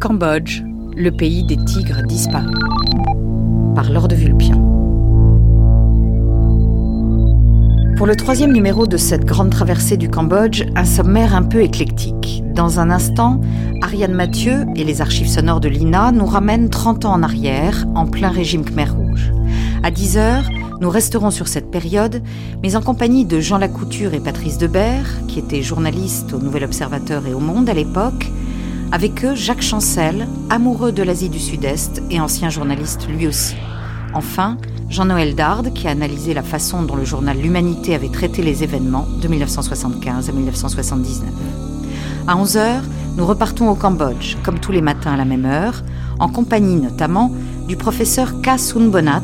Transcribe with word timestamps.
Cambodge, 0.00 0.60
le 0.96 1.10
pays 1.10 1.44
des 1.44 1.56
tigres 1.56 2.02
disparus. 2.02 2.58
Par 3.76 3.92
Lord 3.92 4.08
Vulpian. 4.08 4.58
Pour 7.96 8.08
le 8.08 8.16
troisième 8.16 8.52
numéro 8.52 8.88
de 8.88 8.96
cette 8.96 9.24
grande 9.24 9.50
traversée 9.50 9.96
du 9.96 10.10
Cambodge, 10.10 10.64
un 10.74 10.84
sommaire 10.84 11.36
un 11.36 11.44
peu 11.44 11.62
éclectique. 11.62 12.42
Dans 12.56 12.80
un 12.80 12.90
instant, 12.90 13.40
Ariane 13.80 14.14
Mathieu 14.14 14.66
et 14.74 14.82
les 14.82 15.00
archives 15.00 15.28
sonores 15.28 15.60
de 15.60 15.68
l'INA 15.68 16.10
nous 16.10 16.26
ramènent 16.26 16.70
30 16.70 17.04
ans 17.04 17.12
en 17.12 17.22
arrière, 17.22 17.86
en 17.94 18.04
plein 18.04 18.30
régime 18.30 18.64
Khmer 18.64 18.88
Rouge. 18.90 19.32
À 19.84 19.92
10 19.92 20.16
heures, 20.16 20.50
nous 20.80 20.90
resterons 20.90 21.30
sur 21.30 21.48
cette 21.48 21.70
période, 21.70 22.22
mais 22.62 22.76
en 22.76 22.80
compagnie 22.80 23.24
de 23.24 23.40
Jean 23.40 23.58
Lacouture 23.58 24.14
et 24.14 24.20
Patrice 24.20 24.58
Debert, 24.58 25.06
qui 25.26 25.40
étaient 25.40 25.62
journalistes 25.62 26.32
au 26.32 26.38
Nouvel 26.38 26.64
Observateur 26.64 27.26
et 27.26 27.34
au 27.34 27.40
Monde 27.40 27.68
à 27.68 27.74
l'époque. 27.74 28.30
Avec 28.92 29.24
eux, 29.24 29.34
Jacques 29.34 29.62
Chancel, 29.62 30.28
amoureux 30.50 30.92
de 30.92 31.02
l'Asie 31.02 31.28
du 31.28 31.40
Sud-Est 31.40 32.00
et 32.10 32.20
ancien 32.20 32.48
journaliste 32.48 33.08
lui 33.08 33.26
aussi. 33.26 33.56
Enfin, 34.14 34.56
Jean-Noël 34.88 35.34
Dard, 35.34 35.64
qui 35.74 35.88
a 35.88 35.90
analysé 35.90 36.32
la 36.32 36.42
façon 36.42 36.82
dont 36.82 36.96
le 36.96 37.04
journal 37.04 37.36
L'Humanité 37.36 37.94
avait 37.94 38.08
traité 38.08 38.42
les 38.42 38.62
événements 38.62 39.06
de 39.20 39.28
1975 39.28 40.28
à 40.28 40.32
1979. 40.32 41.28
À 42.26 42.36
11h, 42.36 42.82
nous 43.16 43.26
repartons 43.26 43.68
au 43.68 43.74
Cambodge, 43.74 44.36
comme 44.44 44.60
tous 44.60 44.72
les 44.72 44.80
matins 44.80 45.12
à 45.12 45.16
la 45.16 45.24
même 45.24 45.44
heure, 45.44 45.82
en 46.20 46.28
compagnie 46.28 46.76
notamment 46.76 47.32
du 47.66 47.76
professeur 47.76 48.40
K. 48.40 48.50
Bonat, 48.90 49.22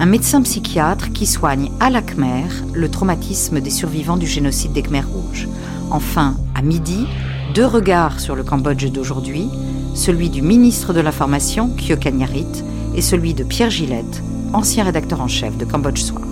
un 0.00 0.06
médecin 0.06 0.40
psychiatre 0.40 1.12
qui 1.12 1.26
soigne 1.26 1.70
à 1.78 1.90
la 1.90 2.00
Khmer 2.00 2.48
le 2.72 2.90
traumatisme 2.90 3.60
des 3.60 3.68
survivants 3.68 4.16
du 4.16 4.26
génocide 4.26 4.72
des 4.72 4.80
Khmers 4.80 5.06
rouges. 5.06 5.46
Enfin, 5.90 6.36
à 6.54 6.62
midi, 6.62 7.06
deux 7.54 7.66
regards 7.66 8.18
sur 8.18 8.34
le 8.34 8.42
Cambodge 8.42 8.90
d'aujourd'hui, 8.90 9.46
celui 9.94 10.30
du 10.30 10.40
ministre 10.40 10.94
de 10.94 11.00
l'Information, 11.00 11.68
Kyo 11.76 11.96
Kanyarit, 11.98 12.64
et 12.94 13.02
celui 13.02 13.34
de 13.34 13.44
Pierre 13.44 13.68
Gillette, 13.68 14.22
ancien 14.54 14.84
rédacteur 14.84 15.20
en 15.20 15.28
chef 15.28 15.58
de 15.58 15.66
Cambodge 15.66 16.00
Soir. 16.00 16.22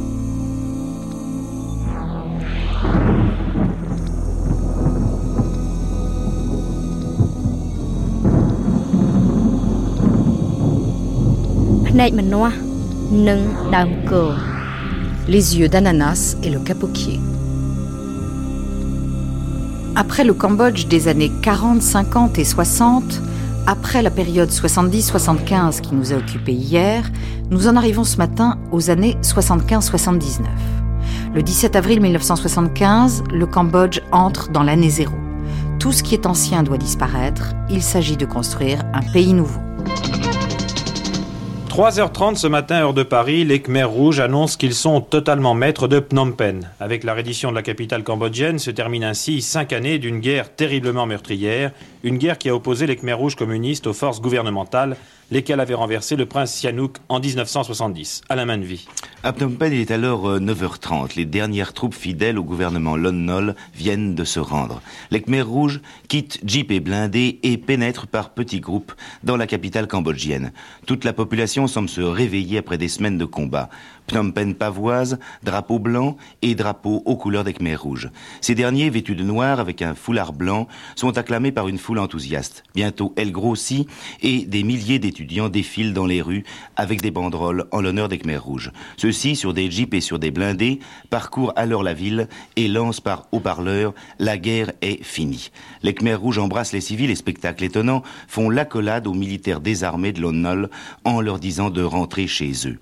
Les 15.27 15.59
yeux 15.59 15.69
d'ananas 15.69 16.37
et 16.43 16.51
le 16.51 16.59
capoquier. 16.59 17.19
Après 19.97 20.25
le 20.25 20.35
Cambodge 20.35 20.89
des 20.89 21.09
années 21.09 21.33
40, 21.43 21.81
50 21.81 22.39
et 22.39 22.45
60, 22.45 23.23
après 23.67 24.03
la 24.03 24.11
période 24.11 24.51
70-75 24.51 25.81
qui 25.81 25.95
nous 25.95 26.13
a 26.13 26.17
occupés 26.17 26.53
hier, 26.53 27.11
nous 27.51 27.67
en 27.67 27.77
arrivons 27.77 28.05
ce 28.05 28.19
matin 28.19 28.59
aux 28.73 28.91
années 28.91 29.17
75-79. 29.23 30.43
Le 31.35 31.43
17 31.43 31.77
avril 31.77 32.03
1975, 32.03 33.25
le 33.33 33.47
Cambodge 33.47 34.01
entre 34.13 34.51
dans 34.51 34.63
l'année 34.63 34.91
zéro. 34.91 35.15
Tout 35.79 35.93
ce 35.93 36.03
qui 36.03 36.15
est 36.15 36.27
ancien 36.27 36.63
doit 36.63 36.77
disparaître, 36.77 37.55
il 37.71 37.83
s'agit 37.83 38.19
de 38.19 38.27
construire 38.27 38.85
un 38.93 39.03
pays 39.13 39.33
nouveau. 39.33 39.68
3h30 41.79 42.35
ce 42.35 42.49
matin, 42.49 42.81
heure 42.81 42.93
de 42.93 43.05
Paris, 43.05 43.45
les 43.45 43.63
Khmer 43.63 43.85
rouges 43.85 44.19
annoncent 44.19 44.57
qu'ils 44.59 44.75
sont 44.75 45.01
totalement 45.01 45.55
maîtres 45.55 45.87
de 45.87 46.01
Phnom 46.01 46.33
Penh. 46.33 46.69
Avec 46.81 47.05
la 47.05 47.15
reddition 47.15 47.51
de 47.51 47.55
la 47.55 47.63
capitale 47.63 48.03
cambodgienne, 48.03 48.59
se 48.59 48.73
termine 48.73 49.05
ainsi 49.05 49.41
cinq 49.43 49.73
années 49.73 50.01
d'une 50.01 50.19
guerre 50.19 50.53
terriblement 50.53 51.07
meurtrière, 51.07 51.71
une 52.03 52.19
guerre 52.19 52.37
qui 52.37 52.49
a 52.49 52.55
opposé 52.57 52.89
les 52.89 52.97
Khmer 52.97 53.13
rouges 53.13 53.37
communistes 53.37 53.87
aux 53.87 53.93
forces 53.93 54.21
gouvernementales 54.21 54.97
lesquels 55.31 55.61
avaient 55.61 55.75
renversé 55.75 56.17
le 56.17 56.27
prince 56.27 56.53
Sihanouk 56.55 56.97
en 57.09 57.21
1970, 57.21 58.23
à 58.29 58.37
la 58.37 58.47
main 58.47 58.59
de 58.59 58.65
vie. 58.65 58.87
À 59.23 59.33
Phnom 59.33 59.51
Penh, 59.51 59.73
il 59.73 59.81
est 59.81 59.91
alors 59.91 60.39
9h30. 60.39 61.05
Euh, 61.05 61.09
les 61.17 61.25
dernières 61.25 61.73
troupes 61.73 61.95
fidèles 61.95 62.39
au 62.39 62.45
gouvernement 62.45 62.97
Lon 62.97 63.13
Nol 63.13 63.55
viennent 63.75 64.15
de 64.15 64.25
se 64.25 64.41
rendre. 64.41 64.81
Les 65.11 65.21
Khmer 65.21 65.43
rouges 65.43 65.81
quittent 66.09 66.39
Jeep 66.45 66.71
et 66.71 66.81
blindés 66.81 67.41
et 67.43 67.59
pénètrent 67.59 68.07
par 68.07 68.31
petits 68.31 68.61
groupes 68.61 68.93
dans 69.23 69.37
la 69.37 69.47
capitale 69.47 69.87
cambodgienne. 69.87 70.53
Toute 70.87 71.05
la 71.05 71.13
population 71.13 71.67
semble 71.67 71.89
se 71.89 72.01
réveiller 72.01 72.59
après 72.59 72.79
des 72.79 72.89
semaines 72.89 73.19
de 73.19 73.25
combat. 73.25 73.69
Phnom 74.09 74.31
Penh 74.31 74.55
pavoise, 74.55 75.19
drapeau 75.43 75.79
blanc 75.79 76.17
et 76.41 76.55
drapeau 76.55 77.03
aux 77.05 77.17
couleurs 77.17 77.45
des 77.45 77.53
Khmer 77.53 77.77
rouges. 77.77 78.11
Ces 78.41 78.55
derniers, 78.55 78.89
vêtus 78.89 79.15
de 79.15 79.23
noir 79.23 79.61
avec 79.61 79.83
un 79.83 79.95
foulard 79.95 80.33
blanc, 80.33 80.67
sont 80.97 81.19
acclamés 81.19 81.53
par 81.53 81.69
une 81.69 81.77
foule 81.77 81.99
enthousiaste. 81.99 82.65
Bientôt, 82.75 83.13
elle 83.17 83.33
grossit 83.33 83.87
et 84.23 84.47
des 84.47 84.63
milliers 84.63 84.99
d'étudiants 84.99 85.51
défilent 85.51 85.93
dans 85.93 86.07
les 86.07 86.23
rues 86.23 86.45
avec 86.77 87.03
des 87.03 87.11
banderoles 87.11 87.67
en 87.71 87.83
l'honneur 87.83 88.09
des 88.09 88.17
Khmer 88.19 88.39
rouges. 88.39 88.73
Ceux-ci, 88.97 89.37
sur 89.37 89.53
des 89.53 89.71
jeeps 89.71 89.95
et 89.95 90.01
sur 90.01 90.19
des 90.19 90.31
blindés, 90.31 90.81
parcourent 91.11 91.53
alors 91.57 91.83
la 91.83 91.93
ville 91.93 92.29
et 92.57 92.67
lancent 92.67 93.03
par 93.03 93.29
haut-parleurs 93.33 93.93
La 94.19 94.39
guerre 94.39 94.73
est 94.81 95.05
finie. 95.05 95.51
Les 95.83 95.93
Khmer 95.93 96.15
rouges 96.15 96.39
embrassent 96.39 96.73
les 96.73 96.81
civils 96.81 97.11
et 97.11 97.15
spectacles 97.15 97.65
étonnants 97.65 98.03
font 98.27 98.49
l'accolade 98.49 99.07
aux 99.07 99.15
militaires 99.15 99.61
désarmés 99.61 100.13
de 100.13 100.23
Lon 100.23 100.39
en 101.05 101.21
leur 101.21 101.39
disant 101.39 101.69
de 101.69 101.83
rentrer 101.83 102.27
chez 102.27 102.53
eux. 102.67 102.79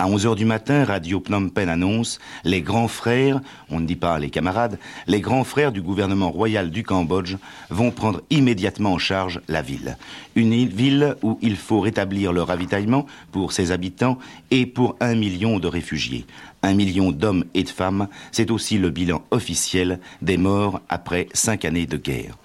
À 0.00 0.08
11h 0.08 0.34
du 0.34 0.46
matin, 0.46 0.86
Radio 0.86 1.20
Phnom 1.20 1.50
Penh 1.50 1.68
annonce 1.68 2.20
les 2.44 2.62
grands 2.62 2.88
frères, 2.88 3.42
on 3.68 3.80
ne 3.80 3.86
dit 3.86 3.96
pas 3.96 4.18
les 4.18 4.30
camarades, 4.30 4.78
les 5.06 5.20
grands 5.20 5.44
frères 5.44 5.72
du 5.72 5.82
gouvernement 5.82 6.30
royal 6.30 6.70
du 6.70 6.84
Cambodge 6.84 7.36
vont 7.68 7.90
prendre 7.90 8.22
immédiatement 8.30 8.94
en 8.94 8.98
charge 8.98 9.42
la 9.46 9.60
ville. 9.60 9.98
Une 10.36 10.54
ville 10.66 11.16
où 11.20 11.38
il 11.42 11.54
faut 11.54 11.80
rétablir 11.80 12.32
le 12.32 12.42
ravitaillement 12.42 13.04
pour 13.30 13.52
ses 13.52 13.72
habitants 13.72 14.16
et 14.50 14.64
pour 14.64 14.96
un 15.00 15.14
million 15.14 15.58
de 15.58 15.68
réfugiés. 15.68 16.24
Un 16.62 16.72
million 16.72 17.12
d'hommes 17.12 17.44
et 17.52 17.64
de 17.64 17.68
femmes, 17.68 18.08
c'est 18.32 18.50
aussi 18.50 18.78
le 18.78 18.88
bilan 18.88 19.20
officiel 19.30 20.00
des 20.22 20.38
morts 20.38 20.80
après 20.88 21.28
cinq 21.34 21.66
années 21.66 21.84
de 21.84 21.98
guerre. 21.98 22.38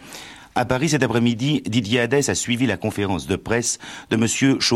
À 0.57 0.63
Paris 0.63 0.87
cet 0.87 1.03
après-midi, 1.03 1.61
Didier 1.65 1.99
Hadès 1.99 2.29
a 2.29 2.33
suivi 2.33 2.65
la 2.65 2.77
conférence 2.77 3.27
de 3.27 3.35
presse 3.35 3.77
de 4.09 4.15
M. 4.15 4.25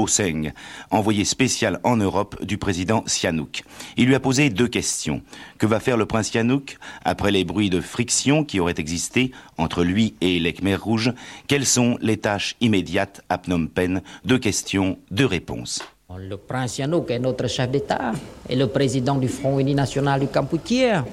Seng, 0.08 0.52
envoyé 0.92 1.24
spécial 1.24 1.80
en 1.86 1.96
Europe 1.96 2.44
du 2.44 2.58
président 2.58 3.02
Sihanouk. 3.06 3.64
Il 3.96 4.08
lui 4.08 4.16
a 4.16 4.20
posé 4.20 4.50
deux 4.50 4.68
questions. 4.68 5.22
Que 5.58 5.66
va 5.66 5.80
faire 5.80 5.96
le 5.96 6.06
prince 6.06 6.32
Sihanouk 6.32 6.78
après 7.06 7.32
les 7.32 7.46
bruits 7.46 7.70
de 7.70 7.80
friction 7.80 8.44
qui 8.44 8.60
auraient 8.60 8.76
existé 8.78 9.32
entre 9.58 9.86
lui 9.86 10.16
et 10.20 10.38
les 10.40 10.52
Khmer 10.52 10.76
rouges? 10.76 11.14
Quelles 11.48 11.66
sont 11.66 11.98
les 12.02 12.18
tâches 12.18 12.58
immédiates? 12.60 13.22
À 13.30 13.38
Phnom 13.38 13.68
Penh 13.68 14.02
Deux 14.26 14.38
questions, 14.38 14.98
deux 15.12 15.26
réponses. 15.26 15.82
Le 16.18 16.36
prince 16.36 16.74
Sihanouk 16.74 17.10
est 17.10 17.20
notre 17.20 17.48
chef 17.48 17.72
d'État 17.72 18.12
et 18.50 18.58
le 18.58 18.68
président 18.68 19.16
du 19.16 19.30
Front 19.30 19.58
Uni 19.60 19.76
National 19.76 20.20
du 20.20 20.28
Cambodge. 20.28 21.06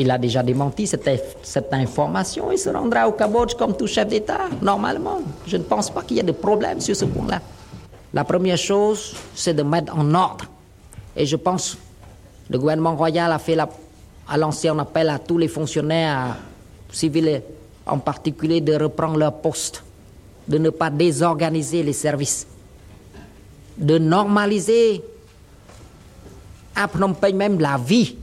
Il 0.00 0.08
a 0.12 0.16
déjà 0.16 0.44
démenti 0.44 0.86
cette, 0.86 1.72
information. 1.72 2.52
Il 2.52 2.58
se 2.58 2.68
rendra 2.70 3.08
au 3.08 3.12
Cambodge 3.12 3.54
comme 3.56 3.76
tout 3.76 3.88
chef 3.88 4.06
d'État, 4.06 4.42
normalement. 4.62 5.18
Je 5.44 5.56
ne 5.56 5.64
pense 5.64 5.90
pas 5.90 6.02
qu'il 6.02 6.18
y 6.18 6.20
ait 6.20 6.22
de 6.22 6.30
problème 6.30 6.80
sur 6.80 6.94
ce 6.94 7.04
point-là. 7.04 7.40
La 8.14 8.22
première 8.22 8.56
chose, 8.56 9.16
c'est 9.34 9.54
de 9.54 9.64
mettre 9.64 9.98
en 9.98 10.14
ordre. 10.14 10.44
Et 11.16 11.26
je 11.26 11.34
pense 11.34 11.74
que 11.74 12.52
le 12.52 12.60
gouvernement 12.60 12.94
royal 12.94 13.32
a, 13.32 13.40
fait 13.40 13.56
lancé 14.36 14.68
un 14.68 14.78
appel 14.78 15.08
à 15.10 15.18
tous 15.18 15.36
les 15.36 15.48
fonctionnaires 15.48 16.36
civils, 16.92 17.42
en 17.84 17.98
particulier, 17.98 18.60
de 18.60 18.74
reprendre 18.74 19.18
leur 19.18 19.32
poste, 19.40 19.82
de 20.46 20.58
ne 20.58 20.70
pas 20.70 20.90
désorganiser 20.90 21.82
les 21.82 21.92
services, 21.92 22.46
de 23.76 23.98
normaliser 23.98 25.02
à 26.76 26.86
Phnom 26.86 27.16
même 27.34 27.58
la 27.58 27.76
vie 27.78 28.16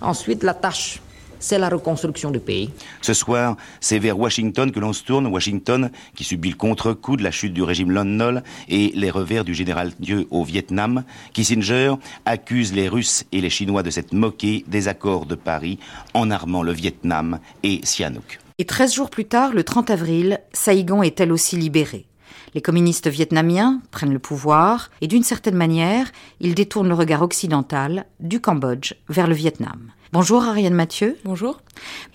Ensuite, 0.00 0.42
la 0.42 0.54
tâche, 0.54 1.00
c'est 1.40 1.58
la 1.58 1.68
reconstruction 1.68 2.30
du 2.30 2.38
pays. 2.38 2.70
Ce 3.00 3.14
soir, 3.14 3.56
c'est 3.80 3.98
vers 3.98 4.18
Washington 4.18 4.70
que 4.70 4.78
l'on 4.78 4.92
se 4.92 5.02
tourne. 5.02 5.26
Washington, 5.26 5.90
qui 6.14 6.22
subit 6.22 6.50
le 6.50 6.56
contre-coup 6.56 7.16
de 7.16 7.22
la 7.22 7.30
chute 7.30 7.54
du 7.54 7.62
régime 7.62 7.90
Lon 7.90 8.04
Nol 8.04 8.42
et 8.68 8.92
les 8.94 9.10
revers 9.10 9.44
du 9.44 9.54
général 9.54 9.92
Dieu 9.98 10.28
au 10.30 10.44
Vietnam. 10.44 11.04
Kissinger 11.32 11.94
accuse 12.26 12.72
les 12.72 12.88
Russes 12.88 13.24
et 13.32 13.40
les 13.40 13.50
Chinois 13.50 13.82
de 13.82 13.90
s'être 13.90 14.12
moqués 14.12 14.64
des 14.68 14.86
accords 14.86 15.26
de 15.26 15.34
Paris 15.34 15.78
en 16.14 16.30
armant 16.30 16.62
le 16.62 16.72
Vietnam 16.72 17.40
et 17.62 17.80
Sihanouk. 17.82 18.38
Et 18.58 18.66
13 18.66 18.92
jours 18.92 19.10
plus 19.10 19.24
tard, 19.24 19.54
le 19.54 19.64
30 19.64 19.90
avril, 19.90 20.40
Saïgon 20.52 21.02
est 21.02 21.18
elle 21.18 21.32
aussi 21.32 21.56
libérée. 21.56 22.09
Les 22.54 22.60
communistes 22.60 23.08
vietnamiens 23.08 23.80
prennent 23.90 24.12
le 24.12 24.18
pouvoir 24.18 24.90
et 25.00 25.06
d'une 25.06 25.22
certaine 25.22 25.54
manière, 25.54 26.10
ils 26.40 26.54
détournent 26.54 26.88
le 26.88 26.94
regard 26.94 27.22
occidental 27.22 28.06
du 28.18 28.40
Cambodge 28.40 28.94
vers 29.08 29.28
le 29.28 29.34
Vietnam. 29.34 29.92
Bonjour 30.12 30.42
Ariane 30.42 30.74
Mathieu. 30.74 31.16
Bonjour. 31.24 31.60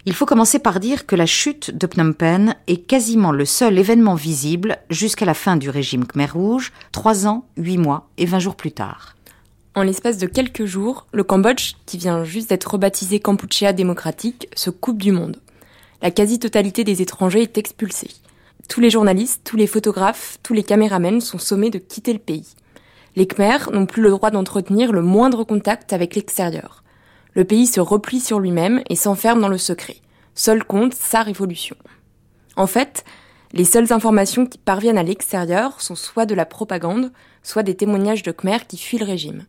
Il 0.06 0.14
faut 0.14 0.26
commencer 0.26 0.60
par 0.60 0.82
dire 0.82 1.06
que 1.06 1.16
la 1.16 1.26
chute 1.26 1.72
de 1.72 1.88
Phnom 1.88 2.12
Penh 2.12 2.56
est 2.68 2.86
quasiment 2.86 3.32
le 3.32 3.46
seul 3.46 3.80
événement 3.80 4.16
visible 4.16 4.78
jusqu'à 4.90 5.24
la 5.24 5.34
fin 5.34 5.56
du 5.56 5.70
régime 5.70 6.06
Khmer 6.06 6.32
Rouge, 6.34 6.74
trois 6.92 7.26
ans, 7.26 7.46
huit 7.56 7.78
mois 7.78 8.10
et 8.18 8.26
vingt 8.26 8.40
jours 8.40 8.58
plus 8.58 8.74
tard. 8.74 9.16
En 9.76 9.84
l'espace 9.84 10.18
de 10.18 10.28
quelques 10.28 10.66
jours, 10.66 11.08
le 11.14 11.24
Cambodge, 11.24 11.76
qui 11.86 11.98
vient 11.98 12.26
juste 12.26 12.50
d'être 12.50 12.72
rebaptisé 12.72 13.22
Kampuchea 13.22 13.72
démocratique, 13.72 14.50
se 14.56 14.70
coupe 14.70 15.02
du 15.02 15.14
monde. 15.14 15.38
La 16.02 16.12
quasi-totalité 16.12 16.84
des 16.84 17.02
étrangers 17.02 17.44
est 17.44 17.58
expulsée. 17.58 18.12
Tous 18.68 18.82
les 18.82 18.90
journalistes, 18.90 19.42
tous 19.44 19.58
les 19.58 19.68
photographes, 19.68 20.38
tous 20.44 20.54
les 20.54 20.64
caméramens 20.64 21.22
sont 21.22 21.38
sommés 21.38 21.70
de 21.70 21.78
quitter 21.78 22.14
le 22.14 22.20
pays. 22.20 22.56
Les 23.16 23.28
Khmers 23.28 23.72
n'ont 23.72 23.86
plus 23.86 24.02
le 24.02 24.10
droit 24.10 24.32
d'entretenir 24.32 24.92
le 24.92 25.02
moindre 25.02 25.44
contact 25.44 25.94
avec 25.94 26.16
l'extérieur. 26.16 26.84
Le 27.34 27.46
pays 27.46 27.68
se 27.68 27.80
replie 27.80 28.20
sur 28.20 28.40
lui-même 28.40 28.82
et 28.90 28.96
s'enferme 28.96 29.42
dans 29.42 29.50
le 29.50 29.58
secret. 29.58 29.98
Seul 30.34 30.64
compte 30.64 30.94
sa 30.94 31.22
révolution. 31.22 31.76
En 32.58 32.68
fait, 32.68 33.06
les 33.54 33.64
seules 33.64 33.94
informations 33.94 34.46
qui 34.46 34.58
parviennent 34.58 34.98
à 34.98 35.04
l'extérieur 35.04 35.82
sont 35.82 35.96
soit 35.96 36.26
de 36.26 36.36
la 36.36 36.46
propagande, 36.46 37.12
soit 37.44 37.64
des 37.64 37.76
témoignages 37.76 38.24
de 38.24 38.32
Khmer 38.32 38.60
qui 38.68 38.78
fuient 38.78 38.98
le 38.98 39.06
régime. 39.06 39.46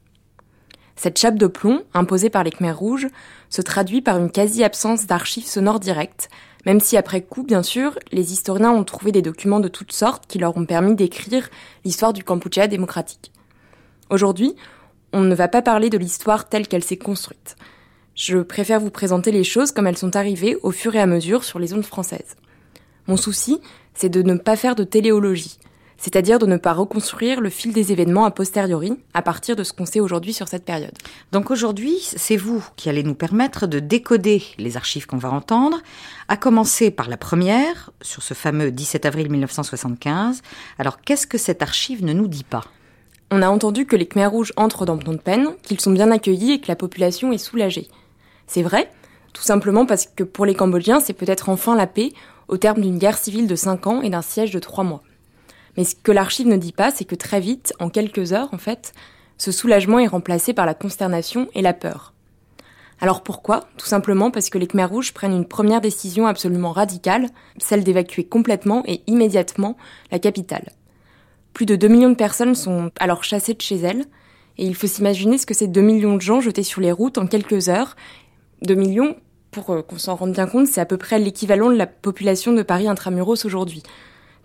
Cette 0.96 1.18
chape 1.18 1.36
de 1.36 1.46
plomb, 1.46 1.82
imposée 1.92 2.30
par 2.30 2.42
les 2.42 2.50
Khmers 2.50 2.78
rouges, 2.78 3.08
se 3.50 3.62
traduit 3.62 4.00
par 4.00 4.16
une 4.18 4.30
quasi-absence 4.30 5.06
d'archives 5.06 5.46
sonores 5.46 5.80
directes, 5.80 6.30
même 6.64 6.80
si 6.80 6.96
après 6.96 7.20
coup, 7.20 7.44
bien 7.44 7.62
sûr, 7.62 7.98
les 8.12 8.32
historiens 8.32 8.72
ont 8.72 8.82
trouvé 8.82 9.12
des 9.12 9.22
documents 9.22 9.60
de 9.60 9.68
toutes 9.68 9.92
sortes 9.92 10.26
qui 10.26 10.38
leur 10.38 10.56
ont 10.56 10.64
permis 10.64 10.96
d'écrire 10.96 11.48
l'histoire 11.84 12.12
du 12.12 12.24
Kampuchea 12.24 12.66
démocratique. 12.66 13.30
Aujourd'hui, 14.10 14.56
on 15.12 15.20
ne 15.20 15.34
va 15.34 15.48
pas 15.48 15.62
parler 15.62 15.90
de 15.90 15.98
l'histoire 15.98 16.48
telle 16.48 16.66
qu'elle 16.66 16.82
s'est 16.82 16.96
construite. 16.96 17.56
Je 18.14 18.38
préfère 18.38 18.80
vous 18.80 18.90
présenter 18.90 19.30
les 19.30 19.44
choses 19.44 19.72
comme 19.72 19.86
elles 19.86 19.98
sont 19.98 20.16
arrivées 20.16 20.56
au 20.62 20.70
fur 20.70 20.94
et 20.96 21.00
à 21.00 21.06
mesure 21.06 21.44
sur 21.44 21.58
les 21.58 21.74
ondes 21.74 21.84
françaises. 21.84 22.36
Mon 23.06 23.16
souci, 23.16 23.60
c'est 23.94 24.08
de 24.08 24.22
ne 24.22 24.34
pas 24.34 24.56
faire 24.56 24.74
de 24.74 24.84
téléologie, 24.84 25.58
c'est-à-dire 25.98 26.38
de 26.38 26.46
ne 26.46 26.56
pas 26.56 26.72
reconstruire 26.72 27.40
le 27.40 27.50
fil 27.50 27.72
des 27.72 27.92
événements 27.92 28.24
a 28.24 28.30
posteriori 28.30 28.92
à 29.14 29.22
partir 29.22 29.56
de 29.56 29.64
ce 29.64 29.72
qu'on 29.72 29.86
sait 29.86 30.00
aujourd'hui 30.00 30.32
sur 30.32 30.48
cette 30.48 30.64
période. 30.64 30.92
Donc 31.32 31.50
aujourd'hui, 31.50 31.96
c'est 32.00 32.36
vous 32.36 32.64
qui 32.76 32.88
allez 32.88 33.02
nous 33.02 33.14
permettre 33.14 33.66
de 33.66 33.78
décoder 33.78 34.42
les 34.58 34.76
archives 34.76 35.06
qu'on 35.06 35.16
va 35.16 35.30
entendre, 35.30 35.80
à 36.28 36.36
commencer 36.36 36.90
par 36.90 37.08
la 37.08 37.16
première, 37.16 37.90
sur 38.02 38.22
ce 38.22 38.34
fameux 38.34 38.70
17 38.70 39.06
avril 39.06 39.30
1975. 39.30 40.42
Alors 40.78 41.00
qu'est-ce 41.00 41.26
que 41.26 41.38
cette 41.38 41.62
archive 41.62 42.04
ne 42.04 42.12
nous 42.12 42.28
dit 42.28 42.44
pas? 42.44 42.64
On 43.30 43.42
a 43.42 43.48
entendu 43.48 43.86
que 43.86 43.96
les 43.96 44.06
Khmers 44.06 44.30
rouges 44.30 44.52
entrent 44.56 44.86
dans 44.86 44.98
Phnom 44.98 45.18
Penh, 45.18 45.48
qu'ils 45.62 45.80
sont 45.80 45.90
bien 45.90 46.12
accueillis 46.12 46.52
et 46.52 46.60
que 46.60 46.68
la 46.68 46.76
population 46.76 47.32
est 47.32 47.38
soulagée. 47.38 47.88
C'est 48.46 48.62
vrai, 48.62 48.88
tout 49.32 49.42
simplement 49.42 49.84
parce 49.84 50.06
que 50.06 50.22
pour 50.22 50.46
les 50.46 50.54
Cambodgiens, 50.54 51.00
c'est 51.00 51.12
peut-être 51.12 51.48
enfin 51.48 51.74
la 51.74 51.88
paix 51.88 52.12
au 52.46 52.56
terme 52.56 52.80
d'une 52.80 52.98
guerre 52.98 53.18
civile 53.18 53.48
de 53.48 53.56
5 53.56 53.86
ans 53.88 54.02
et 54.02 54.10
d'un 54.10 54.22
siège 54.22 54.52
de 54.52 54.60
3 54.60 54.84
mois. 54.84 55.02
Mais 55.76 55.84
ce 55.84 55.94
que 55.94 56.12
l'archive 56.12 56.46
ne 56.46 56.56
dit 56.56 56.72
pas, 56.72 56.90
c'est 56.90 57.04
que 57.04 57.14
très 57.14 57.40
vite, 57.40 57.72
en 57.80 57.88
quelques 57.88 58.32
heures 58.32 58.48
en 58.52 58.58
fait, 58.58 58.92
ce 59.38 59.52
soulagement 59.52 59.98
est 59.98 60.06
remplacé 60.06 60.54
par 60.54 60.66
la 60.66 60.74
consternation 60.74 61.48
et 61.54 61.62
la 61.62 61.74
peur. 61.74 62.14
Alors 63.00 63.22
pourquoi? 63.22 63.68
Tout 63.76 63.86
simplement 63.86 64.30
parce 64.30 64.48
que 64.48 64.56
les 64.56 64.66
Khmers 64.66 64.88
rouges 64.88 65.12
prennent 65.12 65.36
une 65.36 65.46
première 65.46 65.82
décision 65.82 66.26
absolument 66.26 66.72
radicale, 66.72 67.28
celle 67.58 67.84
d'évacuer 67.84 68.24
complètement 68.24 68.82
et 68.86 69.02
immédiatement 69.06 69.76
la 70.10 70.18
capitale. 70.18 70.70
Plus 71.52 71.66
de 71.66 71.76
2 71.76 71.88
millions 71.88 72.10
de 72.10 72.14
personnes 72.14 72.54
sont 72.54 72.90
alors 72.98 73.22
chassées 73.22 73.54
de 73.54 73.60
chez 73.60 73.76
elles, 73.76 74.06
et 74.58 74.64
il 74.64 74.74
faut 74.74 74.86
s'imaginer 74.86 75.36
ce 75.36 75.44
que 75.44 75.54
ces 75.54 75.68
2 75.68 75.80
millions 75.82 76.16
de 76.16 76.22
gens 76.22 76.40
jetés 76.40 76.62
sur 76.62 76.80
les 76.80 76.92
routes 76.92 77.18
en 77.18 77.26
quelques 77.26 77.68
heures, 77.68 77.96
2 78.62 78.74
millions, 78.74 79.16
pour 79.50 79.70
euh, 79.70 79.82
qu'on 79.82 79.98
s'en 79.98 80.16
rende 80.16 80.32
bien 80.32 80.46
compte, 80.46 80.66
c'est 80.66 80.80
à 80.80 80.86
peu 80.86 80.96
près 80.96 81.18
l'équivalent 81.18 81.70
de 81.70 81.76
la 81.76 81.86
population 81.86 82.52
de 82.52 82.62
Paris 82.62 82.88
intramuros 82.88 83.44
aujourd'hui. 83.44 83.82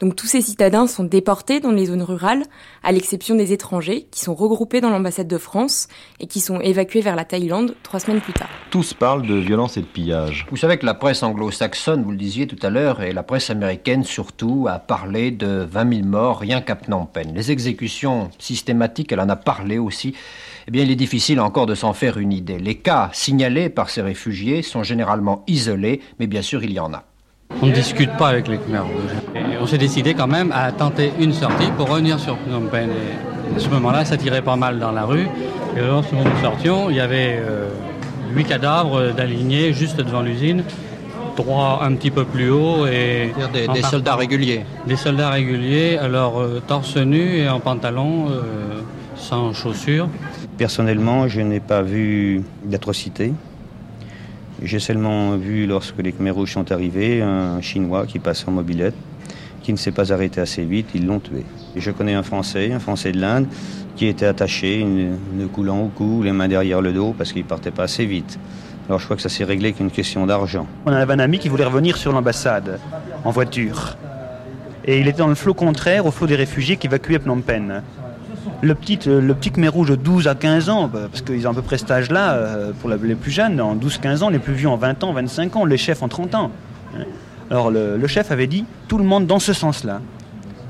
Donc 0.02 0.16
tous 0.16 0.26
ces 0.26 0.42
citadins 0.42 0.88
sont 0.88 1.04
déportés 1.04 1.60
dans 1.60 1.72
les 1.72 1.86
zones 1.86 2.02
rurales, 2.02 2.44
à 2.82 2.92
l'exception 2.92 3.36
des 3.36 3.54
étrangers, 3.54 4.08
qui 4.10 4.20
sont 4.22 4.34
regroupés 4.34 4.82
dans 4.82 4.90
l'ambassade 4.90 5.28
de 5.28 5.38
France 5.38 5.88
et 6.20 6.26
qui 6.26 6.40
sont 6.40 6.60
évacués 6.60 7.02
vers 7.02 7.16
la 7.16 7.24
Thaïlande 7.24 7.76
trois 7.84 8.00
semaines 8.00 8.20
plus 8.20 8.34
tard. 8.34 8.50
Tous 8.72 8.96
parlent 8.96 9.28
de 9.28 9.36
violence 9.36 9.78
et 9.78 9.82
de 9.82 9.86
pillage. 9.86 10.48
Vous 10.50 10.58
savez 10.58 10.80
que 10.80 10.88
la 10.88 10.96
presse 10.96 11.22
anglo-saxonne, 11.22 12.04
vous 12.04 12.10
le 12.10 12.18
disiez 12.18 12.48
tout 12.48 12.58
à 12.64 12.72
l'heure, 12.72 13.04
et 13.04 13.14
la 13.14 13.22
presse 13.22 13.52
américaine 13.52 14.04
surtout, 14.04 14.66
a 14.68 14.80
parlé 14.80 15.30
de 15.30 15.68
20 15.70 15.94
000 15.94 16.08
morts 16.08 16.40
rien 16.40 16.62
qu'à 16.62 16.76
Phnom 16.76 17.06
Penh. 17.06 17.36
Les 17.36 17.52
exécutions 17.52 18.32
systématiques, 18.40 19.12
elle 19.12 19.20
en 19.20 19.30
a 19.30 19.36
parlé 19.36 19.78
aussi. 19.78 20.16
Eh 20.68 20.72
bien, 20.72 20.84
il 20.84 20.90
est 20.90 20.96
difficile 20.96 21.40
encore 21.40 21.68
de 21.68 21.76
s'en 21.76 21.94
faire 21.94 22.18
une 22.18 22.34
idée. 22.34 22.58
Les 22.58 22.76
cas 22.76 23.12
signalés 23.14 23.70
par 23.70 23.92
ces 23.92 24.02
réfugiés 24.02 24.64
sont 24.64 24.82
généralement 24.82 25.44
isolés, 25.46 26.02
mais 26.20 26.26
bien 26.26 26.42
sûr, 26.42 26.64
il 26.64 26.72
y 26.72 26.80
en 26.80 26.92
a. 26.92 27.04
On 27.62 27.68
ne 27.68 27.72
discute 27.72 28.12
pas 28.18 28.30
avec 28.30 28.48
les 28.48 28.58
Khmer 28.58 28.80
rouges. 28.80 29.44
on 29.62 29.68
s'est 29.68 29.78
décidé 29.78 30.14
quand 30.14 30.28
même 30.28 30.52
à 30.52 30.72
tenter 30.72 31.12
une 31.20 31.34
sortie 31.34 31.70
pour 31.78 31.90
revenir 31.90 32.20
sur 32.20 32.38
Phnom 32.38 32.68
Penh. 32.72 32.90
Et 32.90 33.56
à 33.56 33.60
ce 33.60 33.70
moment-là, 33.70 34.06
ça 34.06 34.18
tirait 34.18 34.42
pas 34.42 34.56
mal 34.56 34.80
dans 34.80 34.92
la 34.92 35.06
rue. 35.06 35.28
Et 35.78 35.82
lorsque 35.82 36.14
nous 36.14 36.24
sortions, 36.42 36.90
il 36.90 36.96
y 36.96 37.00
avait 37.00 37.40
euh, 37.40 37.70
huit 38.34 38.46
cadavres 38.46 39.12
d'alignés 39.12 39.74
juste 39.74 39.98
devant 39.98 40.22
l'usine, 40.22 40.64
trois 41.36 41.84
un 41.84 41.94
petit 41.96 42.12
peu 42.12 42.26
plus 42.26 42.50
haut 42.50 42.88
et 42.88 43.32
des, 43.54 43.68
des 43.68 43.82
soldats 43.82 44.16
réguliers. 44.16 44.66
Des 44.88 44.96
soldats 44.96 45.30
réguliers, 45.30 45.98
alors 45.98 46.40
euh, 46.40 46.62
torse 46.66 46.98
nu 46.98 47.38
et 47.38 47.50
en 47.50 47.60
pantalon, 47.60 48.30
euh, 48.30 48.82
sans 49.16 49.54
chaussures. 49.54 50.10
Personnellement, 50.58 51.28
je 51.28 51.42
n'ai 51.42 51.60
pas 51.60 51.82
vu 51.82 52.42
d'atrocité. 52.66 53.34
J'ai 54.64 54.80
seulement 54.80 55.38
vu, 55.38 55.66
lorsque 55.66 55.98
les 55.98 56.12
Khmer 56.12 56.30
rouges 56.30 56.54
sont 56.54 56.72
arrivés, 56.72 57.24
un 57.24 57.62
Chinois 57.62 58.06
qui 58.06 58.20
passe 58.20 58.48
en 58.48 58.52
mobilette, 58.52 58.94
qui 59.64 59.74
ne 59.74 59.78
s'est 59.78 59.92
pas 59.92 60.14
arrêté 60.14 60.40
assez 60.40 60.64
vite, 60.64 60.90
ils 60.94 61.06
l'ont 61.06 61.20
tué. 61.20 61.44
Et 61.76 61.82
je 61.82 61.90
connais 61.90 62.14
un 62.14 62.22
Français, 62.22 62.72
un 62.72 62.80
Français 62.80 63.12
de 63.12 63.20
l'Inde, 63.20 63.48
qui 63.96 64.06
était 64.06 64.28
attaché, 64.28 64.84
ne 64.84 65.48
coulant 65.48 65.82
au 65.82 65.88
cou, 65.88 66.22
les 66.22 66.32
mains 66.32 66.48
derrière 66.48 66.80
le 66.80 66.94
dos, 66.94 67.16
parce 67.18 67.34
qu'il 67.34 67.44
partait 67.44 67.72
pas 67.72 67.84
assez 67.84 68.06
vite. 68.06 68.38
Alors 68.88 69.00
je 69.00 69.06
crois 69.06 69.16
que 69.16 69.24
ça 69.24 69.30
s'est 69.30 69.44
réglé 69.44 69.74
qu'une 69.74 69.90
question 69.90 70.28
d'argent. 70.28 70.68
On 70.86 70.92
avait 70.92 71.14
un 71.14 71.20
ami 71.20 71.40
qui 71.40 71.50
voulait 71.50 71.66
revenir 71.66 71.98
sur 71.98 72.12
l'ambassade, 72.12 72.80
en 73.24 73.32
voiture. 73.32 73.98
Et 74.86 75.00
il 75.00 75.08
était 75.08 75.20
dans 75.20 75.28
le 75.28 75.36
flot 75.36 75.56
contraire 75.56 76.06
au 76.06 76.12
flot 76.12 76.28
des 76.28 76.36
réfugiés 76.36 76.78
qui 76.78 76.86
évacuaient 76.86 77.20
Phnom 77.20 77.42
Penh 77.42 77.82
le 78.62 78.76
petit, 78.76 79.00
euh, 79.08 79.22
le 79.22 79.34
petit 79.34 79.52
Khmer 79.52 79.70
rouge 79.70 79.90
de 79.90 79.96
12 79.96 80.28
à 80.28 80.36
15 80.36 80.70
ans, 80.70 80.88
bah, 80.88 81.08
parce 81.12 81.22
qu'ils 81.22 81.48
ont 81.48 81.52
à 81.52 81.54
peu 81.54 81.62
près 81.62 81.78
cet 81.78 81.92
âge-là, 81.92 82.34
euh, 82.34 82.72
pour 82.80 82.90
les 82.90 83.16
plus 83.16 83.32
jeunes, 83.32 83.60
en 83.60 83.76
12-15 83.76 84.24
ans, 84.24 84.30
les 84.30 84.40
plus 84.40 84.54
vieux 84.54 84.70
en 84.70 84.78
20 84.78 85.04
ans, 85.04 85.14
25 85.14 85.56
ans, 85.56 85.66
les 85.66 85.78
chefs 85.78 86.04
en 86.04 86.08
30 86.08 86.36
ans. 86.36 86.52
Alors 87.50 87.70
le, 87.70 88.08
chef 88.08 88.32
avait 88.32 88.48
dit 88.48 88.66
tout 88.88 88.98
le 88.98 89.04
monde 89.04 89.28
dans 89.28 89.40
ce 89.40 89.52
sens-là. 89.52 90.00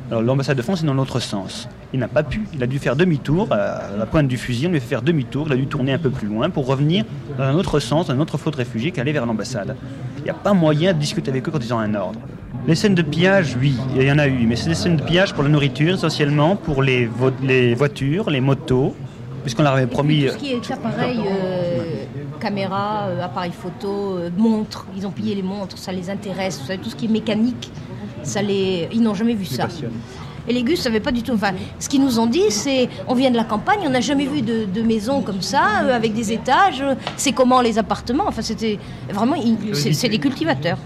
Alors 0.09 0.23
l'ambassade 0.23 0.57
de 0.57 0.61
France 0.61 0.81
est 0.83 0.85
dans 0.85 0.93
l'autre 0.93 1.19
sens. 1.19 1.69
Il 1.93 1.99
n'a 1.99 2.07
pas 2.07 2.23
pu, 2.23 2.41
il 2.53 2.63
a 2.63 2.67
dû 2.67 2.79
faire 2.79 2.95
demi-tour, 2.95 3.51
à 3.51 3.81
la 3.97 4.05
pointe 4.05 4.27
du 4.27 4.37
fusil, 4.37 4.67
on 4.67 4.71
lui 4.71 4.77
a 4.77 4.79
fait 4.79 4.87
faire 4.87 5.01
demi-tour, 5.01 5.47
il 5.47 5.53
a 5.53 5.55
dû 5.57 5.67
tourner 5.67 5.93
un 5.93 5.97
peu 5.97 6.09
plus 6.09 6.27
loin 6.27 6.49
pour 6.49 6.65
revenir 6.65 7.05
dans 7.37 7.43
un 7.43 7.53
autre 7.53 7.79
sens, 7.79 8.07
dans 8.07 8.13
un 8.13 8.19
autre 8.19 8.37
flot 8.37 8.51
de 8.51 8.57
réfugiés 8.57 8.91
qui 8.91 8.99
allait 8.99 9.11
vers 9.11 9.25
l'ambassade. 9.25 9.75
Il 10.17 10.23
n'y 10.23 10.29
a 10.29 10.33
pas 10.33 10.53
moyen 10.53 10.93
de 10.93 10.99
discuter 10.99 11.29
avec 11.29 11.47
eux 11.47 11.51
quand 11.51 11.63
ils 11.63 11.73
ont 11.73 11.79
un 11.79 11.93
ordre. 11.93 12.19
Les 12.67 12.75
scènes 12.75 12.95
de 12.95 13.01
pillage, 13.01 13.57
oui, 13.59 13.75
il 13.95 14.03
y 14.03 14.11
en 14.11 14.19
a 14.19 14.27
eu, 14.27 14.45
mais 14.45 14.55
c'est 14.55 14.69
des 14.69 14.75
scènes 14.75 14.97
de 14.97 15.03
pillage 15.03 15.33
pour 15.33 15.43
la 15.43 15.49
nourriture 15.49 15.95
essentiellement, 15.95 16.55
pour 16.55 16.83
les, 16.83 17.09
les 17.41 17.73
voitures, 17.73 18.29
les 18.29 18.41
motos, 18.41 18.95
puisqu'on 19.41 19.63
leur 19.63 19.73
avait 19.73 19.87
promis. 19.87 20.25
tout 20.25 20.33
ce 20.33 20.37
qui 20.37 20.53
est 20.53 20.71
appareil, 20.71 21.19
euh, 21.25 22.05
caméra, 22.39 23.07
euh, 23.07 23.23
appareil 23.23 23.51
photo, 23.51 24.17
euh, 24.17 24.29
montres, 24.37 24.85
ils 24.95 25.07
ont 25.07 25.11
pillé 25.11 25.33
les 25.33 25.41
montres, 25.41 25.77
ça 25.77 25.91
les 25.91 26.09
intéresse, 26.09 26.59
vous 26.59 26.67
savez, 26.67 26.79
tout 26.79 26.89
ce 26.89 26.95
qui 26.95 27.05
est 27.05 27.09
mécanique, 27.09 27.71
ça 28.21 28.41
les... 28.41 28.87
ils 28.91 29.01
n'ont 29.01 29.15
jamais 29.15 29.33
vu 29.33 29.45
ça. 29.45 29.67
Et 30.47 30.53
les 30.53 30.63
Gus 30.63 30.79
ne 30.79 30.83
savaient 30.83 30.99
pas 30.99 31.11
du 31.11 31.21
tout. 31.21 31.33
Enfin, 31.33 31.51
ce 31.79 31.87
qu'ils 31.87 32.03
nous 32.03 32.19
ont 32.19 32.25
dit, 32.25 32.49
c'est 32.49 32.89
on 33.07 33.13
vient 33.13 33.29
de 33.29 33.35
la 33.37 33.43
campagne, 33.43 33.81
on 33.85 33.91
n'a 33.91 34.01
jamais 34.01 34.25
vu 34.25 34.41
de, 34.41 34.65
de 34.65 34.81
maison 34.81 35.21
comme 35.21 35.41
ça, 35.41 35.61
avec 35.93 36.13
des 36.13 36.33
étages. 36.33 36.83
C'est 37.15 37.31
comment 37.31 37.61
les 37.61 37.77
appartements 37.77 38.25
Enfin, 38.27 38.41
c'était 38.41 38.79
vraiment. 39.11 39.35
C'est 39.73 40.09
des 40.09 40.17
cultivateurs. 40.17 40.79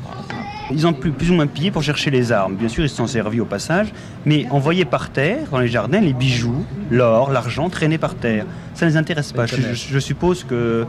Ils 0.72 0.88
ont 0.88 0.94
plus, 0.94 1.12
plus, 1.12 1.30
ou 1.32 1.36
moins 1.36 1.48
pillé 1.48 1.72
pour 1.72 1.84
chercher 1.84 2.10
les 2.10 2.32
armes. 2.32 2.56
Bien 2.56 2.70
sûr, 2.70 2.84
ils 2.84 2.90
se 2.90 2.96
sont 2.96 3.08
servis 3.08 3.40
au 3.40 3.46
passage, 3.46 3.94
mais 4.26 4.48
on 4.52 4.60
voyait 4.60 4.86
par 4.86 5.10
terre, 5.10 5.48
dans 5.52 5.60
les 5.60 5.68
jardins, 5.68 6.02
les 6.02 6.14
bijoux, 6.14 6.66
l'or, 6.90 7.32
l'argent 7.32 7.70
traînés 7.70 7.98
par 7.98 8.16
terre. 8.16 8.46
Ça 8.74 8.86
ne 8.86 8.92
les 8.92 8.98
intéresse 8.98 9.32
pas. 9.32 9.46
Je, 9.46 10.00
suppose 10.00 10.44
que, 10.44 10.86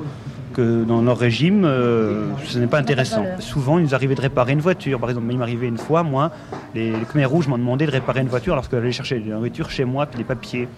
que 0.55 0.85
dans 0.85 1.03
leur 1.03 1.19
régime, 1.19 1.65
euh, 1.65 2.29
ce 2.45 2.59
n'est 2.59 2.67
pas 2.67 2.79
intéressant. 2.79 3.25
Souvent, 3.39 3.79
ils 3.79 3.95
arrivaient 3.95 4.15
de 4.15 4.23
réparer 4.23 4.53
une 4.53 4.61
voiture. 4.61 4.99
Par 4.99 5.11
exemple, 5.11 5.27
il 5.31 5.39
m'arrivait 5.39 5.69
une 5.69 5.79
fois, 5.79 6.03
moi, 6.03 6.31
les, 6.75 6.93
les 6.93 7.05
Khmer 7.05 7.27
rouges 7.27 7.49
m'ont 7.49 7.59
demandé 7.59 7.85
de 7.85 7.91
réparer 7.91 8.21
une 8.21 8.29
voiture 8.29 8.55
lorsque 8.55 8.73
j'allais 8.73 8.93
chercher 8.93 9.23
la 9.27 9.37
voiture 9.37 9.71
chez 9.71 9.85
moi, 9.85 10.07
puis 10.07 10.19
les 10.19 10.25
papiers. 10.25 10.69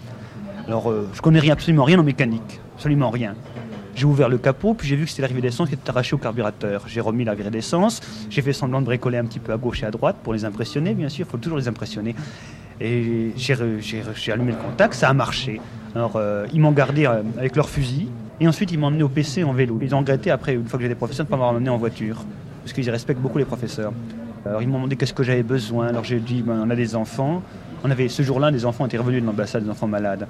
Alors, 0.67 0.91
euh, 0.91 1.09
je 1.13 1.21
connais 1.21 1.39
rien, 1.39 1.53
absolument 1.53 1.85
rien 1.85 1.99
en 1.99 2.03
mécanique. 2.03 2.59
Absolument 2.75 3.09
rien. 3.09 3.33
J'ai 3.99 4.05
ouvert 4.05 4.29
le 4.29 4.37
capot, 4.37 4.75
puis 4.75 4.87
j'ai 4.87 4.95
vu 4.95 5.03
que 5.03 5.09
c'était 5.09 5.23
l'arrivée 5.23 5.41
d'essence 5.41 5.67
qui 5.67 5.75
était 5.75 5.89
arrachée 5.89 6.15
au 6.15 6.17
carburateur. 6.17 6.85
J'ai 6.87 7.01
remis 7.01 7.25
l'arrivée 7.25 7.49
d'essence, 7.49 7.99
j'ai 8.29 8.41
fait 8.41 8.53
semblant 8.53 8.79
de 8.79 8.85
bricoler 8.85 9.17
un 9.17 9.25
petit 9.25 9.39
peu 9.39 9.51
à 9.51 9.57
gauche 9.57 9.83
et 9.83 9.85
à 9.85 9.91
droite 9.91 10.15
pour 10.23 10.31
les 10.31 10.45
impressionner, 10.45 10.93
bien 10.93 11.09
sûr, 11.09 11.25
il 11.27 11.29
faut 11.29 11.37
toujours 11.37 11.57
les 11.57 11.67
impressionner. 11.67 12.15
Et 12.79 13.33
j'ai 13.35 14.31
allumé 14.31 14.53
le 14.53 14.57
contact, 14.57 14.93
ça 14.93 15.09
a 15.09 15.13
marché. 15.13 15.59
Alors, 15.93 16.13
euh, 16.15 16.47
ils 16.53 16.61
m'ont 16.61 16.71
gardé 16.71 17.07
euh, 17.07 17.23
avec 17.37 17.57
leur 17.57 17.67
fusil, 17.67 18.07
et 18.39 18.47
ensuite 18.47 18.71
ils 18.71 18.79
m'ont 18.79 18.87
emmené 18.87 19.03
au 19.03 19.09
PC 19.09 19.43
en 19.43 19.51
vélo. 19.51 19.77
Ils 19.81 19.93
ont 19.93 19.99
regretté 19.99 20.31
après, 20.31 20.53
une 20.53 20.65
fois 20.65 20.79
que 20.79 20.83
j'étais 20.83 20.95
professeur, 20.95 21.25
de 21.25 21.27
ne 21.27 21.31
pas 21.31 21.35
m'avoir 21.35 21.51
emmené 21.51 21.69
en 21.69 21.77
voiture, 21.77 22.23
parce 22.63 22.71
qu'ils 22.71 22.89
respectent 22.89 23.19
beaucoup 23.19 23.37
les 23.37 23.43
professeurs. 23.43 23.91
Alors 24.45 24.61
ils 24.61 24.69
m'ont 24.69 24.75
demandé 24.75 24.95
qu'est-ce 24.95 25.13
que 25.13 25.23
j'avais 25.23 25.43
besoin. 25.43 25.87
Alors 25.87 26.05
j'ai 26.05 26.21
dit, 26.21 26.41
ben, 26.41 26.63
on 26.65 26.69
a 26.69 26.75
des 26.77 26.95
enfants, 26.95 27.43
On 27.83 27.91
avait 27.91 28.07
ce 28.07 28.23
jour-là, 28.23 28.49
des 28.49 28.63
enfants 28.65 28.85
étaient 28.85 28.97
revenus 28.97 29.21
de 29.21 29.27
l'ambassade 29.27 29.65
des 29.65 29.69
enfants 29.69 29.87
malades. 29.87 30.25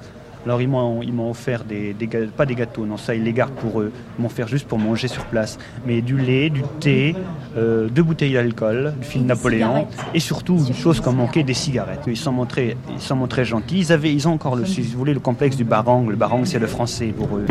Alors 0.45 0.61
ils 0.61 0.69
m'ont, 0.69 1.01
ils 1.01 1.13
m'ont 1.13 1.29
offert 1.29 1.63
des, 1.63 1.93
des 1.93 2.07
pas 2.07 2.45
des 2.45 2.55
gâteaux, 2.55 2.85
non 2.85 2.97
ça 2.97 3.13
ils 3.13 3.23
les 3.23 3.33
gardent 3.33 3.53
pour 3.53 3.81
eux. 3.81 3.91
Ils 4.17 4.21
m'ont 4.21 4.27
offert 4.27 4.47
juste 4.47 4.67
pour 4.67 4.79
manger 4.79 5.07
sur 5.07 5.25
place. 5.25 5.57
Mais 5.85 6.01
du 6.01 6.17
lait, 6.17 6.49
du 6.49 6.63
thé, 6.79 7.15
euh, 7.57 7.89
deux 7.89 8.03
bouteilles 8.03 8.33
d'alcool, 8.33 8.93
du 8.99 9.05
film 9.05 9.25
Napoléon 9.25 9.87
et 10.13 10.19
surtout 10.19 10.57
une 10.65 10.73
chose 10.73 11.01
qu'on 11.01 11.13
manquait, 11.13 11.43
des 11.43 11.53
cigarettes. 11.53 12.03
Ils 12.07 12.17
sont 12.17 12.31
montrés, 12.31 12.77
ils 12.91 13.01
sont 13.01 13.15
montrés 13.15 13.45
gentils. 13.45 13.79
Ils 13.79 13.91
avaient, 13.91 14.13
ils 14.13 14.27
ont 14.27 14.33
encore 14.33 14.55
le, 14.55 14.65
si 14.65 14.81
vous 14.81 14.97
voulez, 14.97 15.13
le 15.13 15.19
complexe 15.19 15.57
du 15.57 15.65
barang. 15.65 16.07
Le 16.07 16.15
barang 16.15 16.45
c'est 16.45 16.59
le 16.59 16.67
français 16.67 17.07
pour 17.07 17.37
eux. 17.37 17.45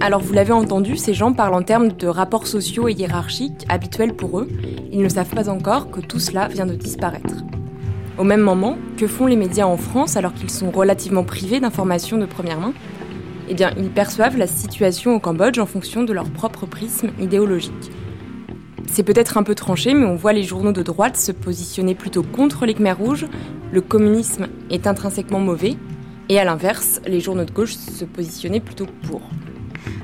Alors 0.00 0.20
vous 0.20 0.32
l'avez 0.32 0.52
entendu, 0.52 0.96
ces 0.96 1.14
gens 1.14 1.32
parlent 1.32 1.54
en 1.54 1.62
termes 1.62 1.92
de 1.92 2.06
rapports 2.06 2.46
sociaux 2.46 2.88
et 2.88 2.92
hiérarchiques 2.92 3.66
habituels 3.68 4.14
pour 4.14 4.40
eux. 4.40 4.48
Ils 4.92 5.02
ne 5.02 5.08
savent 5.08 5.28
pas 5.28 5.48
encore 5.48 5.90
que 5.90 6.00
tout 6.00 6.18
cela 6.18 6.48
vient 6.48 6.66
de 6.66 6.74
disparaître. 6.74 7.34
Au 8.20 8.22
même 8.22 8.42
moment, 8.42 8.76
que 8.98 9.06
font 9.06 9.24
les 9.24 9.34
médias 9.34 9.64
en 9.64 9.78
France 9.78 10.18
alors 10.18 10.34
qu'ils 10.34 10.50
sont 10.50 10.70
relativement 10.70 11.24
privés 11.24 11.58
d'informations 11.58 12.18
de 12.18 12.26
première 12.26 12.60
main? 12.60 12.74
Eh 13.48 13.54
bien, 13.54 13.72
ils 13.78 13.88
perçoivent 13.88 14.36
la 14.36 14.46
situation 14.46 15.14
au 15.16 15.20
Cambodge 15.20 15.58
en 15.58 15.64
fonction 15.64 16.02
de 16.02 16.12
leur 16.12 16.28
propre 16.28 16.66
prisme 16.66 17.12
idéologique. 17.18 17.90
C'est 18.92 19.04
peut-être 19.04 19.38
un 19.38 19.42
peu 19.42 19.54
tranché, 19.54 19.94
mais 19.94 20.04
on 20.04 20.16
voit 20.16 20.34
les 20.34 20.42
journaux 20.42 20.72
de 20.72 20.82
droite 20.82 21.16
se 21.16 21.32
positionner 21.32 21.94
plutôt 21.94 22.22
contre 22.22 22.66
les 22.66 22.74
Khmers 22.74 22.98
rouges, 22.98 23.26
le 23.72 23.80
communisme 23.80 24.48
est 24.68 24.86
intrinsèquement 24.86 25.40
mauvais, 25.40 25.78
et 26.28 26.38
à 26.38 26.44
l'inverse, 26.44 27.00
les 27.06 27.20
journaux 27.20 27.46
de 27.46 27.52
gauche 27.52 27.72
se 27.72 28.04
positionnaient 28.04 28.60
plutôt 28.60 28.86
pour. 29.08 29.22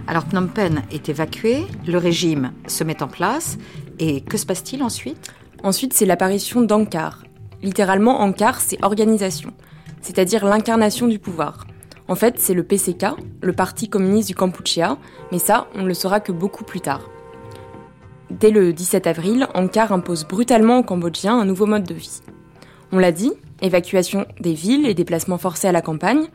Alors 0.06 0.24
Phnom 0.24 0.46
Penh 0.46 0.84
est 0.90 1.10
évacué, 1.10 1.66
le 1.86 1.98
régime 1.98 2.52
se 2.66 2.82
met 2.82 3.02
en 3.02 3.08
place, 3.08 3.58
et 3.98 4.22
que 4.22 4.38
se 4.38 4.46
passe-t-il 4.46 4.82
ensuite? 4.82 5.34
Ensuite, 5.62 5.92
c'est 5.92 6.06
l'apparition 6.06 6.62
d'Ankar. 6.62 7.25
Littéralement, 7.62 8.20
Ankar, 8.20 8.60
c'est 8.60 8.82
organisation, 8.84 9.52
c'est-à-dire 10.00 10.44
l'incarnation 10.44 11.06
du 11.06 11.18
pouvoir. 11.18 11.66
En 12.08 12.14
fait, 12.14 12.38
c'est 12.38 12.54
le 12.54 12.62
PCK, 12.62 13.06
le 13.40 13.52
Parti 13.52 13.88
communiste 13.88 14.28
du 14.28 14.34
Kampuchea, 14.34 14.96
mais 15.32 15.38
ça, 15.38 15.66
on 15.74 15.82
ne 15.82 15.88
le 15.88 15.94
saura 15.94 16.20
que 16.20 16.32
beaucoup 16.32 16.64
plus 16.64 16.80
tard. 16.80 17.10
Dès 18.30 18.50
le 18.50 18.72
17 18.72 19.06
avril, 19.06 19.46
Ankar 19.54 19.92
impose 19.92 20.26
brutalement 20.26 20.78
aux 20.78 20.82
Cambodgiens 20.82 21.38
un 21.38 21.44
nouveau 21.44 21.66
mode 21.66 21.84
de 21.84 21.94
vie. 21.94 22.20
On 22.92 22.98
l'a 22.98 23.12
dit, 23.12 23.32
évacuation 23.62 24.26
des 24.40 24.52
villes 24.52 24.86
et 24.86 24.94
déplacements 24.94 25.38
forcés 25.38 25.68
à 25.68 25.72
la 25.72 25.82
campagne, 25.82 26.26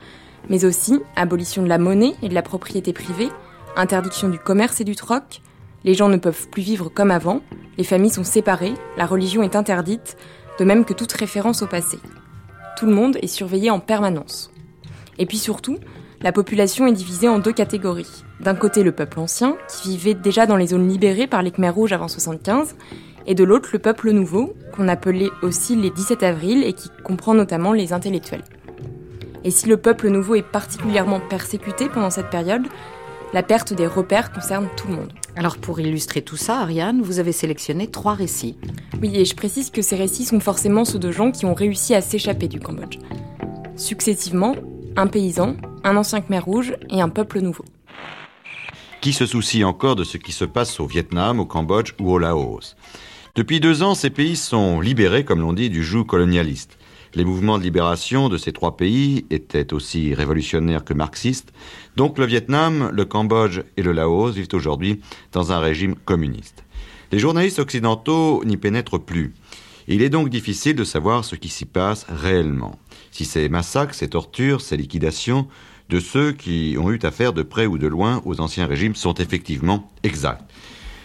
mais 0.49 0.65
aussi 0.65 0.99
abolition 1.15 1.63
de 1.63 1.69
la 1.69 1.77
monnaie 1.77 2.15
et 2.21 2.29
de 2.29 2.33
la 2.33 2.41
propriété 2.41 2.93
privée, 2.93 3.29
interdiction 3.75 4.29
du 4.29 4.39
commerce 4.39 4.81
et 4.81 4.85
du 4.85 4.95
troc, 4.95 5.41
les 5.83 5.93
gens 5.93 6.09
ne 6.09 6.17
peuvent 6.17 6.49
plus 6.49 6.61
vivre 6.61 6.89
comme 6.89 7.11
avant, 7.11 7.41
les 7.77 7.83
familles 7.83 8.11
sont 8.11 8.23
séparées, 8.23 8.73
la 8.97 9.05
religion 9.05 9.43
est 9.43 9.55
interdite, 9.55 10.17
de 10.59 10.65
même 10.65 10.85
que 10.85 10.93
toute 10.93 11.11
référence 11.11 11.61
au 11.61 11.67
passé. 11.67 11.97
Tout 12.77 12.85
le 12.85 12.93
monde 12.93 13.17
est 13.21 13.27
surveillé 13.27 13.69
en 13.69 13.79
permanence. 13.79 14.51
Et 15.17 15.25
puis 15.25 15.37
surtout, 15.37 15.77
la 16.21 16.31
population 16.31 16.87
est 16.87 16.93
divisée 16.93 17.27
en 17.27 17.39
deux 17.39 17.51
catégories. 17.51 18.23
D'un 18.39 18.55
côté, 18.55 18.83
le 18.83 18.91
peuple 18.91 19.19
ancien, 19.19 19.55
qui 19.67 19.89
vivait 19.89 20.13
déjà 20.13 20.45
dans 20.45 20.55
les 20.55 20.67
zones 20.67 20.87
libérées 20.87 21.27
par 21.27 21.41
les 21.41 21.51
Khmers 21.51 21.73
rouges 21.73 21.93
avant 21.93 22.07
75, 22.07 22.75
et 23.27 23.35
de 23.35 23.43
l'autre, 23.43 23.69
le 23.73 23.79
peuple 23.79 24.11
nouveau, 24.11 24.53
qu'on 24.73 24.87
appelait 24.87 25.29
aussi 25.41 25.75
les 25.75 25.89
17 25.89 26.23
avril 26.23 26.63
et 26.63 26.73
qui 26.73 26.89
comprend 27.03 27.33
notamment 27.33 27.73
les 27.73 27.93
intellectuels. 27.93 28.43
Et 29.43 29.51
si 29.51 29.67
le 29.67 29.77
peuple 29.77 30.09
nouveau 30.09 30.35
est 30.35 30.43
particulièrement 30.43 31.19
persécuté 31.19 31.89
pendant 31.89 32.09
cette 32.09 32.29
période, 32.29 32.67
la 33.33 33.43
perte 33.43 33.73
des 33.73 33.87
repères 33.87 34.31
concerne 34.31 34.67
tout 34.75 34.87
le 34.87 34.95
monde. 34.95 35.13
Alors 35.35 35.57
pour 35.57 35.79
illustrer 35.79 36.21
tout 36.21 36.35
ça, 36.35 36.59
Ariane, 36.59 37.01
vous 37.01 37.19
avez 37.19 37.31
sélectionné 37.31 37.87
trois 37.87 38.13
récits. 38.13 38.57
Oui, 39.01 39.15
et 39.15 39.25
je 39.25 39.35
précise 39.35 39.69
que 39.69 39.81
ces 39.81 39.95
récits 39.95 40.25
sont 40.25 40.39
forcément 40.39 40.83
ceux 40.83 40.99
de 40.99 41.11
gens 41.11 41.31
qui 41.31 41.45
ont 41.45 41.53
réussi 41.53 41.95
à 41.95 42.01
s'échapper 42.01 42.47
du 42.47 42.59
Cambodge. 42.59 42.97
Successivement, 43.75 44.55
un 44.97 45.07
paysan, 45.07 45.55
un 45.83 45.95
ancien 45.95 46.21
Khmer 46.21 46.39
rouge 46.39 46.75
et 46.89 47.01
un 47.01 47.09
peuple 47.09 47.39
nouveau. 47.39 47.65
Qui 48.99 49.13
se 49.13 49.25
soucie 49.25 49.63
encore 49.63 49.95
de 49.95 50.03
ce 50.03 50.17
qui 50.17 50.31
se 50.31 50.45
passe 50.45 50.79
au 50.79 50.85
Vietnam, 50.85 51.39
au 51.39 51.45
Cambodge 51.45 51.93
ou 51.99 52.11
au 52.11 52.19
Laos? 52.19 52.75
Depuis 53.33 53.61
deux 53.61 53.81
ans, 53.81 53.95
ces 53.95 54.09
pays 54.09 54.35
sont 54.35 54.81
libérés, 54.81 55.23
comme 55.23 55.39
l'on 55.39 55.53
dit, 55.53 55.69
du 55.69 55.83
joug 55.83 56.03
colonialiste. 56.03 56.77
Les 57.13 57.25
mouvements 57.25 57.57
de 57.57 57.63
libération 57.63 58.29
de 58.29 58.37
ces 58.37 58.53
trois 58.53 58.77
pays 58.77 59.25
étaient 59.29 59.73
aussi 59.73 60.13
révolutionnaires 60.13 60.85
que 60.85 60.93
marxistes, 60.93 61.51
donc 61.97 62.17
le 62.17 62.25
Vietnam, 62.25 62.89
le 62.93 63.03
Cambodge 63.03 63.61
et 63.75 63.83
le 63.83 63.91
Laos 63.91 64.31
vivent 64.31 64.47
aujourd'hui 64.53 65.01
dans 65.33 65.51
un 65.51 65.59
régime 65.59 65.95
communiste. 65.95 66.63
Les 67.11 67.19
journalistes 67.19 67.59
occidentaux 67.59 68.43
n'y 68.45 68.55
pénètrent 68.55 68.99
plus. 68.99 69.33
Il 69.89 70.01
est 70.01 70.09
donc 70.09 70.29
difficile 70.29 70.75
de 70.75 70.85
savoir 70.85 71.25
ce 71.25 71.35
qui 71.35 71.49
s'y 71.49 71.65
passe 71.65 72.05
réellement. 72.07 72.79
Si 73.11 73.25
ces 73.25 73.49
massacres, 73.49 73.93
ces 73.93 74.07
tortures, 74.07 74.61
ces 74.61 74.77
liquidations 74.77 75.47
de 75.89 75.99
ceux 75.99 76.31
qui 76.31 76.77
ont 76.79 76.89
eu 76.91 76.99
affaire 77.03 77.33
de 77.33 77.43
près 77.43 77.65
ou 77.65 77.77
de 77.77 77.87
loin 77.87 78.21
aux 78.23 78.39
anciens 78.39 78.67
régimes 78.67 78.95
sont 78.95 79.15
effectivement 79.15 79.91
exacts. 80.03 80.45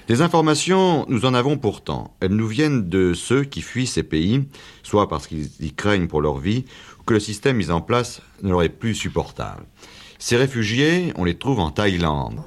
Des 0.08 0.22
informations, 0.22 1.04
nous 1.08 1.24
en 1.24 1.34
avons 1.34 1.58
pourtant. 1.58 2.14
Elles 2.20 2.30
nous 2.30 2.46
viennent 2.46 2.88
de 2.88 3.12
ceux 3.12 3.42
qui 3.42 3.60
fuient 3.60 3.88
ces 3.88 4.04
pays, 4.04 4.44
soit 4.84 5.08
parce 5.08 5.26
qu'ils 5.26 5.48
y 5.58 5.72
craignent 5.72 6.06
pour 6.06 6.22
leur 6.22 6.38
vie, 6.38 6.64
ou 7.00 7.02
que 7.02 7.14
le 7.14 7.18
système 7.18 7.56
mis 7.56 7.72
en 7.72 7.80
place 7.80 8.22
ne 8.42 8.50
leur 8.50 8.62
est 8.62 8.68
plus 8.68 8.94
supportable. 8.94 9.64
Ces 10.20 10.36
réfugiés, 10.36 11.12
on 11.16 11.24
les 11.24 11.34
trouve 11.34 11.58
en 11.58 11.72
Thaïlande. 11.72 12.40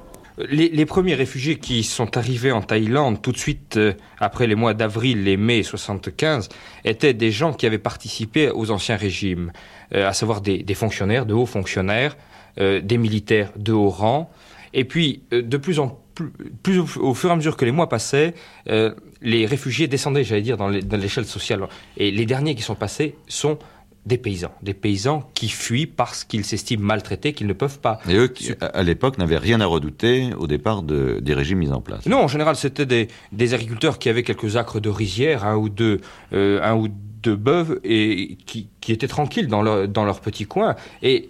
Les, 0.48 0.86
premiers 0.86 1.14
réfugiés 1.14 1.58
qui 1.58 1.82
sont 1.82 2.16
arrivés 2.16 2.50
en 2.50 2.62
Thaïlande 2.62 3.20
tout 3.20 3.32
de 3.32 3.36
suite 3.36 3.76
euh, 3.76 3.92
après 4.18 4.46
les 4.46 4.54
mois 4.54 4.72
d'avril 4.72 5.28
et 5.28 5.36
mai 5.36 5.62
75 5.62 6.48
étaient 6.86 7.12
des 7.12 7.30
gens 7.30 7.52
qui 7.52 7.66
avaient 7.66 7.76
participé 7.76 8.48
aux 8.48 8.70
anciens 8.70 8.96
régimes, 8.96 9.52
euh, 9.94 10.08
à 10.08 10.14
savoir 10.14 10.40
des, 10.40 10.64
fonctionnaires, 10.74 11.26
de 11.26 11.34
hauts 11.34 11.44
fonctionnaires, 11.44 12.16
euh, 12.58 12.80
des 12.80 12.96
militaires 12.96 13.52
de 13.56 13.74
haut 13.74 13.90
rang. 13.90 14.30
Et 14.72 14.84
puis, 14.84 15.24
de 15.30 15.56
plus 15.58 15.78
en 15.78 15.98
plus, 16.14 16.30
plus 16.62 16.78
au, 16.78 16.86
au, 17.00 17.14
fur 17.14 17.30
et 17.30 17.32
à 17.32 17.36
mesure 17.36 17.56
que 17.56 17.64
les 17.64 17.72
mois 17.72 17.88
passaient, 17.88 18.34
euh, 18.68 18.94
les 19.22 19.46
réfugiés 19.46 19.88
descendaient, 19.88 20.24
j'allais 20.24 20.42
dire, 20.42 20.56
dans 20.56 20.68
l'échelle 20.68 21.26
sociale. 21.26 21.66
Et 21.96 22.10
les 22.10 22.26
derniers 22.26 22.54
qui 22.54 22.62
sont 22.62 22.74
passés 22.74 23.16
sont 23.28 23.58
des 24.06 24.16
paysans, 24.16 24.52
des 24.62 24.72
paysans 24.72 25.28
qui 25.34 25.48
fuient 25.48 25.86
parce 25.86 26.24
qu'ils 26.24 26.44
s'estiment 26.44 26.84
maltraités, 26.84 27.32
qu'ils 27.32 27.46
ne 27.46 27.52
peuvent 27.52 27.80
pas. 27.80 28.00
Et 28.08 28.16
eux, 28.16 28.28
qui, 28.28 28.52
à 28.60 28.82
l'époque, 28.82 29.18
n'avaient 29.18 29.38
rien 29.38 29.60
à 29.60 29.66
redouter 29.66 30.30
au 30.38 30.46
départ 30.46 30.82
de, 30.82 31.18
des 31.20 31.34
régimes 31.34 31.58
mis 31.58 31.70
en 31.70 31.80
place. 31.80 32.06
Non, 32.06 32.22
en 32.22 32.28
général, 32.28 32.56
c'était 32.56 32.86
des, 32.86 33.08
des, 33.32 33.54
agriculteurs 33.54 33.98
qui 33.98 34.08
avaient 34.08 34.22
quelques 34.22 34.56
acres 34.56 34.80
de 34.80 34.88
rizière, 34.88 35.44
un 35.44 35.56
ou 35.56 35.68
deux, 35.68 36.00
euh, 36.32 36.60
un 36.62 36.76
ou 36.76 36.88
deux 37.22 37.36
bœufs, 37.36 37.78
et 37.84 38.38
qui, 38.46 38.68
qui 38.80 38.92
étaient 38.92 39.08
tranquilles 39.08 39.48
dans 39.48 39.60
leur, 39.60 39.86
dans 39.86 40.04
leur 40.04 40.20
petit 40.20 40.46
coin. 40.46 40.76
Et 41.02 41.28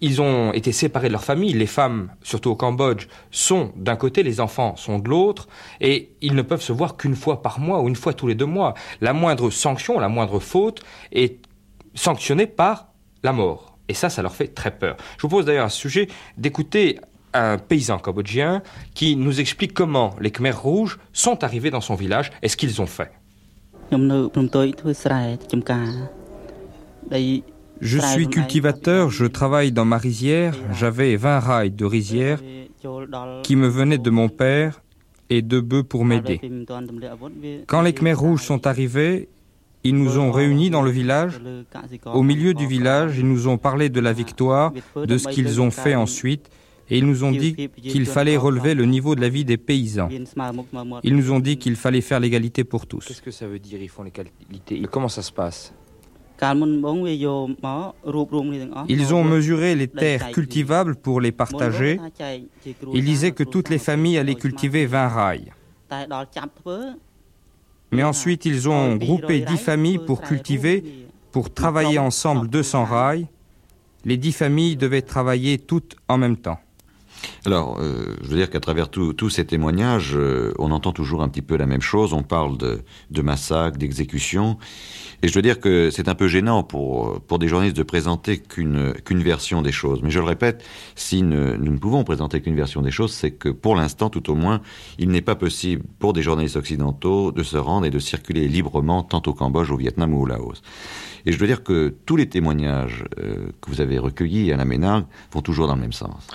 ils 0.00 0.22
ont 0.22 0.52
été 0.52 0.72
séparés 0.72 1.08
de 1.08 1.12
leur 1.12 1.24
famille. 1.24 1.52
Les 1.52 1.66
femmes, 1.66 2.10
surtout 2.22 2.50
au 2.50 2.56
Cambodge, 2.56 3.06
sont 3.30 3.72
d'un 3.76 3.96
côté, 3.96 4.22
les 4.22 4.40
enfants 4.40 4.76
sont 4.76 4.98
de 4.98 5.08
l'autre, 5.08 5.48
et 5.80 6.10
ils 6.20 6.34
ne 6.34 6.42
peuvent 6.42 6.62
se 6.62 6.72
voir 6.72 6.96
qu'une 6.96 7.16
fois 7.16 7.42
par 7.42 7.60
mois 7.60 7.80
ou 7.80 7.88
une 7.88 7.96
fois 7.96 8.12
tous 8.12 8.26
les 8.26 8.34
deux 8.34 8.46
mois. 8.46 8.74
La 9.00 9.12
moindre 9.12 9.50
sanction, 9.50 9.98
la 9.98 10.08
moindre 10.08 10.40
faute 10.40 10.82
est 11.12 11.38
sanctionnés 11.94 12.46
par 12.46 12.88
la 13.22 13.32
mort. 13.32 13.78
Et 13.88 13.94
ça, 13.94 14.08
ça 14.08 14.22
leur 14.22 14.34
fait 14.34 14.48
très 14.48 14.70
peur. 14.70 14.96
Je 15.16 15.22
vous 15.22 15.28
pose 15.28 15.44
d'ailleurs 15.44 15.66
à 15.66 15.68
ce 15.68 15.78
sujet 15.78 16.08
d'écouter 16.38 17.00
un 17.32 17.58
paysan 17.58 17.98
cambodgien 17.98 18.62
qui 18.94 19.16
nous 19.16 19.40
explique 19.40 19.74
comment 19.74 20.14
les 20.20 20.30
Khmers 20.30 20.60
rouges 20.60 20.98
sont 21.12 21.44
arrivés 21.44 21.70
dans 21.70 21.80
son 21.80 21.94
village 21.94 22.30
et 22.42 22.48
ce 22.48 22.56
qu'ils 22.56 22.80
ont 22.80 22.86
fait. 22.86 23.10
Je 27.80 27.98
suis 27.98 28.28
cultivateur, 28.28 29.10
je 29.10 29.24
travaille 29.26 29.72
dans 29.72 29.84
ma 29.84 29.98
rizière, 29.98 30.54
j'avais 30.72 31.16
20 31.16 31.40
rails 31.40 31.70
de 31.70 31.84
rizière 31.84 32.40
qui 33.42 33.56
me 33.56 33.68
venaient 33.68 33.98
de 33.98 34.10
mon 34.10 34.28
père 34.28 34.82
et 35.28 35.42
de 35.42 35.60
bœufs 35.60 35.82
pour 35.84 36.04
m'aider. 36.04 36.40
Quand 37.66 37.82
les 37.82 37.92
Khmers 37.92 38.18
rouges 38.18 38.42
sont 38.42 38.66
arrivés, 38.66 39.28
ils 39.82 39.96
nous 39.96 40.18
ont 40.18 40.30
réunis 40.30 40.70
dans 40.70 40.82
le 40.82 40.90
village. 40.90 41.40
Au 42.06 42.22
milieu 42.22 42.52
du 42.52 42.66
village, 42.66 43.18
ils 43.18 43.26
nous 43.26 43.48
ont 43.48 43.56
parlé 43.56 43.88
de 43.88 44.00
la 44.00 44.12
victoire, 44.12 44.72
de 44.96 45.18
ce 45.18 45.28
qu'ils 45.28 45.60
ont 45.60 45.70
fait 45.70 45.94
ensuite, 45.94 46.50
et 46.90 46.98
ils 46.98 47.06
nous 47.06 47.24
ont 47.24 47.30
dit 47.30 47.70
qu'il 47.80 48.04
fallait 48.04 48.36
relever 48.36 48.74
le 48.74 48.84
niveau 48.84 49.14
de 49.14 49.20
la 49.20 49.28
vie 49.28 49.44
des 49.44 49.56
paysans. 49.56 50.08
Ils 51.04 51.16
nous 51.16 51.30
ont 51.30 51.38
dit 51.40 51.56
qu'il 51.56 51.76
fallait 51.76 52.00
faire 52.00 52.20
l'égalité 52.20 52.64
pour 52.64 52.86
tous. 52.86 53.06
Qu'est-ce 53.06 53.22
que 53.22 53.30
ça 53.30 53.46
veut 53.46 53.60
dire, 53.60 53.80
ils 53.80 53.88
font 53.88 54.02
l'égalité 54.02 54.82
Comment 54.90 55.08
ça 55.08 55.22
se 55.22 55.32
passe? 55.32 55.72
Ils 58.88 59.14
ont 59.14 59.24
mesuré 59.24 59.74
les 59.74 59.88
terres 59.88 60.30
cultivables 60.30 60.96
pour 60.96 61.20
les 61.20 61.32
partager. 61.32 62.00
Ils 62.94 63.04
disaient 63.04 63.32
que 63.32 63.44
toutes 63.44 63.68
les 63.68 63.78
familles 63.78 64.18
allaient 64.18 64.34
cultiver 64.34 64.86
20 64.86 65.08
rails. 65.08 65.52
Mais 67.92 68.02
ensuite, 68.04 68.44
ils 68.46 68.68
ont 68.68 68.96
groupé 68.96 69.40
dix 69.40 69.58
familles 69.58 69.98
pour 69.98 70.20
cultiver, 70.20 71.06
pour 71.32 71.52
travailler 71.52 71.98
ensemble 71.98 72.48
200 72.48 72.84
rails. 72.84 73.26
Les 74.04 74.16
dix 74.16 74.32
familles 74.32 74.76
devaient 74.76 75.02
travailler 75.02 75.58
toutes 75.58 75.96
en 76.08 76.16
même 76.16 76.36
temps. 76.36 76.58
Alors, 77.46 77.78
euh, 77.80 78.16
je 78.22 78.28
veux 78.28 78.36
dire 78.36 78.50
qu'à 78.50 78.60
travers 78.60 78.88
tous 78.90 79.30
ces 79.30 79.46
témoignages, 79.46 80.12
euh, 80.14 80.52
on 80.58 80.70
entend 80.70 80.92
toujours 80.92 81.22
un 81.22 81.28
petit 81.28 81.42
peu 81.42 81.56
la 81.56 81.66
même 81.66 81.80
chose. 81.80 82.12
On 82.12 82.22
parle 82.22 82.58
de, 82.58 82.82
de 83.10 83.22
massacres, 83.22 83.78
d'exécutions. 83.78 84.58
Et 85.22 85.28
je 85.28 85.34
veux 85.34 85.42
dire 85.42 85.60
que 85.60 85.90
c'est 85.90 86.08
un 86.08 86.14
peu 86.14 86.28
gênant 86.28 86.62
pour, 86.62 87.20
pour 87.20 87.38
des 87.38 87.48
journalistes 87.48 87.76
de 87.76 87.82
présenter 87.82 88.38
qu'une 88.38 88.94
qu'une 89.04 89.22
version 89.22 89.60
des 89.62 89.72
choses. 89.72 90.00
Mais 90.02 90.10
je 90.10 90.18
le 90.18 90.24
répète, 90.24 90.64
si 90.94 91.22
nous 91.22 91.56
ne 91.56 91.78
pouvons 91.78 92.04
présenter 92.04 92.40
qu'une 92.40 92.56
version 92.56 92.80
des 92.80 92.90
choses, 92.90 93.12
c'est 93.12 93.30
que 93.30 93.50
pour 93.50 93.76
l'instant, 93.76 94.08
tout 94.08 94.30
au 94.30 94.34
moins, 94.34 94.60
il 94.98 95.10
n'est 95.10 95.20
pas 95.20 95.34
possible 95.34 95.82
pour 95.98 96.12
des 96.12 96.22
journalistes 96.22 96.56
occidentaux 96.56 97.32
de 97.32 97.42
se 97.42 97.56
rendre 97.56 97.86
et 97.86 97.90
de 97.90 97.98
circuler 97.98 98.48
librement 98.48 99.02
tant 99.02 99.22
au 99.26 99.34
Cambodge, 99.34 99.70
au 99.70 99.76
Vietnam 99.76 100.14
ou 100.14 100.22
au 100.22 100.26
Laos. 100.26 100.62
Et 101.26 101.32
je 101.32 101.38
veux 101.38 101.46
dire 101.46 101.62
que 101.62 101.94
tous 102.06 102.16
les 102.16 102.28
témoignages 102.28 103.04
euh, 103.18 103.48
que 103.60 103.70
vous 103.70 103.80
avez 103.80 103.98
recueillis 103.98 104.52
à 104.52 104.56
la 104.56 104.64
Ménargue 104.64 105.04
vont 105.32 105.42
toujours 105.42 105.66
dans 105.66 105.74
le 105.74 105.82
même 105.82 105.92
sens. 105.92 106.26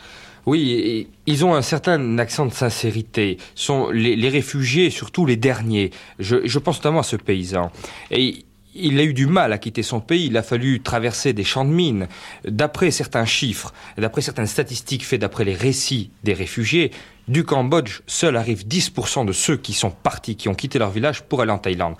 Oui, 0.46 1.08
ils 1.26 1.46
ont 1.46 1.56
un 1.56 1.62
certain 1.62 2.18
accent 2.20 2.46
de 2.46 2.54
sincérité. 2.54 3.38
Sont 3.56 3.90
les, 3.90 4.16
les 4.16 4.30
réfugiés, 4.30 4.90
surtout 4.90 5.26
les 5.26 5.38
derniers. 5.38 5.92
Je, 6.20 6.46
je, 6.46 6.60
pense 6.60 6.78
notamment 6.78 7.00
à 7.00 7.04
ce 7.04 7.16
paysan. 7.16 7.72
Et 8.12 8.46
il 8.76 9.00
a 9.00 9.04
eu 9.04 9.14
du 9.14 9.26
mal 9.26 9.54
à 9.54 9.58
quitter 9.58 9.84
son 9.84 10.02
pays, 10.02 10.28
il 10.28 10.38
a 10.38 10.44
fallu 10.44 10.82
traverser 10.82 11.34
des 11.34 11.44
champs 11.44 11.66
de 11.66 11.72
mines. 11.72 12.08
D'après 12.46 12.92
certains 12.92 13.26
chiffres, 13.26 13.74
d'après 13.98 14.22
certaines 14.22 14.48
statistiques 14.48 15.06
faites 15.06 15.22
d'après 15.22 15.46
les 15.46 15.56
récits 15.56 16.12
des 16.24 16.34
réfugiés, 16.34 16.92
du 17.28 17.44
Cambodge, 17.44 18.02
seul 18.06 18.36
arrive 18.36 18.68
10% 18.68 19.26
de 19.26 19.32
ceux 19.32 19.58
qui 19.58 19.74
sont 19.74 19.90
partis, 19.90 20.36
qui 20.36 20.48
ont 20.48 20.54
quitté 20.54 20.78
leur 20.78 20.92
village 20.92 21.24
pour 21.24 21.42
aller 21.42 21.52
en 21.52 21.58
Thaïlande. 21.58 21.96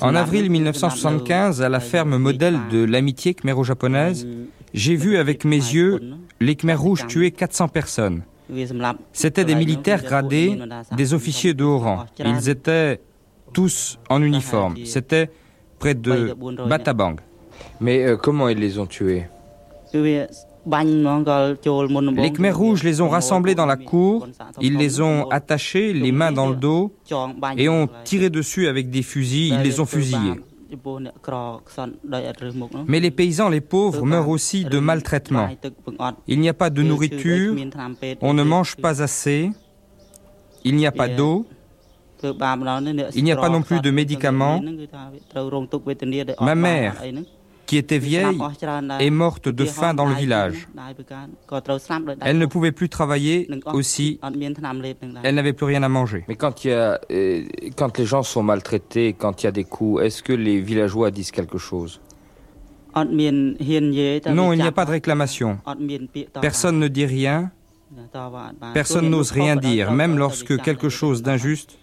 En 0.00 0.14
avril 0.14 0.50
1975, 0.50 1.60
à 1.60 1.68
la 1.68 1.80
ferme 1.80 2.16
modèle 2.16 2.58
de 2.70 2.82
l'amitié 2.82 3.34
khmero-japonaise, 3.34 4.26
j'ai 4.72 4.96
vu 4.96 5.18
avec 5.18 5.44
mes 5.44 5.56
yeux 5.56 6.00
les 6.42 6.56
Khmers 6.56 6.80
rouges 6.80 7.06
tuer 7.06 7.30
400 7.30 7.68
personnes. 7.68 8.22
C'étaient 9.12 9.44
des 9.44 9.54
militaires 9.54 10.02
gradés, 10.02 10.58
des 10.96 11.14
officiers 11.14 11.54
de 11.54 11.64
haut 11.64 11.78
rang. 11.78 12.04
Ils 12.18 12.48
étaient 12.48 13.00
tous 13.52 13.98
en 14.08 14.22
uniforme. 14.22 14.76
C'était 14.84 15.30
près 15.78 15.94
de 15.94 16.34
Batabang. 16.68 17.16
Mais 17.80 18.04
euh, 18.04 18.16
comment 18.16 18.48
ils 18.48 18.58
les 18.58 18.78
ont 18.78 18.86
tués? 18.86 19.24
Les 19.94 20.26
Khmers 22.32 22.56
rouges 22.56 22.82
les 22.82 23.00
ont 23.00 23.08
rassemblés 23.08 23.54
dans 23.54 23.66
la 23.66 23.76
cour, 23.76 24.28
ils 24.60 24.76
les 24.76 25.00
ont 25.00 25.28
attachés, 25.28 25.92
les 25.92 26.12
mains 26.12 26.32
dans 26.32 26.48
le 26.48 26.56
dos, 26.56 26.94
et 27.56 27.68
ont 27.68 27.88
tiré 28.04 28.30
dessus 28.30 28.68
avec 28.68 28.90
des 28.90 29.02
fusils, 29.02 29.54
ils 29.54 29.62
les 29.62 29.80
ont 29.80 29.86
fusillés. 29.86 30.40
Mais 32.86 33.00
les 33.00 33.10
paysans, 33.10 33.48
les 33.48 33.60
pauvres, 33.60 34.04
meurent 34.04 34.28
aussi 34.28 34.64
de 34.64 34.78
maltraitement. 34.78 35.48
Il 36.26 36.40
n'y 36.40 36.48
a 36.48 36.54
pas 36.54 36.70
de 36.70 36.82
nourriture, 36.82 37.54
on 38.20 38.34
ne 38.34 38.42
mange 38.42 38.76
pas 38.76 39.02
assez, 39.02 39.50
il 40.64 40.76
n'y 40.76 40.86
a 40.86 40.92
pas 40.92 41.08
d'eau, 41.08 41.46
il 43.14 43.24
n'y 43.24 43.32
a 43.32 43.36
pas 43.36 43.48
non 43.48 43.62
plus 43.62 43.80
de 43.80 43.90
médicaments. 43.90 44.62
Ma 46.40 46.54
mère, 46.54 46.94
qui 47.72 47.78
était 47.78 47.98
vieille, 47.98 48.38
est 48.98 49.08
morte 49.08 49.48
de 49.48 49.64
faim 49.64 49.94
dans 49.94 50.04
le 50.04 50.14
village. 50.14 50.68
Elle 52.20 52.36
ne 52.36 52.44
pouvait 52.44 52.70
plus 52.70 52.90
travailler 52.90 53.48
aussi. 53.72 54.20
Elle 55.22 55.34
n'avait 55.36 55.54
plus 55.54 55.64
rien 55.64 55.82
à 55.82 55.88
manger. 55.88 56.22
Mais 56.28 56.36
quand, 56.36 56.66
il 56.66 56.68
y 56.68 56.74
a, 56.74 57.00
euh, 57.10 57.44
quand 57.74 57.96
les 57.96 58.04
gens 58.04 58.22
sont 58.22 58.42
maltraités, 58.42 59.14
quand 59.14 59.42
il 59.42 59.46
y 59.46 59.48
a 59.48 59.52
des 59.52 59.64
coups, 59.64 60.02
est-ce 60.02 60.22
que 60.22 60.34
les 60.34 60.60
villageois 60.60 61.10
disent 61.10 61.30
quelque 61.30 61.56
chose? 61.56 62.02
Non, 62.94 64.52
il 64.52 64.58
n'y 64.58 64.68
a 64.72 64.72
pas 64.72 64.84
de 64.84 64.90
réclamation. 64.90 65.58
Personne 66.42 66.78
ne 66.78 66.88
dit 66.88 67.06
rien. 67.06 67.50
Personne 68.74 69.08
n'ose 69.08 69.30
rien 69.30 69.56
dire, 69.56 69.92
même 69.92 70.18
lorsque 70.18 70.60
quelque 70.60 70.90
chose 70.90 71.22
d'injuste 71.22 71.78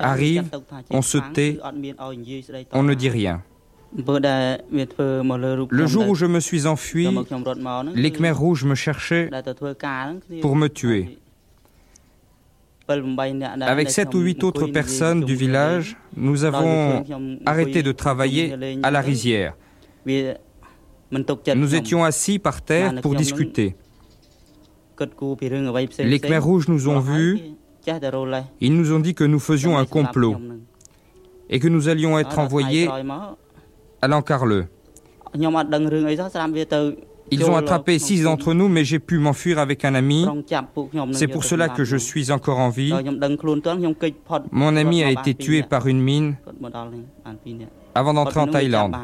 arrive, 0.00 0.50
on 0.90 1.02
se 1.02 1.18
tait, 1.32 1.60
on 2.72 2.82
ne 2.82 2.94
dit 2.94 3.08
rien. 3.08 3.40
Le 3.96 5.86
jour 5.86 6.08
où 6.08 6.14
je 6.14 6.26
me 6.26 6.40
suis 6.40 6.66
enfui, 6.66 7.08
les 7.94 8.10
Khmers 8.10 8.38
rouges 8.38 8.64
me 8.64 8.74
cherchaient 8.74 9.30
pour 10.40 10.56
me 10.56 10.68
tuer. 10.68 11.18
Avec 13.60 13.90
sept 13.90 14.14
ou 14.14 14.20
huit 14.20 14.42
autres 14.44 14.66
personnes 14.66 15.22
du 15.22 15.34
village, 15.34 15.96
nous 16.16 16.44
avons 16.44 17.04
arrêté 17.46 17.82
de 17.82 17.92
travailler 17.92 18.78
à 18.82 18.90
la 18.90 19.00
rizière. 19.00 19.54
Nous 20.06 21.74
étions 21.74 22.04
assis 22.04 22.38
par 22.38 22.62
terre 22.62 23.00
pour 23.00 23.14
discuter. 23.14 23.76
Les 25.98 26.18
Khmers 26.18 26.44
rouges 26.44 26.68
nous 26.68 26.88
ont 26.88 27.00
vus. 27.00 27.40
ils 28.60 28.76
nous 28.76 28.92
ont 28.92 29.00
dit 29.00 29.14
que 29.14 29.24
nous 29.24 29.38
faisions 29.38 29.78
un 29.78 29.86
complot 29.86 30.36
et 31.50 31.60
que 31.60 31.68
nous 31.68 31.88
allions 31.88 32.18
être 32.18 32.38
envoyés 32.38 32.88
à 34.02 34.08
l'Encarleux. 34.08 34.66
Ils 37.30 37.44
ont 37.44 37.56
attrapé 37.56 37.98
six 37.98 38.22
d'entre 38.22 38.54
nous, 38.54 38.68
mais 38.68 38.84
j'ai 38.84 38.98
pu 38.98 39.18
m'enfuir 39.18 39.58
avec 39.58 39.84
un 39.84 39.94
ami. 39.94 40.26
C'est 41.12 41.28
pour 41.28 41.44
cela 41.44 41.68
que 41.68 41.84
je 41.84 41.96
suis 41.96 42.30
encore 42.30 42.58
en 42.58 42.70
vie. 42.70 42.92
Mon 44.52 44.76
ami 44.76 45.02
a 45.02 45.10
été 45.10 45.34
tué 45.34 45.62
par 45.62 45.86
une 45.86 46.00
mine 46.00 46.36
avant 47.94 48.14
d'entrer 48.14 48.40
en 48.40 48.46
Thaïlande. 48.46 48.96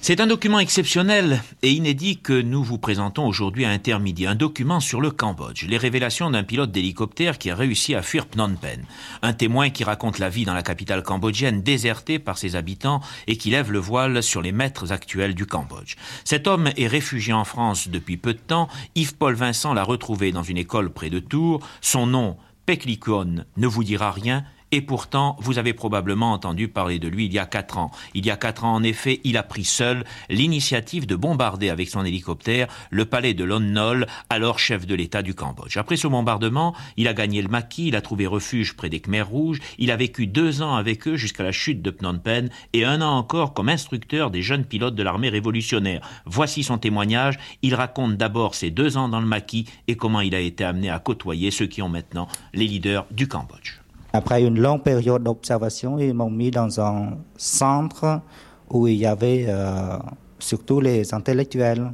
C'est 0.00 0.20
un 0.20 0.26
document 0.26 0.58
exceptionnel 0.58 1.42
et 1.62 1.70
inédit 1.70 2.18
que 2.18 2.40
nous 2.40 2.64
vous 2.64 2.78
présentons 2.78 3.26
aujourd'hui 3.26 3.64
à 3.64 3.70
Intermidi, 3.70 4.26
un 4.26 4.34
document 4.34 4.80
sur 4.80 5.00
le 5.00 5.10
Cambodge, 5.10 5.66
les 5.66 5.76
révélations 5.76 6.30
d'un 6.30 6.42
pilote 6.42 6.72
d'hélicoptère 6.72 7.38
qui 7.38 7.50
a 7.50 7.54
réussi 7.54 7.94
à 7.94 8.02
fuir 8.02 8.26
Phnom 8.26 8.54
Penh, 8.60 8.84
un 9.22 9.32
témoin 9.32 9.70
qui 9.70 9.84
raconte 9.84 10.18
la 10.18 10.28
vie 10.28 10.44
dans 10.44 10.54
la 10.54 10.62
capitale 10.62 11.02
cambodgienne 11.02 11.62
désertée 11.62 12.18
par 12.18 12.38
ses 12.38 12.56
habitants 12.56 13.00
et 13.26 13.36
qui 13.36 13.50
lève 13.50 13.70
le 13.70 13.78
voile 13.78 14.22
sur 14.22 14.42
les 14.42 14.52
maîtres 14.52 14.92
actuels 14.92 15.34
du 15.34 15.46
Cambodge. 15.46 15.96
Cet 16.24 16.46
homme 16.46 16.70
est 16.76 16.86
réfugié 16.86 17.32
en 17.32 17.44
France 17.44 17.88
depuis 17.88 18.16
peu 18.16 18.32
de 18.32 18.38
temps, 18.38 18.68
Yves-Paul 18.94 19.34
Vincent 19.34 19.74
l'a 19.74 19.84
retrouvé 19.84 20.32
dans 20.32 20.42
une 20.42 20.58
école 20.58 20.90
près 20.90 21.10
de 21.10 21.18
Tours, 21.18 21.60
son 21.80 22.06
nom, 22.06 22.36
Peklikon, 22.66 23.44
ne 23.56 23.66
vous 23.66 23.84
dira 23.84 24.12
rien, 24.12 24.44
et 24.72 24.80
pourtant, 24.80 25.36
vous 25.40 25.58
avez 25.58 25.72
probablement 25.72 26.32
entendu 26.32 26.68
parler 26.68 26.98
de 26.98 27.08
lui 27.08 27.26
il 27.26 27.32
y 27.32 27.38
a 27.38 27.46
quatre 27.46 27.78
ans. 27.78 27.90
Il 28.14 28.24
y 28.24 28.30
a 28.30 28.36
quatre 28.36 28.64
ans, 28.64 28.74
en 28.74 28.82
effet, 28.82 29.20
il 29.24 29.36
a 29.36 29.42
pris 29.42 29.64
seul 29.64 30.04
l'initiative 30.28 31.06
de 31.06 31.16
bombarder 31.16 31.70
avec 31.70 31.88
son 31.88 32.04
hélicoptère 32.04 32.68
le 32.90 33.04
palais 33.04 33.34
de 33.34 33.44
Lon 33.44 33.60
Nol, 33.60 34.06
alors 34.28 34.58
chef 34.58 34.86
de 34.86 34.94
l'État 34.94 35.22
du 35.22 35.34
Cambodge. 35.34 35.76
Après 35.76 35.96
ce 35.96 36.06
bombardement, 36.06 36.74
il 36.96 37.08
a 37.08 37.14
gagné 37.14 37.42
le 37.42 37.48
maquis, 37.48 37.88
il 37.88 37.96
a 37.96 38.00
trouvé 38.00 38.26
refuge 38.26 38.74
près 38.76 38.88
des 38.88 39.00
Khmers 39.00 39.28
rouges, 39.28 39.58
il 39.78 39.90
a 39.90 39.96
vécu 39.96 40.26
deux 40.26 40.62
ans 40.62 40.74
avec 40.74 41.08
eux 41.08 41.16
jusqu'à 41.16 41.42
la 41.42 41.52
chute 41.52 41.82
de 41.82 41.90
Phnom 41.90 42.18
Penh 42.18 42.50
et 42.72 42.84
un 42.84 43.02
an 43.02 43.16
encore 43.16 43.54
comme 43.54 43.68
instructeur 43.68 44.30
des 44.30 44.42
jeunes 44.42 44.64
pilotes 44.64 44.94
de 44.94 45.02
l'armée 45.02 45.30
révolutionnaire. 45.30 46.00
Voici 46.26 46.62
son 46.62 46.78
témoignage. 46.78 47.38
Il 47.62 47.74
raconte 47.74 48.16
d'abord 48.16 48.54
ses 48.54 48.70
deux 48.70 48.96
ans 48.96 49.08
dans 49.08 49.20
le 49.20 49.26
maquis 49.26 49.66
et 49.88 49.96
comment 49.96 50.20
il 50.20 50.34
a 50.34 50.40
été 50.40 50.64
amené 50.64 50.90
à 50.90 50.98
côtoyer 50.98 51.50
ceux 51.50 51.66
qui 51.66 51.82
ont 51.82 51.88
maintenant 51.88 52.28
les 52.54 52.66
leaders 52.66 53.06
du 53.10 53.26
Cambodge. 53.28 53.79
Après 54.12 54.42
une 54.42 54.58
longue 54.58 54.82
période 54.82 55.22
d'observation, 55.22 55.98
ils 55.98 56.14
m'ont 56.14 56.30
mis 56.30 56.50
dans 56.50 56.80
un 56.80 57.18
centre 57.36 58.20
où 58.68 58.86
il 58.86 58.96
y 58.96 59.06
avait 59.06 59.46
euh, 59.48 59.98
surtout 60.38 60.80
les 60.80 61.14
intellectuels. 61.14 61.92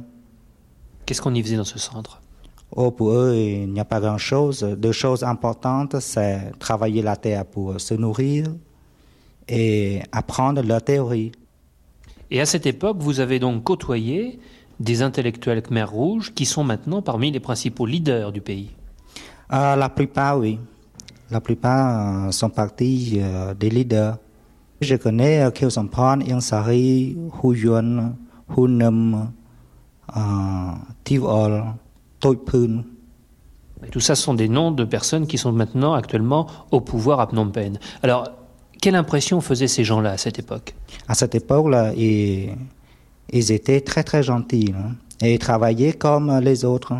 Qu'est-ce 1.05 1.21
qu'on 1.21 1.33
y 1.33 1.43
faisait 1.43 1.57
dans 1.57 1.63
ce 1.63 1.79
centre? 1.79 2.21
Oh, 2.75 2.91
pour 2.91 3.11
eux, 3.11 3.35
il 3.35 3.71
n'y 3.71 3.79
a 3.79 3.85
pas 3.85 3.99
grand-chose. 3.99 4.61
Deux 4.77 4.91
choses 4.91 5.23
importantes, 5.23 5.99
c'est 5.99 6.51
travailler 6.59 7.01
la 7.01 7.15
terre 7.15 7.45
pour 7.45 7.79
se 7.79 7.93
nourrir 7.93 8.47
et 9.47 10.01
apprendre 10.11 10.61
leur 10.61 10.81
théorie. 10.81 11.31
Et 12.29 12.41
à 12.41 12.45
cette 12.45 12.65
époque, 12.65 12.97
vous 12.99 13.19
avez 13.21 13.39
donc 13.39 13.63
côtoyé 13.63 14.39
des 14.79 15.01
intellectuels 15.01 15.61
Khmer 15.61 15.85
rouges 15.85 16.33
qui 16.33 16.45
sont 16.45 16.63
maintenant 16.63 17.01
parmi 17.01 17.31
les 17.31 17.39
principaux 17.39 17.85
leaders 17.85 18.31
du 18.31 18.41
pays 18.41 18.71
euh, 19.53 19.75
La 19.75 19.89
plupart, 19.89 20.37
oui. 20.37 20.59
La 21.29 21.41
plupart 21.41 22.33
sont 22.33 22.49
partis 22.49 23.19
euh, 23.21 23.53
des 23.53 23.69
leaders. 23.69 24.17
Je 24.79 24.95
connais 24.95 25.43
euh, 25.43 25.51
Kheo 25.51 25.69
Sampon, 25.69 26.21
Yang 26.21 26.41
Sari, 26.41 27.17
Hu 27.43 27.55
Yuan, 27.55 28.15
Hu 28.55 28.69
Nam, 28.69 29.31
euh, 30.15 30.19
Tivol, 31.03 31.63
Toi 32.19 32.35
Pun. 32.45 32.83
Tout 33.91 33.99
ça 33.99 34.15
sont 34.15 34.33
des 34.33 34.47
noms 34.47 34.71
de 34.71 34.85
personnes 34.85 35.27
qui 35.27 35.37
sont 35.37 35.51
maintenant 35.51 35.93
actuellement 35.93 36.47
au 36.71 36.79
pouvoir 36.81 37.19
à 37.19 37.27
Phnom 37.27 37.49
Penh. 37.49 37.77
Alors, 38.01 38.31
quelle 38.81 38.95
impression 38.95 39.41
faisaient 39.41 39.67
ces 39.67 39.83
gens-là 39.83 40.11
à 40.11 40.17
cette 40.17 40.39
époque? 40.39 40.75
À 41.07 41.13
cette 41.13 41.35
époque-là, 41.35 41.93
ils, 41.95 42.55
ils, 43.31 43.51
étaient 43.51 43.81
très 43.81 44.03
très 44.03 44.23
gentils 44.23 44.73
hein, 44.75 44.95
et 45.21 45.35
ils 45.35 45.39
travaillaient 45.39 45.93
comme 45.93 46.39
les 46.39 46.65
autres. 46.65 46.93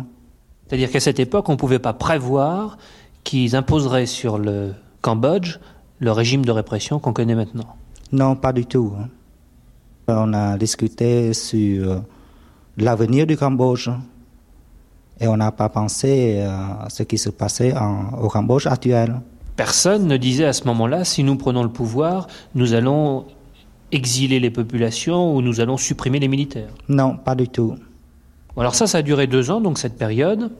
C'est-à-dire 0.66 0.90
qu'à 0.90 1.00
cette 1.00 1.18
époque, 1.18 1.48
on 1.48 1.52
ne 1.52 1.56
pouvait 1.56 1.78
pas 1.78 1.94
prévoir 1.94 2.76
qu'ils 3.24 3.56
imposeraient 3.56 4.06
sur 4.06 4.38
le 4.38 4.72
Cambodge 5.02 5.58
le 6.00 6.12
régime 6.12 6.44
de 6.44 6.50
répression 6.52 6.98
qu'on 6.98 7.12
connaît 7.12 7.34
maintenant 7.34 7.76
Non, 8.12 8.36
pas 8.36 8.52
du 8.52 8.66
tout. 8.66 8.94
hein. 8.98 9.08
On 10.08 10.32
a 10.32 10.56
discuté 10.56 11.34
sur 11.34 12.02
l'avenir 12.76 13.26
du 13.26 13.36
Cambodge 13.36 13.90
Et 15.20 15.26
on 15.28 15.36
n'a 15.36 15.52
pas 15.52 15.68
pensé 15.68 16.40
à 16.40 16.86
ce 16.88 17.02
qui 17.02 17.18
se 17.18 17.28
passait 17.30 17.74
au 18.20 18.28
Cambodge 18.28 18.66
actuel. 18.66 19.20
Personne 19.56 20.06
ne 20.06 20.16
disait 20.16 20.44
à 20.44 20.52
ce 20.52 20.64
moment-là, 20.64 21.04
si 21.04 21.24
nous 21.24 21.36
prenons 21.36 21.64
le 21.64 21.68
pouvoir, 21.68 22.28
nous 22.54 22.72
allons 22.74 23.24
exiler 23.90 24.38
les 24.38 24.50
populations 24.50 25.34
ou 25.34 25.42
nous 25.42 25.60
allons 25.60 25.76
supprimer 25.76 26.20
les 26.20 26.28
militaires. 26.28 26.70
Non, 26.88 27.16
pas 27.16 27.34
du 27.34 27.48
tout. 27.48 27.74
Alors 28.58 28.74
ça, 28.74 28.86
ça 28.86 28.98
a 28.98 29.02
duré 29.02 29.26
deux 29.26 29.50
ans, 29.50 29.60
donc 29.60 29.78
cette 29.78 29.96
période. 29.96 30.50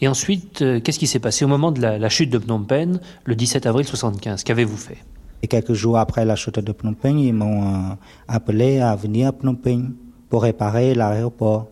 Et 0.00 0.08
ensuite, 0.08 0.60
euh, 0.62 0.80
qu'est-ce 0.80 0.98
qui 0.98 1.06
s'est 1.06 1.18
passé 1.18 1.44
au 1.44 1.48
moment 1.48 1.72
de 1.72 1.80
la, 1.80 2.08
chute 2.08 2.30
de 2.30 2.38
Phnom 2.38 2.64
Penh, 2.64 3.00
le 3.24 3.34
17 3.34 3.66
avril 3.66 3.86
75 3.86 4.44
Qu'avez-vous 4.44 4.76
fait? 4.76 4.98
Et 5.42 5.48
quelques 5.48 5.72
jours 5.72 5.98
après 5.98 6.24
la 6.24 6.36
chute 6.36 6.58
de 6.58 6.72
Phnom 6.72 6.94
Penh, 6.94 7.18
ils 7.18 7.32
m'ont 7.32 7.62
euh, 7.62 7.94
appelé 8.28 8.80
à 8.80 8.94
venir 8.94 9.28
à 9.28 9.32
Phnom 9.32 9.54
Penh 9.54 9.94
pour 10.28 10.42
réparer 10.42 10.94
l'aéroport. 10.94 11.68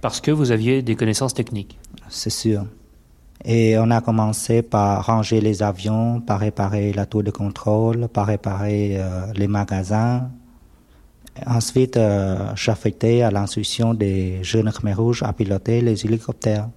Parce 0.00 0.20
que 0.20 0.30
vous 0.30 0.50
aviez 0.50 0.82
des 0.82 0.96
connaissances 0.96 1.34
techniques 1.34 1.78
C'est 2.08 2.30
sûr. 2.30 2.64
Et 3.44 3.76
on 3.78 3.90
a 3.90 4.00
commencé 4.00 4.62
par 4.62 5.04
ranger 5.04 5.42
les 5.42 5.62
avions, 5.62 6.22
par 6.22 6.40
réparer 6.40 6.94
la 6.94 7.04
tour 7.04 7.22
de 7.22 7.30
contrôle, 7.30 8.08
par 8.08 8.26
réparer 8.26 8.96
euh, 8.98 9.32
les 9.34 9.48
magasins. 9.48 10.30
Ensuite, 11.46 11.96
euh, 11.96 12.52
j'affectais 12.54 13.22
à 13.22 13.30
l'instruction 13.30 13.92
des 13.92 14.42
jeunes 14.42 14.70
Khmer 14.70 14.94
rouges 14.94 15.22
à 15.22 15.32
piloter 15.32 15.80
les 15.80 16.04
hélicoptères. 16.06 16.68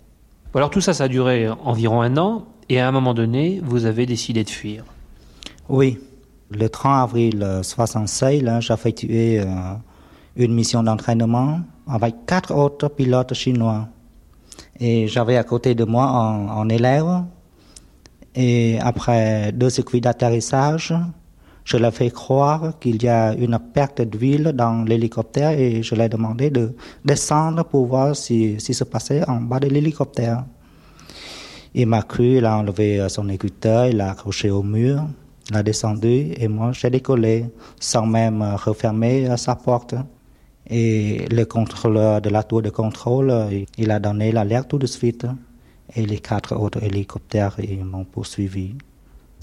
Alors 0.54 0.72
tout 0.72 0.82
ça, 0.82 0.94
ça 0.94 1.04
a 1.04 1.08
duré 1.08 1.48
environ 1.50 2.02
un 2.02 2.18
an, 2.18 2.46
et 2.70 2.80
à 2.80 2.88
un 2.88 2.92
moment 2.92 3.14
donné, 3.14 3.62
vous 3.64 3.86
avez 3.86 4.06
décidé 4.06 4.44
de 4.44 4.50
fuir. 4.50 4.84
Oui. 5.70 6.00
Le 6.50 6.70
30 6.70 7.04
avril 7.04 7.36
1966, 7.36 8.44
j'ai 8.62 8.74
effectué 8.74 9.40
euh, 9.42 9.46
une 10.38 10.54
mission 10.54 10.82
d'entraînement 10.82 11.60
avec 11.88 12.26
quatre 12.26 12.56
autres 12.56 12.88
pilotes 12.88 13.34
chinois. 13.34 13.90
Et 14.80 15.08
j'avais 15.08 15.38
à 15.38 15.44
côté 15.44 15.76
de 15.76 15.84
moi 15.84 16.06
un, 16.06 16.70
élève. 16.70 17.24
Et 18.36 18.80
après 18.80 19.52
deux 19.52 19.70
circuits 19.70 20.02
d'atterrissage, 20.02 20.94
je 21.68 21.76
ai 21.76 21.92
fait 21.92 22.12
croire 22.12 22.80
qu'il 22.80 23.04
y 23.04 23.10
a 23.10 23.34
une 23.34 23.60
perte 23.60 24.02
d'huile 24.02 24.54
dans 24.56 24.86
l'hélicoptère 24.86 25.52
et 25.52 25.84
je 25.84 25.96
lui 25.96 26.02
ai 26.02 26.08
demandé 26.08 26.50
de 26.50 26.74
descendre 27.04 27.66
pour 27.66 27.88
voir 27.88 28.16
ce 28.16 28.56
qui 28.56 28.74
se 28.74 28.86
passait 28.86 29.28
en 29.28 29.42
bas 29.42 29.60
de 29.60 29.68
l'hélicoptère. 29.68 30.46
Il 31.74 31.88
m'a 31.88 32.04
cru, 32.04 32.38
il 32.38 32.46
a 32.46 32.58
enlevé 32.58 33.06
son 33.10 33.28
écouteur, 33.28 33.88
il 33.88 33.98
l'a 33.98 34.12
accroché 34.12 34.50
au 34.50 34.64
mur, 34.64 35.10
il 35.50 35.58
a 35.58 35.62
descendu 35.62 36.32
et 36.38 36.48
moi 36.48 36.72
j'ai 36.72 36.90
décollé 36.90 37.46
sans 37.82 38.06
même 38.06 38.42
refermer 38.66 39.36
sa 39.36 39.56
porte. 39.56 39.96
Et 40.70 41.26
le 41.30 41.44
contrôleur 41.44 42.22
de 42.22 42.30
la 42.30 42.44
tour 42.44 42.62
de 42.62 42.70
contrôle, 42.70 43.34
il 43.78 43.92
a 43.92 44.00
donné 44.00 44.32
l'alerte 44.32 44.70
tout 44.70 44.80
de 44.80 44.88
suite. 44.88 45.28
Et 45.94 46.06
les 46.06 46.20
quatre 46.20 46.56
autres 46.56 46.82
hélicoptères, 46.82 47.58
m'ont 47.84 48.06
poursuivi 48.06 48.76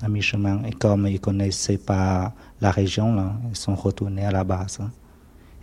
à 0.02 0.08
mi-chemin. 0.08 0.62
Et 0.64 0.72
comme 0.72 1.06
ils 1.06 1.14
ne 1.14 1.18
connaissaient 1.18 1.78
pas 1.78 2.32
la 2.60 2.70
région, 2.70 3.14
là, 3.14 3.32
ils 3.50 3.56
sont 3.56 3.74
retournés 3.74 4.24
à 4.24 4.30
la 4.30 4.44
base. 4.44 4.80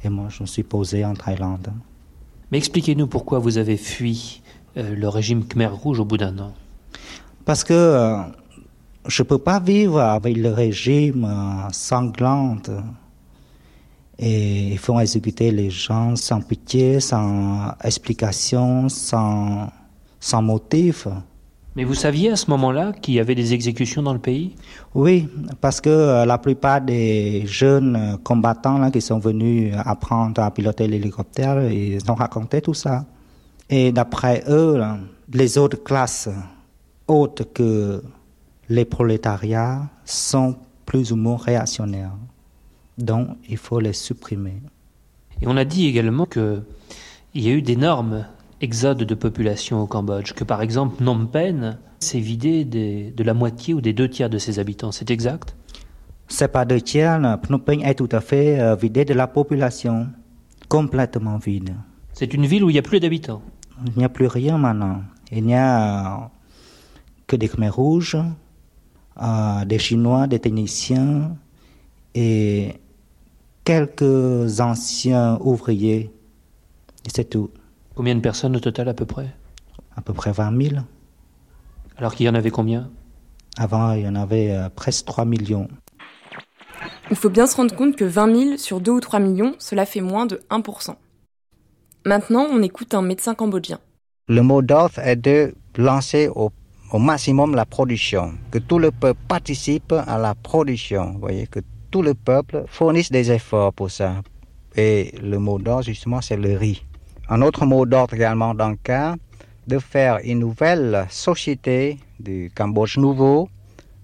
Et 0.04 0.10
moi, 0.10 0.28
je 0.30 0.42
me 0.42 0.48
suis 0.48 0.64
posé 0.64 1.06
en 1.06 1.14
Thaïlande. 1.14 1.72
Mais 2.52 2.58
expliquez-nous 2.58 3.08
pourquoi 3.08 3.40
vous 3.40 3.58
avez 3.58 3.78
fui 3.78 4.42
euh, 4.78 4.96
le 4.96 5.08
régime 5.08 5.46
Khmer 5.46 5.68
Rouge 5.68 6.00
au 6.00 6.06
bout 6.06 6.18
d'un 6.18 6.38
an. 6.40 6.54
Parce 7.46 7.64
que 7.64 7.74
euh, 7.74 8.18
je 9.08 9.24
ne 9.24 9.28
peux 9.28 9.38
pas 9.38 9.60
vivre 9.60 10.00
avec 10.00 10.38
le 10.38 10.50
régime 10.50 11.26
euh, 11.26 11.70
sanglant 11.72 12.58
et 14.20 14.68
ils 14.74 14.78
font 14.78 15.00
exécuter 15.00 15.52
les 15.52 15.72
gens 15.72 16.16
sans 16.16 16.42
pitié, 16.42 17.00
sans 17.00 17.74
explication, 17.84 18.88
sans, 18.88 19.70
sans 20.20 20.42
motif. 20.44 21.08
Mais 21.76 21.84
vous 21.86 21.94
saviez 21.94 22.32
à 22.32 22.36
ce 22.36 22.50
moment-là 22.50 22.92
qu'il 22.92 23.14
y 23.14 23.20
avait 23.20 23.36
des 23.36 23.54
exécutions 23.54 24.04
dans 24.04 24.14
le 24.14 24.20
pays? 24.20 24.56
Oui, 24.94 25.28
parce 25.62 25.80
que 25.80 25.90
euh, 25.90 26.26
la 26.26 26.38
plupart 26.38 26.82
des 26.82 27.44
jeunes 27.46 28.18
combattants 28.24 28.78
là, 28.78 28.92
qui 28.92 29.02
sont 29.02 29.20
venus 29.20 29.74
apprendre 29.78 30.42
à 30.42 30.52
piloter 30.52 30.88
l'hélicoptère, 30.88 31.72
ils 31.72 32.00
ont 32.12 32.16
raconté 32.16 32.62
tout 32.62 32.74
ça. 32.74 33.06
Et 33.70 33.92
d'après 33.94 34.44
eux, 34.50 34.82
les 35.34 35.58
autres 35.58 35.82
classes 35.82 36.30
autres 37.08 37.46
que 37.54 38.04
les 38.68 38.86
prolétariats 38.86 39.88
sont 40.04 40.58
plus 40.86 41.14
ou 41.14 41.16
moins 41.16 41.38
réactionnaires 41.38 42.12
donc 43.02 43.30
il 43.50 43.58
faut 43.58 43.80
les 43.80 43.94
supprimer. 43.94 44.62
Et 45.42 45.48
on 45.48 45.58
a 45.58 45.66
dit 45.66 45.88
également 45.88 46.26
qu'il 46.26 46.64
y 47.36 47.50
a 47.50 47.52
eu 47.52 47.62
d'énormes 47.62 48.26
exodes 48.62 49.04
de 49.04 49.16
population 49.16 49.82
au 49.82 49.88
Cambodge, 49.88 50.34
que 50.34 50.44
par 50.44 50.62
exemple 50.62 50.98
Phnom 50.98 51.26
Penh 51.26 51.78
s'est 52.00 52.20
vidé 52.20 52.64
de 52.66 53.24
la 53.24 53.34
moitié 53.34 53.74
ou 53.74 53.82
des 53.82 53.94
deux 53.94 54.10
tiers 54.10 54.30
de 54.30 54.38
ses 54.38 54.60
habitants. 54.60 54.92
C'est 54.92 55.12
exact? 55.12 55.56
C'est 56.28 56.48
pas 56.48 56.64
deux 56.64 56.80
tiers. 56.80 57.20
Phnom 57.44 57.60
Penh 57.60 57.82
est 57.84 57.96
tout 57.96 58.10
à 58.12 58.22
fait 58.22 58.60
euh, 58.60 58.76
vidé 58.76 59.04
de 59.04 59.14
la 59.14 59.28
population, 59.28 60.08
complètement 60.70 61.38
vide. 61.38 61.76
C'est 62.14 62.34
une 62.34 62.46
ville 62.46 62.64
où 62.64 62.70
il 62.70 62.74
n'y 62.74 62.80
a 62.80 62.84
plus 62.84 63.00
d'habitants 63.00 63.42
Il 63.88 63.98
n'y 63.98 64.06
a 64.06 64.10
plus 64.10 64.28
rien 64.28 64.58
maintenant. 64.58 65.02
Il 65.32 65.46
n'y 65.46 65.56
a 65.56 66.24
euh, 66.24 66.28
que 67.28 67.36
des 67.36 67.50
Khmer 67.50 67.70
rouges, 67.70 68.18
euh, 69.22 69.66
des 69.66 69.80
Chinois, 69.80 70.28
des 70.28 70.40
techniciens 70.40 71.36
et 72.16 72.76
quelques 73.64 74.62
anciens 74.62 75.38
ouvriers. 75.42 76.12
C'est 77.08 77.30
tout. 77.30 77.50
Combien 78.02 78.16
de 78.16 78.22
personnes 78.22 78.56
au 78.56 78.60
total 78.60 78.90
à 78.90 78.96
peu 78.96 79.06
près? 79.06 79.28
À 79.96 80.02
peu 80.02 80.12
près 80.12 80.32
20 80.32 80.60
000. 80.70 80.82
Alors 81.98 82.16
qu'il 82.16 82.26
y 82.26 82.30
en 82.30 82.34
avait 82.34 82.50
combien? 82.50 82.90
Avant, 83.60 83.92
il 83.92 84.02
y 84.02 84.08
en 84.08 84.16
avait 84.16 84.56
euh, 84.56 84.70
presque 84.76 85.06
3 85.06 85.24
millions. 85.24 85.68
Il 87.12 87.16
faut 87.16 87.30
bien 87.30 87.46
se 87.46 87.56
rendre 87.56 87.76
compte 87.76 87.96
que 87.96 88.04
20 88.04 88.36
000 88.36 88.58
sur 88.58 88.82
2 88.82 88.92
ou 88.92 89.00
3 89.02 89.20
millions, 89.20 89.54
cela 89.60 89.86
fait 89.86 90.02
moins 90.02 90.26
de 90.26 90.42
1%. 90.50 90.96
Maintenant, 92.08 92.48
on 92.52 92.64
écoute 92.64 92.96
un 92.96 93.04
médecin 93.04 93.36
cambodgien. 93.36 93.78
Le 94.28 94.42
mot 94.42 94.64
d'ordre 94.64 94.98
est 94.98 95.18
de 95.18 95.54
lancer 95.78 96.28
au, 96.28 96.50
au, 96.92 96.98
maximum 96.98 97.54
la 97.54 97.68
production, 97.68 98.34
que 98.50 98.58
tout 98.58 98.80
le 98.80 98.90
peuple 98.90 99.20
participe 99.28 99.94
à 99.94 100.18
la 100.18 100.34
production. 100.34 101.12
Vous 101.12 101.20
voyez, 101.20 101.46
que 101.46 101.60
tout 101.92 102.02
le 102.02 102.16
peuple 102.16 102.64
fournisse 102.66 103.12
des 103.12 103.32
efforts 103.32 103.74
pour 103.74 103.92
ça. 103.92 104.24
Et 104.76 105.14
le 105.22 105.38
mot 105.38 105.60
d'ordre, 105.60 105.84
justement, 105.84 106.20
c'est 106.20 106.38
le 106.38 106.58
riz. 106.58 106.84
Un 107.34 107.42
autre 107.42 107.66
mot 107.66 107.86
d'ordre 107.86 108.14
également 108.14 108.54
dans 108.54 108.68
le 108.68 108.76
cas, 108.76 109.16
de 109.66 109.80
faire 109.80 110.20
une 110.26 110.40
nouvelle 110.40 111.06
société 111.10 111.98
du 112.20 112.52
Cambodge 112.54 112.98
nouveau, 112.98 113.48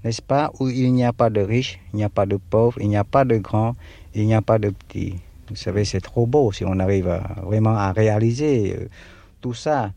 n'est-ce 0.06 0.22
pas, 0.22 0.50
où 0.62 0.70
il 0.70 0.94
n'y 0.94 1.04
a 1.04 1.12
pas 1.12 1.30
de 1.30 1.42
riches, 1.42 1.78
il 1.92 1.98
n'y 1.98 2.06
a 2.06 2.10
pas 2.10 2.26
de 2.26 2.38
pauvres, 2.38 2.78
il 2.80 2.88
n'y 2.88 2.96
a 2.96 3.04
pas 3.04 3.26
de 3.26 3.36
grands, 3.36 3.76
il 4.16 4.28
n'y 4.28 4.34
a 4.34 4.42
pas 4.42 4.60
de 4.60 4.70
petits. 4.70 5.16
Vous 5.50 5.58
savez, 5.58 5.84
c'est 5.84 6.00
trop 6.00 6.26
beau 6.26 6.54
si 6.54 6.63
on 6.63 6.80
arrive 6.80 7.22
vraiment 7.44 7.76
à 7.76 7.92
réaliser 7.92 8.78
euh, 8.80 8.88
tout 9.42 9.54
ça. 9.54 9.92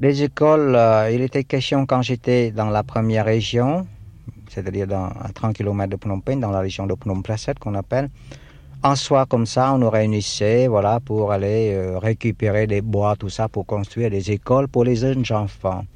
Les 0.00 0.22
écoles, 0.22 0.74
euh, 0.74 1.10
il 1.12 1.20
était 1.20 1.44
question 1.44 1.84
quand 1.84 2.00
j'étais 2.00 2.50
dans 2.50 2.70
la 2.70 2.82
première 2.82 3.26
région, 3.26 3.86
c'est-à-dire 4.48 4.86
à 4.90 5.30
30 5.34 5.54
km 5.54 5.90
de 5.90 5.98
Phnom 6.02 6.20
Penh, 6.20 6.40
dans 6.40 6.50
la 6.50 6.60
région 6.60 6.86
de 6.86 6.94
Phnom 6.94 7.20
Placet 7.20 7.58
qu'on 7.60 7.74
appelle. 7.74 8.08
En 8.86 8.96
soi, 8.96 9.24
comme 9.24 9.46
ça, 9.46 9.72
on 9.72 9.78
nous 9.78 9.88
réunissait 9.88 10.66
voilà, 10.68 11.00
pour 11.00 11.32
aller 11.32 11.72
euh, 11.72 11.98
récupérer 11.98 12.66
des 12.66 12.82
bois, 12.82 13.16
tout 13.16 13.30
ça, 13.30 13.48
pour 13.48 13.64
construire 13.64 14.10
des 14.10 14.30
écoles 14.30 14.68
pour 14.68 14.84
les 14.84 14.96
jeunes 14.96 15.24
enfants. 15.30 15.86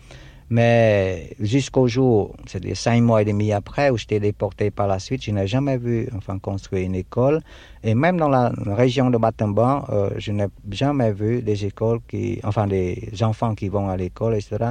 Mais 0.48 1.37
jusqu'au 1.38 1.87
jour, 1.87 2.35
c'est-à-dire 2.46 2.79
cinq 2.79 3.03
mois 3.03 3.20
et 3.20 3.27
demi 3.27 3.53
après, 3.53 3.90
où 3.90 3.98
j'étais 3.98 4.20
déporté 4.20 4.70
par 4.70 4.87
la 4.87 4.98
suite, 5.01 5.22
je 5.22 5.31
n'ai 5.33 5.46
jamais 5.46 5.77
vu 5.77 6.09
enfin, 6.16 6.38
construire 6.38 6.87
une 6.87 6.94
école. 6.94 7.42
Et 7.85 7.94
même 7.94 8.16
dans 8.16 8.31
la 8.31 8.53
région 8.64 9.11
de 9.11 9.18
Batamban, 9.18 9.85
euh, 9.90 10.09
je 10.16 10.33
n'ai 10.33 10.46
jamais 10.70 11.12
vu 11.12 11.42
des 11.42 11.66
écoles 11.66 12.01
qui, 12.09 12.40
enfin 12.42 12.66
des 12.66 13.11
enfants 13.20 13.55
qui 13.55 13.68
vont 13.68 13.90
à 13.90 13.98
l'école, 13.98 14.35
etc 14.35 14.70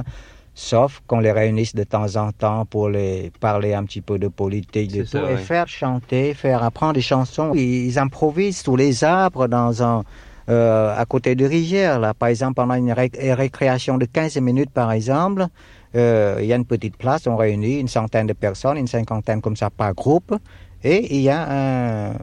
sauf 0.58 1.00
qu'on 1.06 1.20
les 1.20 1.30
réunisse 1.30 1.72
de 1.72 1.84
temps 1.84 2.16
en 2.16 2.32
temps 2.32 2.66
pour 2.66 2.88
les 2.88 3.30
parler 3.38 3.74
un 3.74 3.84
petit 3.84 4.00
peu 4.00 4.18
de 4.18 4.26
politique, 4.26 4.90
de 4.92 5.04
tout, 5.04 5.24
et 5.30 5.36
faire 5.36 5.68
chanter, 5.68 6.34
faire 6.34 6.64
apprendre 6.64 6.94
des 6.94 7.00
chansons. 7.00 7.52
Ils, 7.54 7.96
improvisent 7.96 8.62
sous 8.62 8.74
les 8.74 9.04
arbres 9.04 9.46
dans 9.46 9.84
un, 9.84 10.02
euh, 10.48 10.92
à 10.98 11.04
côté 11.04 11.36
de 11.36 11.46
rivière, 11.46 12.00
là. 12.00 12.12
Par 12.12 12.28
exemple, 12.28 12.54
pendant 12.54 12.74
une 12.74 12.92
récréation 12.92 13.98
de 13.98 14.04
15 14.04 14.38
minutes, 14.38 14.70
par 14.70 14.90
exemple, 14.90 15.46
euh, 15.94 16.38
il 16.40 16.46
y 16.46 16.52
a 16.52 16.56
une 16.56 16.66
petite 16.66 16.96
place, 16.96 17.28
on 17.28 17.36
réunit 17.36 17.78
une 17.78 17.86
centaine 17.86 18.26
de 18.26 18.32
personnes, 18.32 18.78
une 18.78 18.88
cinquantaine 18.88 19.40
comme 19.40 19.56
ça 19.56 19.70
par 19.70 19.94
groupe, 19.94 20.34
et 20.82 21.14
il 21.14 21.22
y 21.22 21.30
a 21.30 22.08
un, 22.10 22.14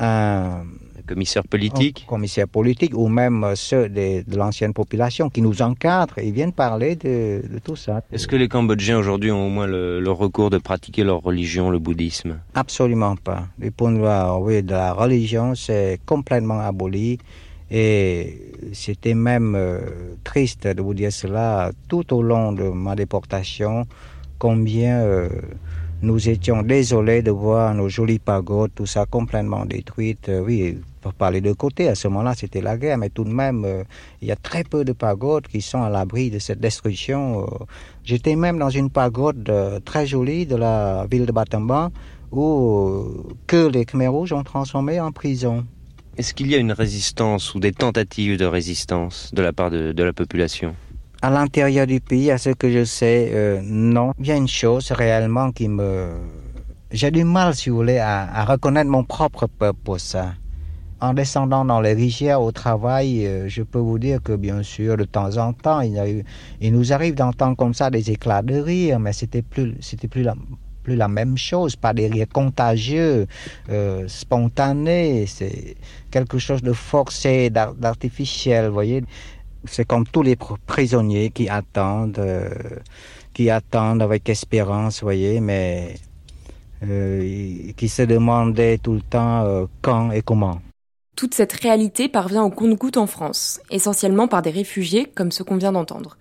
un 0.00 0.64
commissaires 1.08 1.46
politiques 1.48 2.04
Commissaires 2.06 2.48
politiques 2.48 2.92
ou 2.94 3.08
même 3.08 3.52
ceux 3.54 3.88
de, 3.88 4.22
l'ancienne 4.36 4.72
population 4.72 5.30
qui 5.30 5.42
nous 5.42 5.62
encadrent 5.62 6.18
et 6.18 6.30
viennent 6.30 6.52
parler 6.52 6.94
de, 6.96 7.42
tout 7.64 7.76
ça. 7.76 8.02
Est-ce 8.12 8.28
que 8.28 8.36
les 8.36 8.48
Cambodgiens 8.48 8.98
aujourd'hui 8.98 9.32
ont 9.32 9.46
au 9.46 9.50
moins 9.50 9.66
le, 9.66 10.10
recours 10.10 10.50
de 10.50 10.58
pratiquer 10.58 11.04
leur 11.04 11.20
religion, 11.22 11.70
le 11.70 11.78
bouddhisme? 11.78 12.38
Absolument 12.54 13.16
pas. 13.16 13.46
Du 13.58 13.70
point 13.70 13.92
de 13.92 13.98
vue 14.46 14.62
de 14.62 14.72
la 14.72 14.92
religion, 14.92 15.54
c'est 15.54 15.98
complètement 16.06 16.60
aboli. 16.60 17.18
Et 17.70 18.52
c'était 18.72 19.14
même 19.14 19.54
euh, 19.54 19.80
triste 20.24 20.66
de 20.66 20.80
vous 20.80 20.94
dire 20.94 21.12
cela 21.12 21.70
tout 21.88 22.14
au 22.14 22.22
long 22.22 22.52
de 22.52 22.68
ma 22.70 22.94
déportation, 22.96 23.86
combien 24.38 25.00
euh, 25.00 25.28
nous 26.02 26.28
étions 26.28 26.62
désolés 26.62 27.22
de 27.22 27.30
voir 27.30 27.74
nos 27.74 27.88
jolies 27.88 28.18
pagodes, 28.18 28.70
tout 28.74 28.86
ça 28.86 29.06
complètement 29.06 29.64
détruite. 29.66 30.28
Euh, 30.28 30.40
oui, 30.44 30.78
pour 31.00 31.12
parler 31.14 31.40
de 31.40 31.52
côté, 31.52 31.88
à 31.88 31.94
ce 31.94 32.08
moment-là, 32.08 32.34
c'était 32.34 32.60
la 32.60 32.76
guerre, 32.76 32.98
mais 32.98 33.08
tout 33.08 33.24
de 33.24 33.30
même, 33.30 33.64
il 34.20 34.28
y 34.28 34.32
a 34.32 34.36
très 34.36 34.64
peu 34.64 34.84
de 34.84 34.92
pagodes 34.92 35.46
qui 35.46 35.60
sont 35.60 35.82
à 35.82 35.88
l'abri 35.88 36.30
de 36.30 36.38
cette 36.38 36.60
destruction. 36.60 37.46
J'étais 38.04 38.34
même 38.34 38.58
dans 38.58 38.68
une 38.68 38.90
pagode 38.90 39.50
très 39.84 40.06
jolie 40.06 40.44
de 40.44 40.56
la 40.56 41.06
ville 41.08 41.24
de 41.24 41.32
Batamban, 41.32 41.92
où 42.32 43.04
que 43.46 43.68
les 43.68 43.84
Khmer 43.84 44.08
rouges 44.08 44.32
ont 44.32 44.44
transformé 44.44 45.00
en 45.00 45.12
prison. 45.12 45.64
Est-ce 46.18 46.34
qu'il 46.34 46.50
y 46.50 46.54
a 46.54 46.58
une 46.58 46.72
résistance 46.72 47.54
ou 47.54 47.60
des 47.60 47.72
tentatives 47.72 48.36
de 48.36 48.44
résistance 48.44 49.30
de 49.32 49.40
la 49.40 49.52
part 49.52 49.70
de, 49.70 50.02
la 50.02 50.12
population? 50.12 50.74
À 51.20 51.30
l'intérieur 51.30 51.88
du 51.88 52.00
pays, 52.00 52.30
à 52.30 52.38
ce 52.38 52.50
que 52.50 52.70
je 52.70 52.84
sais, 52.84 53.30
euh, 53.32 53.60
non. 53.64 54.12
Il 54.20 54.26
y 54.26 54.30
a 54.30 54.36
une 54.36 54.46
chose 54.46 54.92
réellement 54.92 55.50
qui 55.50 55.66
me... 55.66 56.12
J'ai 56.92 57.10
du 57.10 57.24
mal, 57.24 57.56
si 57.56 57.70
vous 57.70 57.76
voulez, 57.76 57.98
à, 57.98 58.44
reconnaître 58.44 58.88
mon 58.88 59.02
propre 59.02 59.48
peuple 59.48 59.80
pour 59.82 59.98
ça. 59.98 60.34
En 61.00 61.14
descendant 61.14 61.64
dans 61.64 61.80
les 61.80 61.94
rizières 61.94 62.40
au 62.40 62.52
travail, 62.52 63.26
euh, 63.26 63.48
je 63.48 63.64
peux 63.64 63.80
vous 63.80 63.98
dire 63.98 64.22
que 64.22 64.34
bien 64.34 64.62
sûr, 64.62 64.96
de 64.96 65.04
temps 65.04 65.36
en 65.38 65.52
temps, 65.52 65.80
il, 65.80 66.22
nous 66.72 66.92
arrive 66.92 67.16
d'entendre 67.16 67.56
comme 67.56 67.74
ça 67.74 67.90
des 67.90 68.12
éclats 68.12 68.42
de 68.42 68.54
rire, 68.54 69.00
mais 69.00 69.12
c'était 69.12 69.42
plus, 69.42 69.76
c'était 69.80 70.08
plus 70.08 70.22
la, 70.22 70.34
plus 70.84 70.94
la 70.94 71.08
même 71.08 71.36
chose, 71.36 71.74
pas 71.74 71.92
des 71.94 72.06
rires 72.06 72.28
contagieux, 72.32 73.26
euh, 73.70 74.04
spontanés, 74.06 75.26
c'est 75.26 75.76
quelque 76.10 76.38
chose 76.38 76.62
de 76.62 76.72
forcé, 76.72 77.50
d'artificiel, 77.50 78.68
voyez. 78.68 79.02
C'est 79.64 79.86
comme 79.86 80.06
tous 80.06 80.22
les 80.22 80.36
prisonniers 80.66 81.30
qui 81.30 81.48
attendent, 81.48 82.18
euh, 82.18 82.48
qui 83.34 83.50
attendent 83.50 84.02
avec 84.02 84.28
espérance, 84.28 85.02
voyez, 85.02 85.40
mais 85.40 85.94
euh, 86.82 87.72
qui 87.76 87.88
se 87.88 88.02
demandaient 88.02 88.78
tout 88.78 88.94
le 88.94 89.02
temps 89.02 89.66
quand 89.82 90.12
et 90.12 90.22
comment. 90.22 90.60
Toute 91.16 91.34
cette 91.34 91.52
réalité 91.52 92.08
parvient 92.08 92.44
au 92.44 92.50
compte-gouttes 92.50 92.96
en 92.96 93.08
France, 93.08 93.60
essentiellement 93.70 94.28
par 94.28 94.42
des 94.42 94.50
réfugiés 94.50 95.10
comme 95.14 95.32
ceux 95.32 95.42
qu'on 95.42 95.56
vient 95.56 95.72
d'entendre 95.72 96.16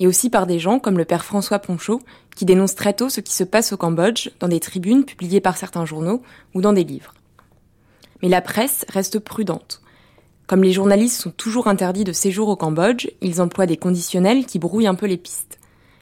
et 0.00 0.06
aussi 0.06 0.30
par 0.30 0.46
des 0.46 0.58
gens 0.58 0.78
comme 0.78 0.98
le 0.98 1.04
père 1.04 1.24
François 1.24 1.58
Ponchot, 1.58 2.00
qui 2.36 2.44
dénonce 2.44 2.74
très 2.74 2.92
tôt 2.92 3.08
ce 3.08 3.20
qui 3.20 3.32
se 3.32 3.44
passe 3.44 3.72
au 3.72 3.76
Cambodge 3.76 4.30
dans 4.40 4.48
des 4.48 4.60
tribunes 4.60 5.04
publiées 5.04 5.40
par 5.40 5.56
certains 5.56 5.84
journaux 5.84 6.22
ou 6.54 6.60
dans 6.60 6.72
des 6.72 6.84
livres. 6.84 7.14
Mais 8.22 8.28
la 8.28 8.40
presse 8.40 8.84
reste 8.88 9.18
prudente. 9.18 9.82
Comme 10.48 10.62
les 10.62 10.72
journalistes 10.72 11.20
sont 11.20 11.30
toujours 11.30 11.68
interdits 11.68 12.04
de 12.04 12.12
séjour 12.12 12.48
au 12.48 12.56
Cambodge, 12.56 13.06
ils 13.20 13.42
emploient 13.42 13.66
des 13.66 13.76
conditionnels 13.76 14.46
qui 14.46 14.58
brouillent 14.58 14.86
un 14.86 14.94
peu 14.94 15.04
les 15.04 15.18
pistes. 15.18 15.58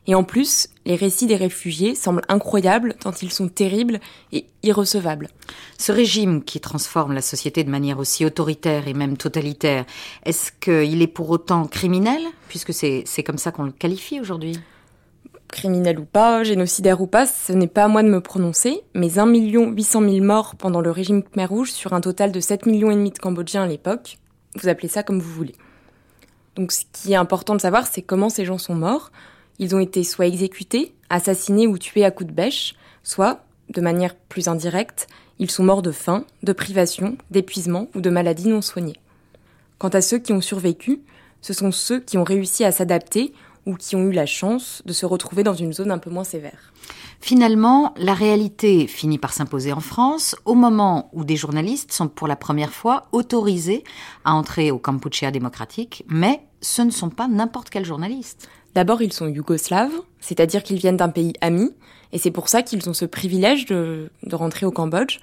Et 0.07 0.15
en 0.15 0.23
plus, 0.23 0.69
les 0.85 0.95
récits 0.95 1.27
des 1.27 1.35
réfugiés 1.35 1.97
semblent 1.97 2.23
incroyables 2.29 2.95
tant 2.95 3.11
ils 3.11 3.33
sont 3.33 3.49
terribles 3.49 3.99
et 4.31 4.47
irrecevables. 4.63 5.31
Ce 5.79 5.91
régime 5.91 6.45
qui 6.45 6.61
transforme 6.61 7.13
la 7.13 7.23
société 7.23 7.65
de 7.65 7.71
manière 7.71 7.99
aussi 7.99 8.25
autoritaire 8.25 8.87
et 8.87 8.95
même 8.95 9.17
totalitaire, 9.17 9.85
est-ce 10.25 10.53
qu'il 10.53 11.03
est 11.03 11.09
pour 11.09 11.29
autant 11.31 11.67
criminel, 11.67 12.23
puisque 12.49 12.73
c'est 12.73 13.05
comme 13.25 13.39
ça 13.39 13.51
qu'on 13.51 13.65
le 13.65 13.73
qualifie 13.73 14.21
aujourd'hui? 14.21 14.61
Criminel 15.49 15.99
ou 15.99 16.05
pas, 16.05 16.45
génocidaire 16.45 17.01
ou 17.01 17.09
pas, 17.09 17.27
ce 17.27 17.53
n'est 17.53 17.67
pas 17.67 17.87
à 17.87 17.89
moi 17.89 18.05
de 18.05 18.09
me 18.09 18.21
prononcer, 18.21 18.83
mais 18.95 19.19
1 19.19 19.27
800 19.27 20.03
000 20.03 20.25
morts 20.25 20.55
pendant 20.55 20.81
le 20.81 20.93
régime 20.93 21.25
Khmer 21.25 21.47
Rouge 21.47 21.73
sur 21.73 21.95
un 21.95 22.01
total 22.01 22.31
de 22.31 22.39
7 22.39 22.67
millions 22.67 22.93
et 22.93 22.95
demi 22.95 23.11
de 23.11 23.19
Cambodgiens 23.19 23.65
à 23.65 23.67
l'époque, 23.67 24.19
vous 24.61 24.69
appelez 24.69 24.89
ça 24.89 25.03
comme 25.03 25.21
vous 25.21 25.33
voulez. 25.33 25.55
Donc 26.55 26.73
ce 26.73 26.85
qui 26.93 27.13
est 27.13 27.17
important 27.17 27.55
de 27.55 27.61
savoir, 27.61 27.87
c'est 27.87 28.03
comment 28.03 28.29
ces 28.29 28.45
gens 28.45 28.59
sont 28.59 28.75
morts, 28.75 29.13
ils 29.59 29.75
ont 29.75 29.81
été 29.81 30.05
soit 30.05 30.27
exécutés, 30.27 30.95
assassinés 31.11 31.67
ou 31.67 31.79
tués 31.79 32.05
à 32.05 32.11
coups 32.11 32.31
de 32.31 32.35
bêche, 32.35 32.75
soit, 33.03 33.45
de 33.71 33.81
manière 33.81 34.15
plus 34.15 34.49
indirecte, 34.49 35.07
ils 35.39 35.51
sont 35.51 35.65
morts 35.65 35.83
de 35.83 35.93
faim, 35.93 36.25
de 36.43 36.53
privation, 36.53 37.17
d'épuisement 37.31 37.89
ou 37.95 38.01
de 38.01 38.11
maladies 38.11 38.49
non 38.49 38.63
soignées. 38.63 39.01
Quant 39.79 39.89
à 39.89 40.01
ceux 40.01 40.19
qui 40.19 40.33
ont 40.33 40.41
survécu, 40.41 41.01
ce 41.43 41.53
sont 41.53 41.73
ceux 41.73 42.01
qui 42.01 42.17
ont 42.17 42.25
réussi 42.25 42.65
à 42.65 42.73
s'adapter 42.73 43.35
ou 43.67 43.75
qui 43.75 43.97
ont 43.97 44.05
eu 44.05 44.13
la 44.13 44.27
chance 44.27 44.83
de 44.87 44.93
se 44.93 45.05
retrouver 45.05 45.43
dans 45.43 45.55
une 45.55 45.73
zone 45.73 45.91
un 45.91 45.99
peu 45.99 46.11
moins 46.11 46.25
sévère. 46.25 46.73
Finalement, 47.21 47.93
la 47.97 48.15
réalité 48.15 48.87
finit 48.87 49.19
par 49.19 49.33
s'imposer 49.33 49.73
en 49.73 49.81
France 49.81 50.37
au 50.45 50.55
moment 50.55 51.11
où 51.13 51.25
des 51.25 51.37
journalistes 51.37 51.93
sont 51.93 52.09
pour 52.09 52.29
la 52.29 52.37
première 52.37 52.73
fois 52.73 53.09
autorisés 53.13 53.85
à 54.25 54.35
entrer 54.35 54.71
au 54.71 54.79
Kampuchea 54.79 55.31
démocratique, 55.31 56.05
mais 56.09 56.41
ce 56.61 56.83
ne 56.83 56.91
sont 56.91 57.11
pas 57.11 57.29
n'importe 57.29 57.71
quels 57.71 57.85
journalistes. 57.85 58.49
D'abord, 58.75 59.03
ils 59.03 59.13
sont 59.13 59.27
yougoslaves, 59.27 60.03
c'est-à-dire 60.21 60.63
qu'ils 60.63 60.79
viennent 60.79 60.99
d'un 60.99 61.09
pays 61.09 61.33
ami, 61.41 61.71
et 62.13 62.19
c'est 62.19 62.31
pour 62.31 62.49
ça 62.49 62.63
qu'ils 62.63 62.89
ont 62.89 62.95
ce 62.95 63.05
privilège 63.05 63.67
de, 63.67 64.11
rentrer 64.33 64.67
au 64.67 64.71
Cambodge. 64.71 65.19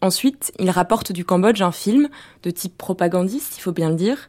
Ensuite, 0.00 0.52
ils 0.58 0.70
rapportent 0.70 1.12
du 1.12 1.24
Cambodge 1.24 1.62
un 1.62 1.72
film 1.72 2.08
de 2.42 2.50
type 2.50 2.76
propagandiste, 2.76 3.56
il 3.56 3.60
faut 3.60 3.72
bien 3.72 3.90
le 3.90 3.96
dire, 3.96 4.28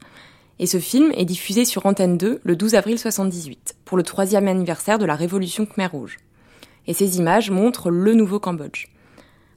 et 0.59 0.67
ce 0.67 0.79
film 0.79 1.11
est 1.15 1.25
diffusé 1.25 1.63
sur 1.63 1.85
Antenne 1.85 2.17
2 2.17 2.41
le 2.43 2.55
12 2.55 2.75
avril 2.75 2.99
78, 2.99 3.75
pour 3.85 3.97
le 3.97 4.03
troisième 4.03 4.47
anniversaire 4.47 4.99
de 4.99 5.05
la 5.05 5.15
révolution 5.15 5.65
Khmer 5.65 5.87
Rouge. 5.87 6.17
Et 6.85 6.93
ces 6.93 7.17
images 7.17 7.49
montrent 7.49 7.89
le 7.89 8.13
nouveau 8.13 8.39
Cambodge. 8.39 8.87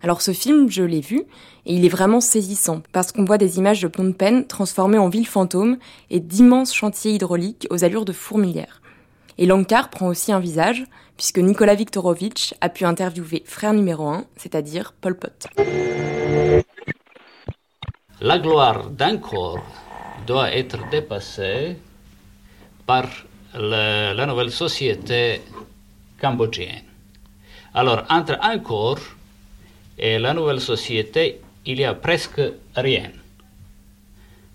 Alors 0.01 0.23
ce 0.23 0.33
film, 0.33 0.71
je 0.71 0.83
l'ai 0.83 1.01
vu, 1.01 1.25
et 1.67 1.75
il 1.75 1.85
est 1.85 1.89
vraiment 1.89 2.21
saisissant, 2.21 2.83
parce 2.93 3.11
qu'on 3.11 3.25
voit 3.25 3.39
des 3.39 3.59
images 3.59 3.83
de 3.83 3.89
Phnom 3.89 4.13
Penh 4.13 4.47
transformées 4.47 4.99
en 4.99 5.09
ville 5.09 5.27
fantôme 5.27 5.79
et 6.11 6.21
d'immenses 6.21 6.75
chantiers 6.75 7.13
hydrauliques 7.13 7.67
aux 7.71 7.85
allures 7.85 8.05
de 8.05 8.13
fourmilière. 8.13 8.81
Et 9.39 9.47
l'encart 9.47 9.91
prend 9.91 10.09
aussi 10.09 10.33
un 10.33 10.41
visage, 10.41 10.85
puisque 11.17 11.39
Nicolas 11.39 11.75
Viktorovitch 11.75 12.55
a 12.61 12.69
pu 12.69 12.85
interviewer 12.85 13.43
frère 13.45 13.73
numéro 13.73 14.07
1, 14.07 14.25
c'est-à-dire 14.37 14.93
Pol 15.01 15.17
Pot. 15.17 15.49
La 18.21 18.39
gloire 18.39 18.91
d'un 18.91 19.17
corps 19.19 19.65
doit 20.27 20.53
être 20.53 20.79
dépassée 20.91 21.77
par 22.87 23.07
la 23.55 24.27
nouvelle 24.27 24.51
société 24.51 25.41
cambodgienne. 26.21 26.85
Alors, 27.75 28.05
entre 28.09 28.39
un 28.43 28.59
corps 28.59 29.01
et 29.99 30.19
la 30.19 30.35
nouvelle 30.35 30.61
société, 30.61 31.41
il 31.67 31.81
y 31.81 31.85
a 31.85 31.95
presque 31.95 32.43
rien. 32.77 33.11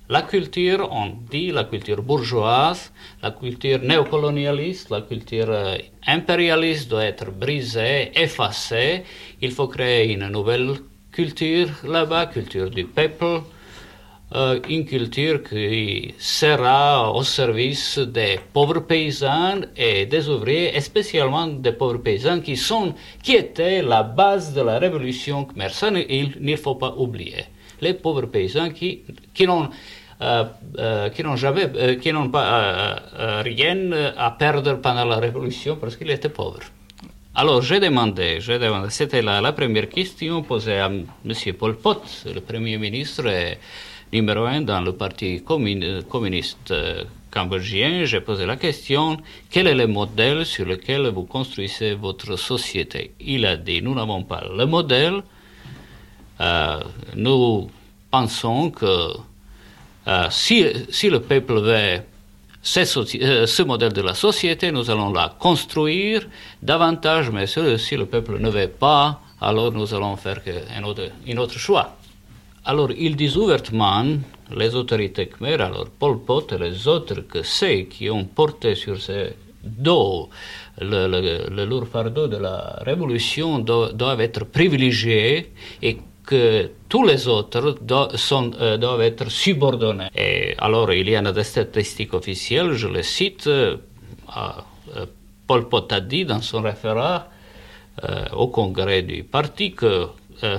La 0.09 0.21
culture, 0.21 0.87
on 0.91 1.07
dit 1.29 1.51
la 1.51 1.65
culture 1.65 2.01
bourgeoise, 2.01 2.93
la 3.21 3.31
culture 3.31 3.79
néocolonialiste, 3.79 4.89
la 4.89 5.01
culture 5.01 5.49
euh, 5.49 5.77
impérialiste 6.05 6.89
doit 6.89 7.03
être 7.03 7.29
brisée, 7.29 8.11
effacée. 8.15 9.03
Il 9.41 9.51
faut 9.51 9.67
créer 9.67 10.13
une 10.13 10.29
nouvelle 10.29 10.75
culture 11.11 11.69
là-bas, 11.83 12.27
culture 12.27 12.69
du 12.69 12.85
peuple, 12.85 13.41
une 14.33 14.85
culture 14.85 15.41
qui 15.41 16.13
sera 16.17 17.13
au 17.13 17.23
service 17.23 17.97
des 17.97 18.39
pauvres 18.51 18.81
paysans 18.81 19.61
et 19.75 20.05
des 20.05 20.27
ouvriers, 20.27 20.75
et 20.75 20.81
spécialement 20.81 21.47
des 21.47 21.71
pauvres 21.71 21.99
paysans 21.99 22.41
qui, 22.41 22.57
sont, 22.57 22.93
qui 23.23 23.35
étaient 23.35 23.81
la 23.81 24.03
base 24.03 24.53
de 24.53 24.61
la 24.61 24.79
révolution. 24.79 25.47
Ça, 25.69 25.89
il 25.89 26.33
ne 26.39 26.55
faut 26.57 26.75
pas 26.75 26.93
oublier. 26.97 27.45
Les 27.79 27.93
pauvres 27.93 28.25
paysans 28.25 28.69
qui, 28.71 29.03
qui 29.33 29.47
n'ont 29.47 29.69
euh, 30.19 30.45
euh, 30.79 31.09
qui 31.09 31.21
n'ont 31.21 31.35
jamais, 31.35 31.69
euh, 31.75 31.95
qui 31.95 32.11
n'ont 32.11 32.29
pas 32.29 32.95
rien 33.43 33.91
à 34.17 34.31
perdre 34.31 34.73
pendant 34.81 35.05
la 35.05 35.17
révolution 35.17 35.75
parce 35.75 35.95
qu'ils 35.95 36.09
étaient 36.09 36.29
pauvres. 36.29 36.63
Alors 37.35 37.61
j'ai 37.61 37.79
demandé, 37.79 38.39
j'ai 38.39 38.57
demandé, 38.57 38.87
c'était 38.89 39.21
la, 39.21 39.41
la, 39.41 39.51
première 39.51 39.87
question 39.87 40.41
posée 40.41 40.79
à 40.79 40.87
M. 40.87 41.03
Pol 41.55 41.75
Pot, 41.77 42.01
le 42.33 42.41
premier 42.41 42.79
ministre 42.79 43.25
numéro 44.13 44.45
un 44.45 44.61
dans 44.61 44.81
le 44.81 44.93
parti 44.93 45.43
communiste 45.43 46.73
cambodgien. 47.31 48.05
J'ai 48.05 48.21
posé 48.21 48.45
la 48.45 48.55
question 48.55 49.17
quel 49.49 49.67
est 49.67 49.75
le 49.75 49.87
modèle 49.87 50.45
sur 50.45 50.65
lequel 50.65 51.07
vous 51.07 51.23
construisez 51.23 51.93
votre 51.93 52.35
société? 52.37 53.11
Il 53.19 53.45
a 53.45 53.57
dit 53.57 53.81
nous 53.81 53.95
n'avons 53.95 54.23
pas 54.23 54.43
le 54.55 54.65
modèle. 54.65 55.21
nous 57.15 57.69
pensons 58.09 58.71
que 58.71 59.11
euh, 60.07 60.27
si, 60.29 60.63
le 61.09 61.19
peuple 61.19 61.59
veut 61.59 61.99
euh, 61.99 62.01
ce, 62.61 63.61
modèle 63.63 63.91
de 63.91 64.01
la 64.01 64.13
société, 64.13 64.71
nous 64.71 64.89
allons 64.89 65.11
la 65.11 65.35
construire 65.37 66.27
davantage, 66.61 67.29
mais 67.29 67.45
si, 67.45 67.97
le 67.97 68.05
peuple 68.05 68.39
ne 68.39 68.49
veut 68.49 68.69
pas, 68.69 69.19
alors 69.41 69.71
nous 69.73 69.93
allons 69.93 70.15
faire 70.15 70.39
un 70.75 71.37
autre 71.37 71.59
choix. 71.59 71.96
Alors 72.69 72.91
ils 72.91 73.15
disent 73.15 73.37
ouvertement, 73.37 74.03
les 74.53 74.75
autorités 74.75 75.27
khmer, 75.27 75.61
alors 75.61 75.87
Pol 75.87 76.19
Pot 76.19 76.51
et 76.51 76.57
les 76.57 76.85
autres, 76.85 77.21
que 77.21 77.41
ceux 77.41 77.83
qui 77.83 78.09
ont 78.09 78.25
porté 78.25 78.75
sur 78.75 78.99
ses 79.01 79.29
dos 79.63 80.27
le, 80.81 81.65
lourd 81.65 81.87
fardeau 81.87 82.27
de 82.27 82.35
la 82.35 82.79
révolution 82.81 83.59
doivent 83.59 84.19
être 84.19 84.43
privilégiés 84.43 85.53
et 85.81 85.97
que 86.25 86.71
tous 86.89 87.05
les 87.05 87.29
autres 87.29 87.77
sont, 88.15 88.51
euh, 88.59 88.75
doivent 88.75 89.01
être 89.01 89.31
subordonnés. 89.31 90.09
Et 90.13 90.53
alors, 90.57 90.91
il 90.91 91.07
y 91.07 91.15
a 91.15 91.21
des 91.21 91.43
statistiques 91.45 92.13
officielles, 92.13 92.73
je 92.73 92.89
les 92.89 93.03
cite. 93.03 93.47
Euh, 93.47 93.77
Paul 95.47 95.69
Pot 95.69 95.89
a 95.93 96.01
dit 96.01 96.25
dans 96.25 96.41
son 96.41 96.61
référent 96.61 97.21
au 98.33 98.47
congrès 98.49 99.01
du 99.03 99.23
parti 99.23 99.71
que 99.71 100.07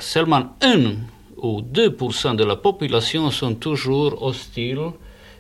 seulement 0.00 0.56
1 0.62 1.17
ou 1.42 1.62
2% 1.62 2.36
de 2.36 2.44
la 2.44 2.56
population 2.56 3.30
sont 3.30 3.54
toujours 3.54 4.22
hostiles 4.22 4.92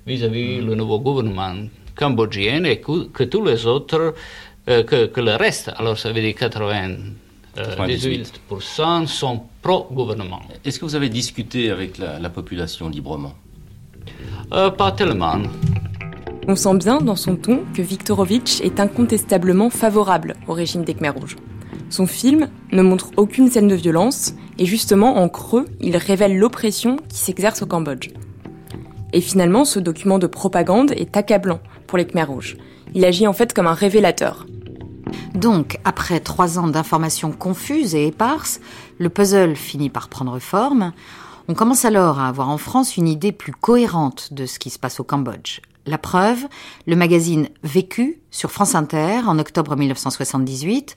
vis-à-vis 0.06 0.58
du 0.58 0.76
nouveau 0.76 0.98
gouvernement 1.00 1.68
cambodgien 1.94 2.64
et 2.64 2.80
que, 2.80 3.24
tous 3.24 3.44
les 3.44 3.66
autres, 3.66 4.14
que, 4.66 5.06
que, 5.06 5.20
le 5.20 5.34
reste, 5.34 5.70
alors 5.76 5.98
ça 5.98 6.12
veut 6.12 6.20
dire 6.20 6.34
80 6.34 6.96
18% 7.56 9.06
sont 9.06 9.42
pro-gouvernement. 9.62 10.40
Est-ce 10.64 10.78
que 10.78 10.84
vous 10.84 10.94
avez 10.94 11.08
discuté 11.08 11.70
avec 11.70 11.98
la, 11.98 12.30
population 12.30 12.88
librement? 12.88 13.34
Euh, 14.52 14.70
Pas 14.70 14.92
tellement. 14.92 15.38
On 16.46 16.56
sent 16.56 16.76
bien 16.76 16.98
dans 16.98 17.16
son 17.16 17.36
ton 17.36 17.60
que 17.74 17.82
Viktorovitch 17.82 18.60
est 18.60 18.80
incontestablement 18.80 19.70
favorable 19.70 20.34
au 20.46 20.54
régime 20.54 20.84
des 20.84 20.94
Khmers 20.94 21.14
rouges. 21.14 21.36
Son 21.90 22.06
film 22.06 22.48
ne 22.72 22.82
montre 22.82 23.10
aucune 23.16 23.50
scène 23.50 23.68
de 23.68 23.74
violence 23.74 24.34
et 24.58 24.66
justement 24.66 25.16
en 25.16 25.28
creux, 25.28 25.64
il 25.80 25.96
révèle 25.96 26.36
l'oppression 26.36 26.96
qui 27.08 27.18
s'exerce 27.18 27.62
au 27.62 27.66
Cambodge. 27.66 28.10
Et 29.12 29.20
finalement, 29.20 29.64
ce 29.64 29.78
document 29.78 30.18
de 30.18 30.26
propagande 30.26 30.92
est 30.92 31.16
accablant 31.16 31.60
pour 31.86 31.96
les 31.96 32.06
Khmers 32.06 32.28
rouges. 32.28 32.56
Il 32.94 33.04
agit 33.04 33.26
en 33.26 33.32
fait 33.32 33.54
comme 33.54 33.66
un 33.66 33.74
révélateur. 33.74 34.46
Donc, 35.34 35.78
après 35.84 36.20
trois 36.20 36.58
ans 36.58 36.68
d'informations 36.68 37.32
confuses 37.32 37.94
et 37.94 38.06
éparses, 38.06 38.60
le 38.98 39.08
puzzle 39.08 39.56
finit 39.56 39.88
par 39.88 40.08
prendre 40.08 40.38
forme. 40.38 40.92
On 41.48 41.54
commence 41.54 41.86
alors 41.86 42.18
à 42.18 42.28
avoir 42.28 42.50
en 42.50 42.58
France 42.58 42.98
une 42.98 43.08
idée 43.08 43.32
plus 43.32 43.52
cohérente 43.52 44.34
de 44.34 44.44
ce 44.44 44.58
qui 44.58 44.68
se 44.68 44.78
passe 44.78 45.00
au 45.00 45.04
Cambodge. 45.04 45.60
La 45.86 45.96
preuve, 45.96 46.46
le 46.86 46.96
magazine 46.96 47.48
Vécu 47.62 48.20
sur 48.30 48.50
France 48.50 48.74
Inter 48.74 49.20
en 49.26 49.38
octobre 49.38 49.74
1978, 49.74 50.96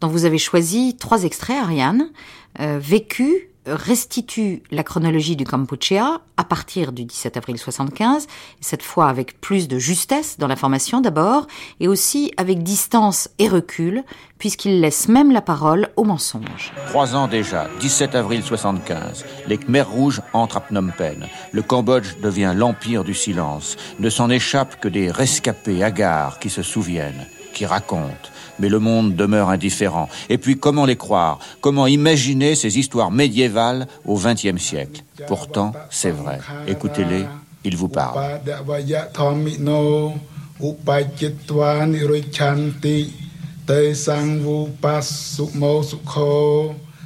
dont 0.00 0.08
vous 0.08 0.24
avez 0.24 0.38
choisi 0.38 0.96
trois 0.96 1.24
extraits, 1.24 1.58
Ariane. 1.62 2.10
Euh, 2.58 2.78
Vécu 2.80 3.50
restitue 3.66 4.62
la 4.70 4.82
chronologie 4.82 5.36
du 5.36 5.44
Kampuchea 5.44 6.20
à 6.36 6.44
partir 6.44 6.92
du 6.92 7.04
17 7.04 7.36
avril 7.36 7.58
75, 7.58 8.26
cette 8.60 8.82
fois 8.82 9.08
avec 9.08 9.40
plus 9.40 9.68
de 9.68 9.78
justesse 9.78 10.38
dans 10.38 10.46
l'information 10.46 11.00
d'abord, 11.00 11.46
et 11.78 11.86
aussi 11.86 12.32
avec 12.36 12.62
distance 12.62 13.28
et 13.38 13.48
recul, 13.48 14.02
puisqu'il 14.38 14.80
laisse 14.80 15.08
même 15.08 15.30
la 15.30 15.42
parole 15.42 15.90
au 15.96 16.04
mensonge. 16.04 16.72
Trois 16.88 17.14
ans 17.14 17.28
déjà, 17.28 17.68
17 17.80 18.14
avril 18.14 18.42
75, 18.42 19.24
les 19.46 19.58
Khmers 19.58 19.90
rouges 19.90 20.22
entrent 20.32 20.56
à 20.56 20.60
Phnom 20.60 20.90
Penh. 20.96 21.28
Le 21.52 21.62
Cambodge 21.62 22.16
devient 22.22 22.54
l'empire 22.56 23.04
du 23.04 23.14
silence. 23.14 23.76
Ne 23.98 24.08
s'en 24.08 24.30
échappent 24.30 24.80
que 24.80 24.88
des 24.88 25.10
rescapés 25.10 25.84
hagards 25.84 26.38
qui 26.38 26.48
se 26.48 26.62
souviennent, 26.62 27.26
qui 27.52 27.66
racontent 27.66 28.30
mais 28.60 28.68
le 28.68 28.78
monde 28.78 29.16
demeure 29.16 29.48
indifférent. 29.48 30.08
Et 30.28 30.38
puis 30.38 30.58
comment 30.58 30.84
les 30.84 30.96
croire? 30.96 31.38
Comment 31.60 31.86
imaginer 31.86 32.54
ces 32.54 32.78
histoires 32.78 33.10
médiévales 33.10 33.86
au 34.04 34.16
XXe 34.16 34.60
siècle? 34.62 35.02
Pourtant, 35.26 35.72
c'est 35.90 36.10
vrai. 36.10 36.38
Écoutez-les, 36.68 37.24
ils 37.64 37.76
vous 37.76 37.88
parlent. 37.88 38.40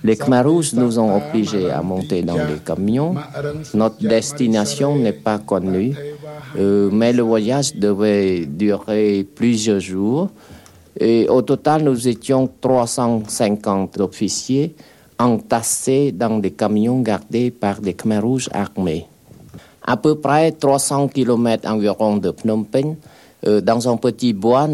Les 0.04 0.16
Khmarous 0.16 0.64
nous 0.74 0.98
ont 0.98 1.16
obligés 1.16 1.70
à 1.70 1.82
monter 1.82 2.22
dans 2.22 2.36
les 2.36 2.58
camions. 2.64 3.14
Notre 3.72 4.06
destination 4.06 4.96
n'est 4.96 5.12
pas 5.12 5.38
connue, 5.38 5.94
euh, 6.58 6.90
mais 6.92 7.12
le 7.12 7.22
voyage 7.22 7.74
devait 7.74 8.44
durer 8.44 9.26
plusieurs 9.34 9.80
jours. 9.80 10.28
Et 10.98 11.28
au 11.28 11.42
total, 11.42 11.82
nous 11.82 12.08
étions 12.08 12.48
350 12.60 14.00
officiers 14.00 14.74
entassés 15.18 16.12
dans 16.12 16.38
des 16.38 16.52
camions 16.52 17.00
gardés 17.00 17.50
par 17.50 17.80
des 17.80 17.94
Khmer 17.94 18.18
rouges 18.18 18.48
armés. 18.52 19.06
À 19.82 19.96
peu 19.96 20.16
près 20.16 20.52
300 20.52 21.08
km 21.08 21.68
environ 21.68 22.16
de 22.16 22.30
Phnom 22.30 22.64
Penh, 22.64 22.96
euh, 23.46 23.60
dans 23.60 23.88
un 23.88 23.96
petit 23.96 24.32
bois, 24.32 24.68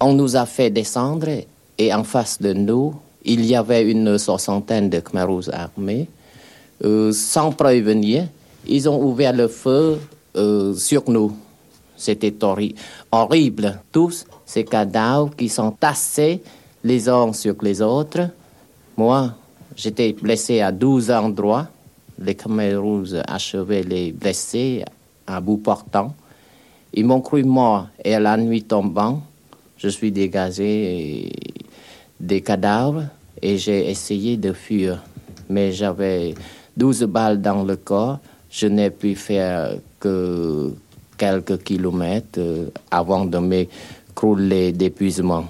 on 0.00 0.12
nous 0.12 0.36
a 0.36 0.46
fait 0.46 0.70
descendre 0.70 1.28
et 1.78 1.94
en 1.94 2.04
face 2.04 2.40
de 2.40 2.52
nous, 2.52 2.94
il 3.24 3.44
y 3.44 3.54
avait 3.54 3.90
une 3.90 4.18
soixantaine 4.18 4.90
de 4.90 5.00
Khmer 5.00 5.22
rouges 5.22 5.50
armés. 5.50 6.08
Euh, 6.84 7.12
sans 7.12 7.52
prévenir, 7.52 8.26
ils 8.66 8.88
ont 8.88 9.00
ouvert 9.02 9.32
le 9.32 9.48
feu 9.48 9.98
euh, 10.36 10.74
sur 10.74 11.08
nous. 11.08 11.32
C'était 11.96 12.34
horrible. 13.12 13.80
Tous 13.92 14.26
ces 14.52 14.64
cadavres 14.64 15.34
qui 15.34 15.48
sont 15.48 15.70
tassés 15.70 16.42
les 16.84 17.08
uns 17.08 17.32
sur 17.32 17.54
les 17.62 17.80
autres. 17.80 18.28
Moi, 18.98 19.32
j'étais 19.74 20.12
blessé 20.12 20.60
à 20.60 20.70
12 20.70 21.10
endroits. 21.10 21.68
Les 22.18 22.36
rouges 22.76 23.16
achevaient 23.26 23.82
les 23.82 24.12
blessés 24.12 24.84
à 25.26 25.40
bout 25.40 25.56
portant. 25.56 26.14
Ils 26.92 27.06
m'ont 27.06 27.22
cru 27.22 27.44
mort 27.44 27.86
et 28.04 28.14
à 28.14 28.20
la 28.20 28.36
nuit 28.36 28.62
tombant, 28.62 29.22
je 29.78 29.88
suis 29.88 30.12
dégagé 30.12 31.32
des 32.20 32.42
cadavres 32.42 33.04
et 33.40 33.56
j'ai 33.56 33.90
essayé 33.90 34.36
de 34.36 34.52
fuir. 34.52 35.02
Mais 35.48 35.72
j'avais 35.72 36.34
12 36.76 37.04
balles 37.04 37.40
dans 37.40 37.64
le 37.64 37.76
corps. 37.76 38.18
Je 38.50 38.66
n'ai 38.66 38.90
pu 38.90 39.14
faire 39.14 39.76
que 39.98 40.74
quelques 41.22 41.62
kilomètres 41.62 42.38
euh, 42.38 42.66
avant 42.90 43.24
de 43.24 43.38
me 43.38 43.64
crouler 44.22 44.70
d'épuisement. 44.70 45.46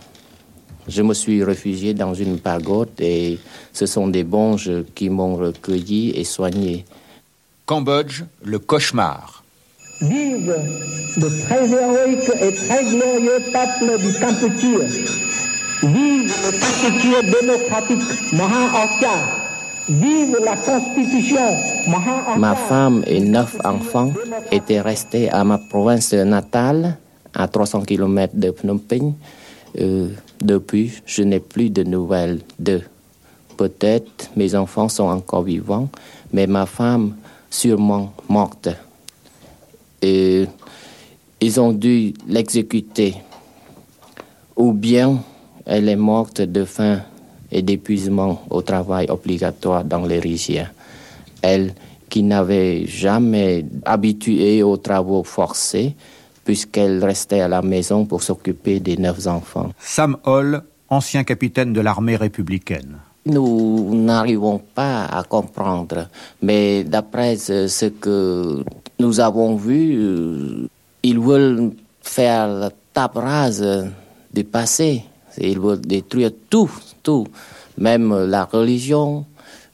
Je 0.88 1.02
me 1.02 1.12
suis 1.12 1.44
réfugié 1.44 1.92
dans 1.92 2.14
une 2.14 2.38
pagode 2.38 2.88
et 3.00 3.38
ce 3.70 3.84
sont 3.84 4.08
des 4.08 4.24
bonges 4.24 4.72
qui 4.94 5.10
m'ont 5.10 5.36
recueilli 5.36 6.12
et 6.16 6.24
soigné. 6.24 6.86
Cambodge, 7.66 8.22
le 8.42 8.58
cauchemar. 8.58 9.44
Vive 10.00 10.56
le 11.22 11.28
très 11.42 11.64
héroïque 11.80 12.30
et 12.46 12.52
très 12.64 12.82
glorieux 12.92 13.40
peuple 13.56 13.90
du 14.04 14.10
Cambodge. 14.22 14.64
Vive 15.82 16.32
le 16.46 16.52
parti 16.62 17.08
démocratique 17.36 18.08
Maha 18.32 18.88
Vive 19.90 20.36
la 20.42 20.56
Constitution 20.56 21.48
Maha 21.88 22.38
Ma 22.38 22.54
femme 22.54 23.02
et 23.06 23.20
neuf 23.20 23.54
enfants 23.64 24.12
étaient 24.50 24.80
restés 24.80 25.28
à 25.28 25.44
ma 25.44 25.58
province 25.58 26.14
natale 26.14 26.96
à 27.34 27.48
300 27.48 27.82
km 27.82 28.34
de 28.34 28.50
Phnom 28.50 28.78
Penh. 28.78 29.14
Euh, 29.78 30.08
depuis, 30.40 30.92
je 31.06 31.22
n'ai 31.22 31.40
plus 31.40 31.70
de 31.70 31.82
nouvelles 31.82 32.40
d'eux. 32.58 32.82
Peut-être 33.56 34.30
mes 34.36 34.54
enfants 34.54 34.88
sont 34.88 35.04
encore 35.04 35.42
vivants, 35.42 35.88
mais 36.32 36.46
ma 36.46 36.66
femme 36.66 37.14
sûrement 37.50 38.12
morte. 38.28 38.68
Et 40.00 40.46
ils 41.40 41.60
ont 41.60 41.72
dû 41.72 42.14
l'exécuter. 42.26 43.14
Ou 44.56 44.72
bien 44.72 45.22
elle 45.64 45.88
est 45.88 45.96
morte 45.96 46.40
de 46.40 46.64
faim 46.64 47.00
et 47.50 47.62
d'épuisement 47.62 48.42
au 48.50 48.62
travail 48.62 49.06
obligatoire 49.10 49.84
dans 49.84 50.04
les 50.04 50.18
rizières. 50.18 50.72
Elle, 51.42 51.74
qui 52.08 52.22
n'avait 52.22 52.86
jamais 52.86 53.64
habitué 53.84 54.62
aux 54.62 54.76
travaux 54.76 55.22
forcés, 55.24 55.94
puisqu'elle 56.44 57.04
restait 57.04 57.40
à 57.40 57.48
la 57.48 57.62
maison 57.62 58.04
pour 58.04 58.22
s'occuper 58.22 58.80
des 58.80 58.96
neuf 58.96 59.26
enfants. 59.26 59.70
Sam 59.78 60.16
Hall, 60.24 60.62
ancien 60.88 61.24
capitaine 61.24 61.72
de 61.72 61.80
l'armée 61.80 62.16
républicaine. 62.16 62.98
Nous 63.24 63.94
n'arrivons 63.94 64.58
pas 64.58 65.04
à 65.04 65.22
comprendre, 65.22 66.08
mais 66.42 66.82
d'après 66.82 67.36
ce 67.36 67.86
que 67.86 68.64
nous 68.98 69.20
avons 69.20 69.54
vu, 69.54 69.94
euh, 69.94 70.66
ils 71.04 71.20
veulent 71.20 71.70
faire 72.02 72.48
la 72.48 72.70
table 72.92 73.18
rase 73.18 73.86
du 74.34 74.42
passé. 74.42 75.04
Ils 75.38 75.60
veulent 75.60 75.80
détruire 75.80 76.30
tout, 76.50 76.70
tout, 77.02 77.26
même 77.78 78.26
la 78.26 78.44
religion, 78.44 79.24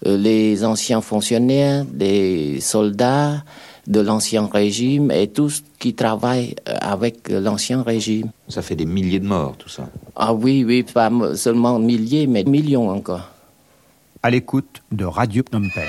euh, 0.06 0.16
les 0.16 0.64
anciens 0.64 1.00
fonctionnaires, 1.00 1.84
des 1.84 2.60
soldats, 2.60 3.42
de 3.88 4.00
l'ancien 4.00 4.46
régime 4.46 5.10
et 5.10 5.28
tous 5.28 5.64
qui 5.78 5.94
travaillent 5.94 6.54
euh, 6.68 6.74
avec 6.80 7.28
l'ancien 7.28 7.82
régime. 7.82 8.30
Ça 8.48 8.62
fait 8.62 8.76
des 8.76 8.86
milliers 8.86 9.18
de 9.18 9.26
morts, 9.26 9.56
tout 9.58 9.68
ça. 9.68 9.88
Ah 10.14 10.32
oui, 10.32 10.64
oui, 10.64 10.84
pas 10.84 11.10
seulement 11.34 11.78
milliers, 11.78 12.26
mais 12.26 12.44
millions 12.44 12.90
encore. 12.90 13.30
À 14.22 14.30
l'écoute 14.30 14.82
de 14.92 15.04
Radio 15.04 15.42
Phnom 15.50 15.68
Penh. 15.74 15.88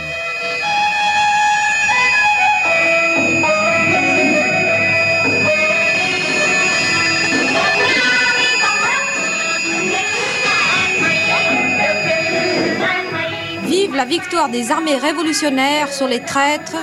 la 13.99 14.05
victoire 14.05 14.47
des 14.47 14.71
armées 14.71 14.95
révolutionnaires 14.95 15.91
sur 15.91 16.07
les 16.07 16.21
traîtres 16.21 16.77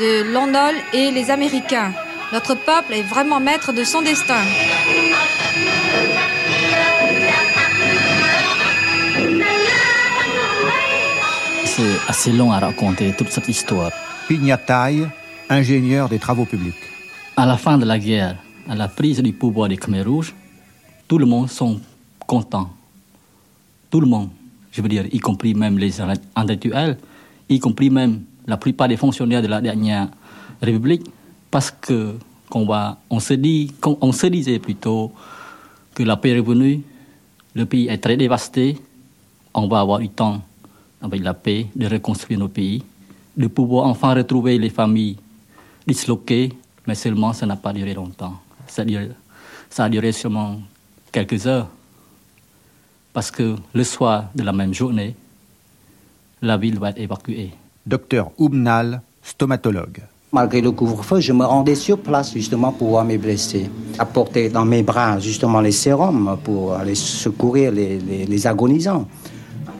de 0.00 0.32
Londol 0.32 0.74
et 0.94 1.10
les 1.10 1.30
Américains. 1.30 1.92
Notre 2.32 2.54
peuple 2.54 2.94
est 2.94 3.02
vraiment 3.02 3.38
maître 3.38 3.72
de 3.72 3.84
son 3.84 4.00
destin. 4.00 4.42
C'est 11.66 11.82
assez 12.08 12.32
long 12.32 12.50
à 12.50 12.58
raconter 12.58 13.12
toute 13.12 13.28
cette 13.28 13.48
histoire. 13.48 13.92
Pignataille, 14.26 15.06
ingénieur 15.50 16.08
des 16.08 16.18
travaux 16.18 16.46
publics. 16.46 16.82
À 17.36 17.44
la 17.44 17.58
fin 17.58 17.76
de 17.76 17.84
la 17.84 17.98
guerre, 17.98 18.36
à 18.68 18.74
la 18.74 18.88
prise 18.88 19.20
du 19.20 19.34
pouvoir 19.34 19.68
des 19.68 19.76
Khmer 19.76 20.02
Rouges, 20.02 20.34
tout 21.08 21.18
le 21.18 21.26
monde 21.26 21.50
sont 21.50 21.78
contents. 22.26 22.70
Tout 23.90 24.00
le 24.00 24.06
monde, 24.06 24.30
je 24.72 24.80
veux 24.80 24.88
dire, 24.88 25.04
y 25.12 25.18
compris 25.18 25.52
même 25.52 25.76
les 25.76 26.00
intellectuels, 26.00 26.96
y 27.50 27.58
compris 27.58 27.90
même 27.90 28.22
la 28.50 28.56
plupart 28.56 28.88
des 28.88 28.96
fonctionnaires 28.96 29.42
de 29.42 29.46
la 29.46 29.60
dernière 29.60 30.08
République, 30.60 31.06
parce 31.50 31.70
que 31.70 32.16
qu'on 32.50 32.66
on 33.08 33.20
se 33.20 33.34
dit, 33.34 33.72
on 33.84 34.10
se 34.10 34.26
disait 34.26 34.58
plutôt 34.58 35.12
que 35.94 36.02
la 36.02 36.16
paix 36.16 36.30
est 36.30 36.38
revenue, 36.40 36.82
le 37.54 37.64
pays 37.64 37.86
est 37.86 37.98
très 37.98 38.16
dévasté, 38.16 38.76
on 39.54 39.68
va 39.68 39.80
avoir 39.80 40.00
du 40.00 40.08
temps 40.08 40.42
avec 41.00 41.22
la 41.22 41.32
paix 41.32 41.68
de 41.76 41.86
reconstruire 41.86 42.40
nos 42.40 42.48
pays, 42.48 42.82
de 43.36 43.46
pouvoir 43.46 43.86
enfin 43.86 44.14
retrouver 44.14 44.58
les 44.58 44.70
familles 44.70 45.16
disloquées, 45.86 46.52
mais 46.88 46.96
seulement 46.96 47.32
ça 47.32 47.46
n'a 47.46 47.56
pas 47.56 47.72
duré 47.72 47.94
longtemps. 47.94 48.34
Ça 48.66 48.82
a 48.82 48.84
duré, 48.84 49.10
ça 49.70 49.84
a 49.84 49.88
duré 49.88 50.10
seulement 50.10 50.60
quelques 51.12 51.46
heures, 51.46 51.68
parce 53.12 53.30
que 53.30 53.54
le 53.72 53.84
soir 53.84 54.24
de 54.34 54.42
la 54.42 54.52
même 54.52 54.74
journée, 54.74 55.14
la 56.42 56.56
ville 56.56 56.80
va 56.80 56.90
être 56.90 56.98
évacuée. 56.98 57.52
Docteur 57.86 58.30
Oubnal, 58.38 59.02
stomatologue. 59.22 60.00
Malgré 60.32 60.60
le 60.60 60.70
couvre-feu, 60.70 61.18
je 61.18 61.32
me 61.32 61.44
rendais 61.44 61.74
sur 61.74 61.98
place 61.98 62.32
justement 62.32 62.70
pour 62.72 62.90
voir 62.90 63.04
mes 63.04 63.18
blessés. 63.18 63.68
Apporter 63.98 64.48
dans 64.48 64.64
mes 64.64 64.82
bras 64.82 65.18
justement 65.18 65.60
les 65.60 65.72
sérums 65.72 66.38
pour 66.44 66.74
aller 66.74 66.94
secourir 66.94 67.72
les, 67.72 68.46
agonisants. 68.46 69.08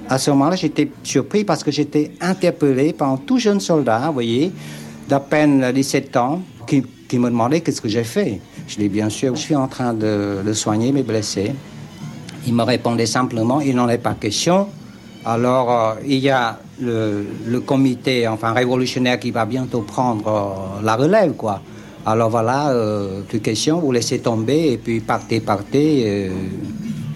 À 0.09 0.19
ce 0.19 0.31
moment-là, 0.31 0.57
j'étais 0.57 0.91
surpris 1.05 1.45
parce 1.45 1.63
que 1.63 1.71
j'étais 1.71 2.13
interpellé 2.21 2.93
par 2.93 3.11
un 3.11 3.17
tout 3.17 3.39
jeune 3.39 3.61
soldat, 3.61 4.07
vous 4.09 4.15
voyez, 4.15 4.51
d'à 5.09 5.21
peine 5.21 5.71
17 5.71 6.17
ans, 6.17 6.43
qui, 6.67 6.83
me 7.19 7.29
demandait 7.29 7.61
qu'est-ce 7.61 7.81
que 7.81 7.89
j'ai 7.89 8.05
fait. 8.05 8.41
Je 8.67 8.77
dis 8.77 8.89
bien 8.89 9.09
sûr, 9.09 9.37
je 9.37 9.41
suis 9.41 9.57
en 9.57 9.69
train 9.69 9.95
de, 9.95 10.39
de 10.45 10.53
soigner 10.53 10.91
mes 10.91 11.05
blessés. 11.05 11.53
Il 12.47 12.55
me 12.55 12.63
répondait 12.65 13.07
simplement, 13.07 13.61
il 13.61 13.77
n'en 13.77 13.89
est 13.89 13.99
pas 13.99 14.15
question. 14.15 14.67
Alors, 15.25 15.71
euh, 15.71 15.95
il 16.05 16.19
y 16.19 16.31
a 16.31 16.59
le, 16.81 17.61
comité 17.61 18.27
enfin 18.27 18.53
révolutionnaire 18.53 19.19
qui 19.19 19.31
va 19.31 19.45
bientôt 19.45 19.83
prendre 19.83 20.27
euh, 20.27 20.85
la 20.85 20.97
relève, 20.97 21.33
quoi. 21.35 21.61
Alors 22.07 22.31
voilà, 22.31 22.71
euh, 22.71 23.21
plus 23.23 23.41
question, 23.41 23.79
vous 23.79 23.93
laissez 23.93 24.21
tomber 24.21 24.73
et 24.73 24.79
puis 24.79 25.01
partez, 25.01 25.41
partez, 25.41 26.05
euh, 26.07 26.31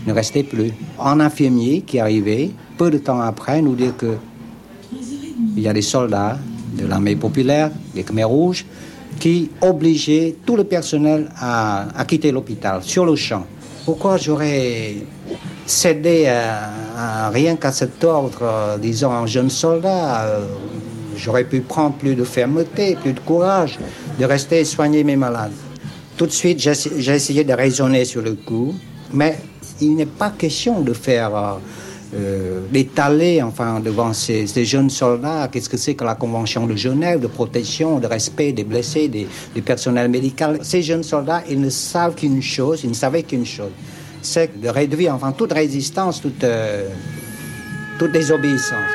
ne 0.07 0.13
restez 0.13 0.43
plus. 0.43 0.73
Un 1.01 1.21
infirmier 1.21 1.81
qui 1.81 1.99
arrivait, 1.99 2.51
peu 2.77 2.91
de 2.91 2.99
temps 2.99 3.21
après, 3.21 3.63
nous 3.63 3.75
dire 3.75 3.97
que 3.97 4.17
il 5.57 5.63
y 5.63 5.69
a 5.69 5.73
des 5.73 5.83
soldats 5.83 6.39
de 6.77 6.87
l'armée 6.87 7.17
populaire, 7.17 7.71
des 7.95 8.03
Khmer 8.03 8.25
rouges, 8.25 8.67
qui 9.19 9.51
obligeaient 9.63 10.37
tout 10.45 10.57
le 10.57 10.65
personnel 10.65 11.31
à 11.41 12.05
quitter 12.07 12.33
l'hôpital 12.33 12.83
sur 12.83 13.07
le 13.07 13.15
champ. 13.15 13.47
Pourquoi 13.85 14.17
j'aurais 14.17 14.97
cédé 15.67 16.27
à, 16.27 17.31
rien 17.31 17.57
qu'à 17.57 17.73
cet 17.73 18.03
ordre, 18.05 18.79
disons, 18.81 19.11
un 19.11 19.27
jeune 19.27 19.51
soldat, 19.51 20.25
euh, 20.25 20.47
j'aurais 21.17 21.45
pu 21.45 21.61
prendre 21.61 21.95
plus 21.95 22.15
de 22.15 22.25
fermeté, 22.25 22.97
plus 23.01 23.13
de 23.13 23.21
courage, 23.21 23.79
de 24.19 24.25
rester 24.25 24.61
et 24.61 24.65
soigner 24.65 25.05
mes 25.05 25.17
malades. 25.17 25.53
Tout 26.17 26.27
de 26.27 26.33
suite, 26.33 26.61
j'ai 26.61 27.15
essayé 27.15 27.45
de 27.45 27.53
raisonner 27.53 28.05
sur 28.05 28.23
le 28.23 28.35
coup, 28.35 28.75
mais 29.13 29.39
il 29.81 29.97
n'est 29.97 30.07
pas 30.07 30.31
question 30.31 30.81
de 30.81 30.93
faire 30.93 31.35
euh, 31.35 31.55
euh 32.15 32.61
l'étaler 32.73 33.43
enfin 33.43 33.81
devant 33.81 34.13
ces, 34.13 34.47
jeunes 34.65 34.91
soldats. 34.91 35.49
Qu'est-ce 35.51 35.69
que 35.69 35.77
c'est 35.77 35.95
que 35.95 36.05
la 36.05 36.15
Convention 36.15 36.67
de 36.69 36.77
Genève 36.77 37.19
de 37.19 37.27
protection, 37.27 37.99
de 37.99 38.07
respect 38.07 38.53
des 38.53 38.63
blessés, 38.63 39.09
des, 39.09 39.27
des 39.55 39.63
personnels 39.63 40.09
médicaux 40.09 40.63
Ces 40.63 40.83
jeunes 40.83 41.03
soldats, 41.03 41.43
ils 41.51 41.61
ne 41.61 41.71
savent 41.71 42.15
qu'une 42.15 42.43
chose, 42.43 42.83
ils 42.85 42.91
ne 42.91 42.95
savaient 42.95 43.25
qu'une 43.25 43.47
chose 43.47 43.73
c'est 44.25 44.59
de 44.59 44.69
réduire 44.69 45.15
enfin 45.15 45.33
toute 45.33 45.53
résistance, 45.53 46.21
toute, 46.21 46.43
euh, 46.45 46.89
toute 47.99 48.13
désobéissance. 48.13 48.91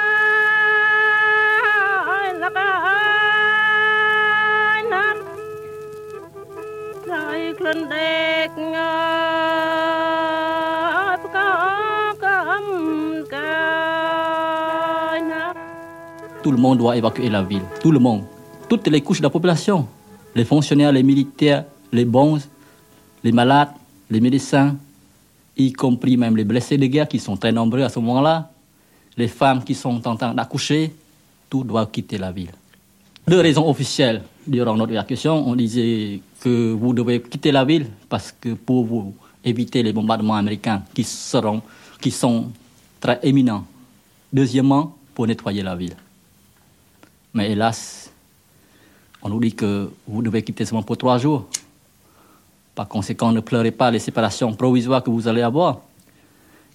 Tout 16.41 16.51
le 16.51 16.57
monde 16.57 16.77
doit 16.79 16.95
évacuer 16.95 17.29
la 17.29 17.43
ville. 17.43 17.61
Tout 17.81 17.91
le 17.91 17.99
monde. 17.99 18.23
Toutes 18.67 18.87
les 18.87 19.01
couches 19.01 19.19
de 19.19 19.23
la 19.23 19.29
population. 19.29 19.87
Les 20.33 20.45
fonctionnaires, 20.45 20.91
les 20.91 21.03
militaires, 21.03 21.65
les 21.91 22.05
bons, 22.05 22.39
les 23.23 23.31
malades, 23.31 23.69
les 24.09 24.21
médecins, 24.21 24.75
y 25.59 25.73
compris 25.73 26.17
même 26.17 26.37
les 26.37 26.43
blessés 26.43 26.77
de 26.77 26.85
guerre 26.85 27.07
qui 27.07 27.19
sont 27.19 27.37
très 27.37 27.51
nombreux 27.51 27.83
à 27.83 27.89
ce 27.89 27.99
moment-là, 27.99 28.51
les 29.17 29.27
femmes 29.27 29.63
qui 29.63 29.75
sont 29.75 30.07
en 30.07 30.15
train 30.15 30.33
d'accoucher, 30.33 30.93
tout 31.49 31.63
doit 31.63 31.85
quitter 31.87 32.17
la 32.17 32.31
ville. 32.31 32.51
Deux 33.27 33.41
raisons 33.41 33.69
officielles 33.69 34.23
durant 34.47 34.75
notre 34.75 34.91
évacuation, 34.91 35.47
on 35.47 35.55
disait 35.55 36.21
que 36.39 36.71
vous 36.71 36.93
devez 36.93 37.21
quitter 37.21 37.51
la 37.51 37.65
ville 37.65 37.87
parce 38.07 38.31
que 38.31 38.53
pour 38.53 38.85
vous 38.85 39.13
éviter 39.43 39.83
les 39.83 39.93
bombardements 39.93 40.35
américains 40.35 40.83
qui 40.93 41.05
qui 42.01 42.11
sont 42.11 42.51
très 42.99 43.19
éminents. 43.23 43.65
Deuxièmement, 44.31 44.95
pour 45.13 45.27
nettoyer 45.27 45.63
la 45.63 45.75
ville. 45.75 45.95
Mais 47.33 47.51
hélas, 47.51 48.11
on 49.21 49.29
nous 49.29 49.39
dit 49.39 49.53
que 49.53 49.91
vous 50.07 50.21
devez 50.21 50.43
quitter 50.43 50.65
seulement 50.65 50.83
pour 50.83 50.97
trois 50.97 51.17
jours. 51.17 51.47
Par 52.79 52.87
conséquent, 52.87 53.33
ne 53.33 53.41
pleurez 53.41 53.71
pas 53.71 53.91
les 53.91 53.99
séparations 53.99 54.53
provisoires 54.53 55.03
que 55.03 55.09
vous 55.09 55.27
allez 55.27 55.41
avoir. 55.41 55.81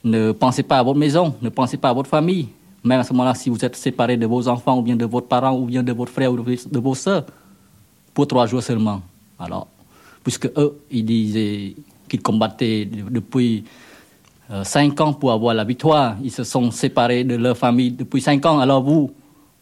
Ne 0.05 0.33
pensez 0.33 0.63
pas 0.63 0.79
à 0.79 0.83
votre 0.83 0.99
maison, 0.99 1.35
ne 1.41 1.49
pensez 1.49 1.79
pas 1.79 1.89
à 1.89 1.93
votre 1.95 2.11
famille. 2.11 2.49
Même 2.85 3.01
à 3.01 3.05
ce 3.05 3.15
moment-là, 3.15 3.35
si 3.35 3.49
vous 3.49 3.65
êtes 3.65 3.75
séparé 3.75 4.19
de 4.19 4.27
vos 4.27 4.47
enfants, 4.47 4.77
ou 4.77 4.83
bien 4.83 4.97
de 4.97 5.07
votre 5.07 5.29
parent, 5.29 5.57
ou 5.57 5.65
bien 5.65 5.83
de 5.83 5.95
votre 5.95 6.13
frère, 6.13 6.31
ou 6.31 6.37
de 6.37 6.79
vos 6.79 6.95
soeurs, 6.95 7.25
pour 8.13 8.27
trois 8.27 8.45
jours 8.45 8.63
seulement. 8.63 9.01
Alors, 9.39 9.67
puisque 10.23 10.45
eux, 10.59 10.79
ils 10.91 11.07
disaient 11.07 11.75
qu'ils 12.07 12.21
combattaient 12.21 12.85
depuis 12.85 13.65
euh, 14.51 14.63
cinq 14.63 15.01
ans 15.01 15.15
pour 15.15 15.33
avoir 15.33 15.55
la 15.55 15.65
victoire, 15.65 16.17
ils 16.23 16.31
se 16.31 16.45
sont 16.45 16.71
séparés 16.71 17.25
de 17.25 17.37
leur 17.37 17.57
famille 17.57 17.93
depuis 17.93 18.21
cinq 18.21 18.45
ans. 18.45 18.59
Alors 18.59 18.83
vous, 18.83 19.11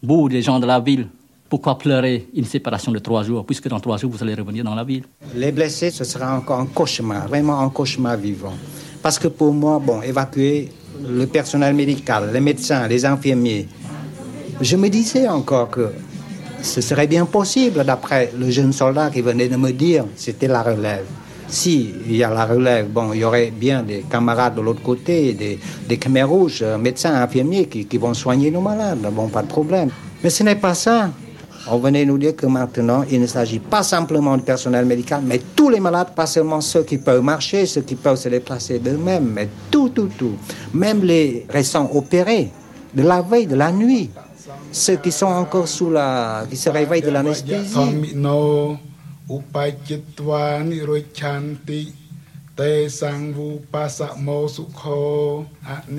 vous, 0.01 0.27
les 0.27 0.41
gens 0.41 0.59
de 0.59 0.65
la 0.65 0.81
ville, 0.81 1.07
pourquoi 1.53 1.77
pleurer 1.77 2.25
une 2.33 2.45
séparation 2.45 2.91
de 2.91 2.97
trois 2.97 3.21
jours, 3.21 3.45
puisque 3.45 3.67
dans 3.67 3.79
trois 3.79 3.97
jours, 3.97 4.09
vous 4.09 4.23
allez 4.23 4.33
revenir 4.33 4.63
dans 4.63 4.73
la 4.73 4.83
ville? 4.83 5.03
Les 5.35 5.51
blessés, 5.51 5.91
ce 5.91 6.03
sera 6.03 6.35
encore 6.35 6.59
un 6.59 6.65
cauchemar, 6.65 7.27
vraiment 7.27 7.59
un 7.59 7.69
cauchemar 7.69 8.17
vivant. 8.17 8.55
Parce 9.03 9.19
que 9.19 9.27
pour 9.27 9.53
moi, 9.53 9.77
bon, 9.77 10.01
évacuer 10.01 10.71
le 11.07 11.27
personnel 11.27 11.75
médical, 11.75 12.31
les 12.33 12.39
médecins, 12.39 12.87
les 12.87 13.05
infirmiers, 13.05 13.67
je 14.61 14.75
me 14.75 14.89
disais 14.89 15.27
encore 15.27 15.69
que 15.69 15.91
ce 16.63 16.81
serait 16.81 17.05
bien 17.05 17.25
possible, 17.27 17.83
d'après 17.85 18.33
le 18.35 18.49
jeune 18.49 18.73
soldat 18.73 19.11
qui 19.11 19.21
venait 19.21 19.47
de 19.47 19.55
me 19.55 19.71
dire, 19.73 20.05
c'était 20.15 20.47
la 20.47 20.63
relève. 20.63 21.05
Si 21.47 21.93
il 22.07 22.15
y 22.15 22.23
a 22.23 22.31
la 22.33 22.47
relève, 22.47 22.87
bon, 22.87 23.13
il 23.13 23.19
y 23.19 23.23
aurait 23.23 23.51
bien 23.51 23.83
des 23.83 24.03
camarades 24.09 24.55
de 24.55 24.61
l'autre 24.61 24.81
côté, 24.81 25.33
des, 25.33 25.59
des 25.87 25.97
Khmer 25.97 26.23
rouges, 26.23 26.65
médecins, 26.79 27.13
infirmiers 27.13 27.67
qui, 27.67 27.85
qui 27.85 27.99
vont 27.99 28.15
soigner 28.15 28.49
nos 28.49 28.61
malades, 28.61 29.07
bon, 29.11 29.27
pas 29.27 29.43
de 29.43 29.49
problème. 29.49 29.91
Mais 30.23 30.31
ce 30.31 30.41
n'est 30.41 30.55
pas 30.55 30.73
ça. 30.73 31.11
On 31.65 31.77
venait 31.77 32.03
nous 32.05 32.17
dire 32.17 32.35
que 32.35 32.45
maintenant, 32.45 33.05
il 33.09 33.21
ne 33.21 33.27
s'agit 33.27 33.59
pas 33.59 33.83
simplement 33.83 34.35
du 34.35 34.43
personnel 34.43 34.85
médical, 34.85 35.21
mais 35.25 35.39
tous 35.55 35.69
les 35.69 35.79
malades, 35.79 36.13
pas 36.13 36.25
seulement 36.25 36.59
ceux 36.59 36.83
qui 36.83 36.97
peuvent 36.97 37.23
marcher, 37.23 37.65
ceux 37.65 37.81
qui 37.81 37.95
peuvent 37.95 38.17
se 38.17 38.27
déplacer 38.27 38.79
d'eux-mêmes, 38.79 39.31
mais 39.33 39.47
tout, 39.71 39.89
tout, 39.89 40.09
tout. 40.17 40.35
Même 40.73 41.03
les 41.03 41.45
récents 41.49 41.89
opérés, 41.93 42.51
de 42.93 43.03
la 43.03 43.21
veille, 43.21 43.47
de 43.47 43.55
la 43.55 43.71
nuit, 43.71 44.09
ceux 44.73 44.97
qui 44.97 45.11
sont 45.11 45.27
encore 45.27 45.67
sous 45.67 45.89
la... 45.89 46.43
qui 46.49 46.57
se 46.57 46.69
réveillent 46.69 47.01
de 47.01 47.11
l'anesthésie. 47.11 47.73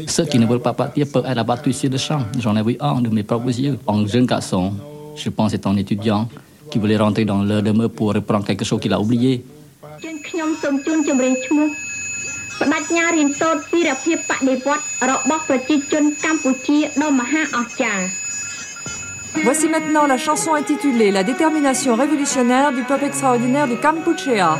Ceux 0.07 0.27
qui 0.27 0.39
ne 0.39 0.47
veulent 0.47 0.61
pas 0.61 0.75
partir 0.75 1.07
peuvent 1.11 1.25
être 1.27 1.39
abattus 1.39 1.75
ici 1.75 1.89
de 1.89 1.97
champ. 1.97 2.21
J'en 2.39 2.55
ai 2.55 2.63
vu 2.63 2.77
un 2.81 3.01
de 3.01 3.09
mes 3.09 3.23
propres 3.23 3.59
yeux, 3.59 3.79
un 3.89 4.07
jeune 4.07 4.27
garçon 4.27 4.75
je 5.17 5.31
pense 5.31 5.53
c'est 5.53 5.67
un 5.67 5.77
étudiant 5.77 6.29
qui 6.71 6.79
voulait 6.79 6.97
rentrer 6.97 7.25
dans 7.25 7.43
leur 7.43 7.63
demeure 7.63 7.91
pour 7.91 8.13
reprendre 8.13 8.45
quelque 8.45 8.65
chose 8.65 8.81
qu'il 8.81 8.93
a 8.93 9.01
oublié. 9.01 9.45
Voici 19.43 19.69
maintenant 19.69 20.07
la 20.07 20.17
chanson 20.17 20.55
intitulée 20.55 21.11
La 21.11 21.25
détermination 21.25 21.97
révolutionnaire 21.97 22.73
du 22.73 22.83
peuple 22.83 23.05
extraordinaire 23.05 23.67
du 23.67 23.77
Kampuchea. 23.77 24.59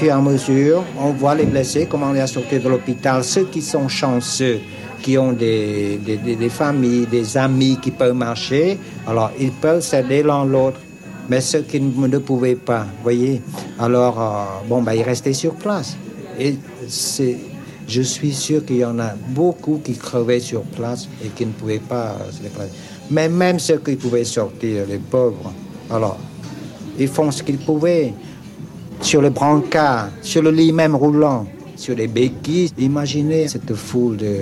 Fur 0.00 0.08
et 0.08 0.12
à 0.12 0.18
mesure, 0.18 0.82
on 0.98 1.10
voit 1.10 1.34
les 1.34 1.44
blessés, 1.44 1.86
comment 1.86 2.10
les 2.10 2.20
a 2.20 2.26
sortis 2.26 2.58
de 2.58 2.66
l'hôpital. 2.70 3.22
Ceux 3.22 3.44
qui 3.44 3.60
sont 3.60 3.86
chanceux, 3.86 4.60
qui 5.02 5.18
ont 5.18 5.32
des, 5.32 5.98
des, 5.98 6.16
des, 6.16 6.48
familles, 6.48 7.06
des 7.06 7.36
amis 7.36 7.78
qui 7.82 7.90
peuvent 7.90 8.14
marcher, 8.14 8.78
alors 9.06 9.30
ils 9.38 9.52
peuvent 9.52 9.82
s'aider 9.82 10.22
l'un 10.22 10.46
l'autre. 10.46 10.78
Mais 11.28 11.42
ceux 11.42 11.60
qui 11.60 11.80
ne 11.80 12.18
pouvaient 12.18 12.54
pas, 12.54 12.86
voyez, 13.02 13.42
alors, 13.78 14.18
euh, 14.18 14.68
bon, 14.68 14.80
bah, 14.80 14.96
ils 14.96 15.02
restaient 15.02 15.34
sur 15.34 15.52
place. 15.54 15.98
Et 16.38 16.54
c'est, 16.88 17.36
je 17.86 18.00
suis 18.00 18.32
sûr 18.32 18.64
qu'il 18.64 18.78
y 18.78 18.84
en 18.86 18.98
a 18.98 19.12
beaucoup 19.28 19.82
qui 19.84 19.92
crevaient 19.92 20.40
sur 20.40 20.62
place 20.62 21.10
et 21.22 21.28
qui 21.28 21.44
ne 21.44 21.52
pouvaient 21.52 21.78
pas 21.78 22.16
se 22.32 22.40
déplacer. 22.42 22.72
Mais 23.10 23.28
même 23.28 23.58
ceux 23.58 23.78
qui 23.78 23.96
pouvaient 23.96 24.24
sortir, 24.24 24.84
les 24.88 24.98
pauvres, 24.98 25.52
alors, 25.90 26.16
ils 26.98 27.08
font 27.08 27.30
ce 27.30 27.42
qu'ils 27.42 27.58
pouvaient 27.58 28.14
sur 29.00 29.22
le 29.22 29.30
brancard, 29.30 30.08
sur 30.22 30.42
le 30.42 30.50
lit 30.50 30.72
même 30.72 30.94
roulant, 30.94 31.46
sur 31.80 31.96
les 31.96 32.06
béquilles. 32.08 32.70
Imaginez 32.78 33.48
cette 33.48 33.74
foule 33.74 34.18
de... 34.18 34.36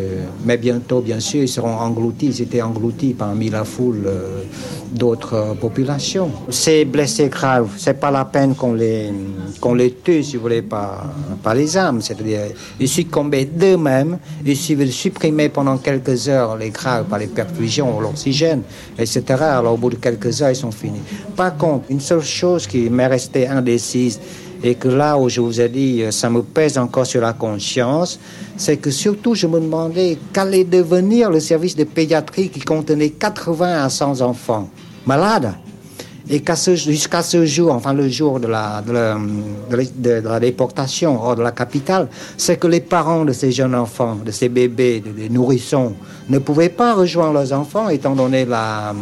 Mais 0.45 0.57
bientôt, 0.57 1.01
bien 1.01 1.21
sûr, 1.21 1.43
ils 1.43 1.49
seront 1.49 1.77
engloutis, 1.77 2.27
ils 2.27 2.43
étaient 2.43 2.63
engloutis 2.63 3.15
parmi 3.15 3.49
la 3.49 3.65
foule 3.65 4.03
euh, 4.07 4.43
d'autres 4.91 5.57
populations. 5.61 6.31
Ces 6.51 6.85
blessés 6.85 7.29
graves, 7.29 7.71
c'est 7.77 8.01
pas 8.01 8.11
la 8.11 8.25
peine 8.25 8.55
qu'on 8.57 8.73
les, 8.73 9.13
qu'on 9.61 9.75
les 9.75 9.93
tue, 9.93 10.25
si 10.25 10.37
vous 10.37 10.43
voulez, 10.43 10.63
par, 10.63 11.07
par 11.43 11.55
les 11.55 11.77
armes. 11.77 12.01
C'est-à-dire, 12.01 12.41
ils 12.81 12.89
succombaient 12.89 13.45
d'eux-mêmes, 13.45 14.19
ils 14.45 14.77
de 14.77 14.87
supprimer 14.87 15.49
pendant 15.49 15.79
quelques 15.79 16.29
heures 16.29 16.57
les 16.57 16.71
graves 16.71 17.05
par 17.05 17.21
les 17.21 17.29
perfusions, 17.29 18.01
l'oxygène, 18.01 18.63
etc. 18.99 19.23
Alors, 19.41 19.75
au 19.75 19.77
bout 19.77 19.91
de 19.91 19.97
quelques 19.97 20.43
heures, 20.43 20.51
ils 20.51 20.57
sont 20.57 20.73
finis. 20.73 21.01
Par 21.37 21.57
contre, 21.57 21.85
une 21.89 22.01
seule 22.01 22.23
chose 22.23 22.67
qui 22.67 22.91
m'est 22.91 23.07
restée 23.07 23.47
indécise, 23.47 24.19
et 24.63 24.75
que 24.75 24.89
là 24.89 25.19
où 25.19 25.29
je 25.29 25.41
vous 25.41 25.61
ai 25.61 25.69
dit, 25.69 26.03
euh, 26.03 26.11
ça 26.11 26.29
me 26.31 26.43
pèse 26.43 26.79
encore 26.79 27.07
sur 27.07 27.21
la 27.21 27.33
conscience, 27.33 28.19
c'est 28.57 28.77
que 28.77 28.91
surtout 28.91 29.35
je 29.35 29.47
me 29.47 29.61
demandais 29.61 30.19
qu'allait 30.33 30.65
devenir 30.65 31.31
le 31.31 31.41
service 31.41 31.77
de 31.77 31.85
pédiatrie 31.85 32.49
qui 32.49 32.61
contenait 32.61 33.11
80 33.11 33.85
à 33.85 33.89
100 33.89 34.21
enfants 34.21 34.69
malades. 35.07 35.55
Et 36.31 36.43
jusqu'à 36.75 37.23
ce 37.23 37.47
jour, 37.47 37.73
enfin 37.73 37.95
le 37.95 38.07
jour 38.09 38.39
de 38.39 38.49
la, 38.49 38.83
de 38.83 38.93
la, 40.29 40.41
déportation 40.41 41.23
hors 41.23 41.37
de 41.37 41.43
la 41.43 41.53
capitale, 41.53 42.09
c'est 42.37 42.59
que 42.59 42.67
les 42.67 42.81
parents 42.81 43.25
de 43.25 43.33
ces 43.33 43.51
jeunes 43.51 43.75
enfants, 43.75 44.19
de 44.23 44.31
ces 44.31 44.51
bébés, 44.51 45.01
des 45.01 45.31
nourrissons, 45.31 45.95
ne 46.29 46.39
pouvaient 46.39 46.69
pas 46.69 46.95
rejoindre 46.95 47.33
leurs 47.33 47.55
enfants 47.55 47.89
étant 47.89 48.15
donné 48.15 48.45
la, 48.45 48.95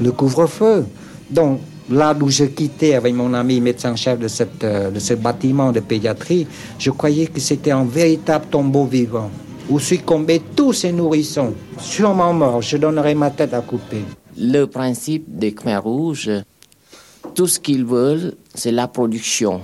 le 0.00 0.12
couvre-feu. 0.12 0.84
Donc 1.28 1.58
là 1.92 2.16
où 2.18 2.28
je 2.30 2.44
quittais 2.44 2.94
avec 2.94 3.14
mon 3.14 3.34
ami 3.34 3.60
médecin-chef 3.60 4.18
euh, 4.64 4.90
de 4.90 4.98
ce 4.98 5.14
bâtiment 5.14 5.72
de 5.72 5.80
pédiatrie, 5.80 6.46
je 6.78 6.90
croyais 6.90 7.26
que 7.26 7.38
c'était 7.40 7.70
un 7.70 7.84
véritable 7.84 8.46
tombeau 8.50 8.86
vivant 8.86 9.30
où 9.68 9.78
succombaient 9.78 10.42
tous 10.56 10.72
ces 10.72 10.92
nourrissons. 10.92 11.54
Sûrement 11.78 12.32
morts, 12.32 12.62
je 12.62 12.76
donnerais 12.78 13.14
ma 13.14 13.30
tête 13.30 13.54
à 13.54 13.60
couper. 13.60 14.02
Le 14.38 14.64
principe 14.64 15.24
des 15.28 15.52
Khmer 15.52 15.76
Rouges, 15.76 16.30
tout 17.34 17.46
ce 17.46 17.60
qu'ils 17.60 17.84
veulent, 17.84 18.34
c'est 18.54 18.72
la 18.72 18.88
production. 18.88 19.60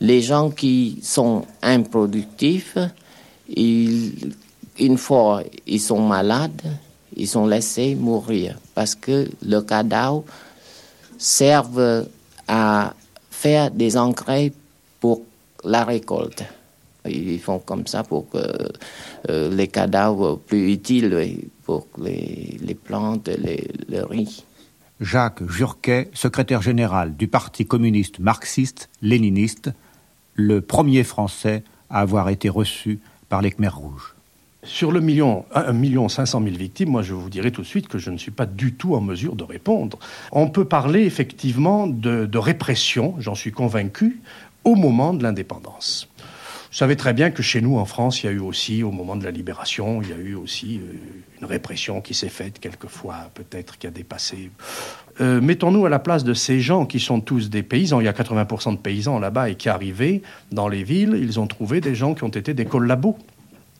Les 0.00 0.20
gens 0.20 0.50
qui 0.50 0.98
sont 1.02 1.44
improductifs, 1.62 2.76
une 3.56 4.98
fois 4.98 5.42
ils 5.66 5.80
sont 5.80 6.00
malades, 6.00 6.62
ils 7.16 7.28
sont 7.28 7.46
laissés 7.46 7.94
mourir 7.94 8.58
parce 8.74 8.94
que 8.94 9.28
le 9.42 9.60
cadavre 9.60 10.24
servent 11.22 12.06
à 12.48 12.94
faire 13.30 13.70
des 13.70 13.96
engrais 13.96 14.52
pour 15.00 15.22
la 15.64 15.84
récolte. 15.84 16.44
Ils 17.04 17.40
font 17.40 17.58
comme 17.58 17.86
ça 17.86 18.02
pour 18.02 18.28
que 18.28 18.38
euh, 19.28 19.50
les 19.50 19.68
cadavres 19.68 20.36
plus 20.36 20.72
utiles 20.72 21.48
pour 21.64 21.86
les, 22.00 22.76
plantes, 22.84 23.28
les, 23.28 23.68
le 23.88 24.04
riz. 24.04 24.44
Jacques 25.00 25.48
Jurquet, 25.48 26.10
secrétaire 26.12 26.62
général 26.62 27.16
du 27.16 27.26
Parti 27.26 27.66
communiste 27.66 28.18
marxiste-léniniste, 28.20 29.70
le 30.34 30.60
premier 30.60 31.02
Français 31.04 31.64
à 31.90 32.00
avoir 32.00 32.28
été 32.28 32.48
reçu 32.48 33.00
par 33.28 33.42
les 33.42 33.50
Khmers 33.50 33.76
rouges. 33.76 34.14
Sur 34.64 34.92
le 34.92 35.00
million, 35.00 35.44
1 35.56 35.72
million 35.72 36.08
500 36.08 36.40
000 36.40 36.54
victimes, 36.54 36.90
moi 36.90 37.02
je 37.02 37.14
vous 37.14 37.28
dirais 37.28 37.50
tout 37.50 37.62
de 37.62 37.66
suite 37.66 37.88
que 37.88 37.98
je 37.98 38.10
ne 38.10 38.16
suis 38.16 38.30
pas 38.30 38.46
du 38.46 38.74
tout 38.74 38.94
en 38.94 39.00
mesure 39.00 39.34
de 39.34 39.42
répondre. 39.42 39.98
On 40.30 40.48
peut 40.48 40.64
parler 40.64 41.00
effectivement 41.00 41.88
de, 41.88 42.38
répression, 42.38 43.16
j'en 43.18 43.34
suis 43.34 43.50
convaincu, 43.50 44.20
au 44.62 44.76
moment 44.76 45.14
de 45.14 45.24
l'indépendance. 45.24 46.08
Vous 46.16 46.78
savez 46.78 46.94
très 46.94 47.12
bien 47.12 47.32
que 47.32 47.42
chez 47.42 47.60
nous, 47.60 47.76
en 47.76 47.84
France, 47.84 48.22
il 48.22 48.26
y 48.26 48.28
a 48.28 48.32
eu 48.32 48.38
aussi, 48.38 48.84
au 48.84 48.92
moment 48.92 49.16
de 49.16 49.24
la 49.24 49.32
libération, 49.32 50.00
il 50.00 50.08
y 50.08 50.12
a 50.12 50.16
eu 50.16 50.36
aussi 50.36 50.78
euh, 50.78 50.92
une 51.40 51.46
répression 51.46 52.00
qui 52.00 52.14
s'est 52.14 52.28
faite 52.28 52.60
quelquefois, 52.60 53.30
peut-être 53.34 53.78
qui 53.78 53.88
a 53.88 53.90
dépassé. 53.90 54.52
Euh, 55.20 55.40
mettons-nous 55.40 55.84
à 55.86 55.90
la 55.90 55.98
place 55.98 56.22
de 56.22 56.34
ces 56.34 56.60
gens 56.60 56.86
qui 56.86 57.00
sont 57.00 57.20
tous 57.20 57.50
des 57.50 57.64
paysans. 57.64 58.00
Il 58.00 58.04
y 58.04 58.08
a 58.08 58.12
80% 58.12 58.74
de 58.74 58.78
paysans 58.78 59.18
là-bas 59.18 59.50
et 59.50 59.56
qui 59.56 59.68
arrivaient 59.68 60.22
dans 60.52 60.68
les 60.68 60.84
villes, 60.84 61.18
ils 61.20 61.40
ont 61.40 61.48
trouvé 61.48 61.80
des 61.80 61.96
gens 61.96 62.14
qui 62.14 62.22
ont 62.22 62.28
été 62.28 62.54
des 62.54 62.64
collabos 62.64 63.18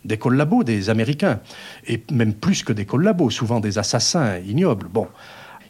des 0.04 0.18
collabos, 0.18 0.64
des 0.64 0.90
Américains, 0.90 1.40
et 1.86 2.02
même 2.10 2.34
plus 2.34 2.62
que 2.62 2.72
des 2.72 2.84
collabos, 2.84 3.30
souvent 3.30 3.60
des 3.60 3.78
assassins 3.78 4.38
ignobles. 4.38 4.88
Bon, 4.88 5.08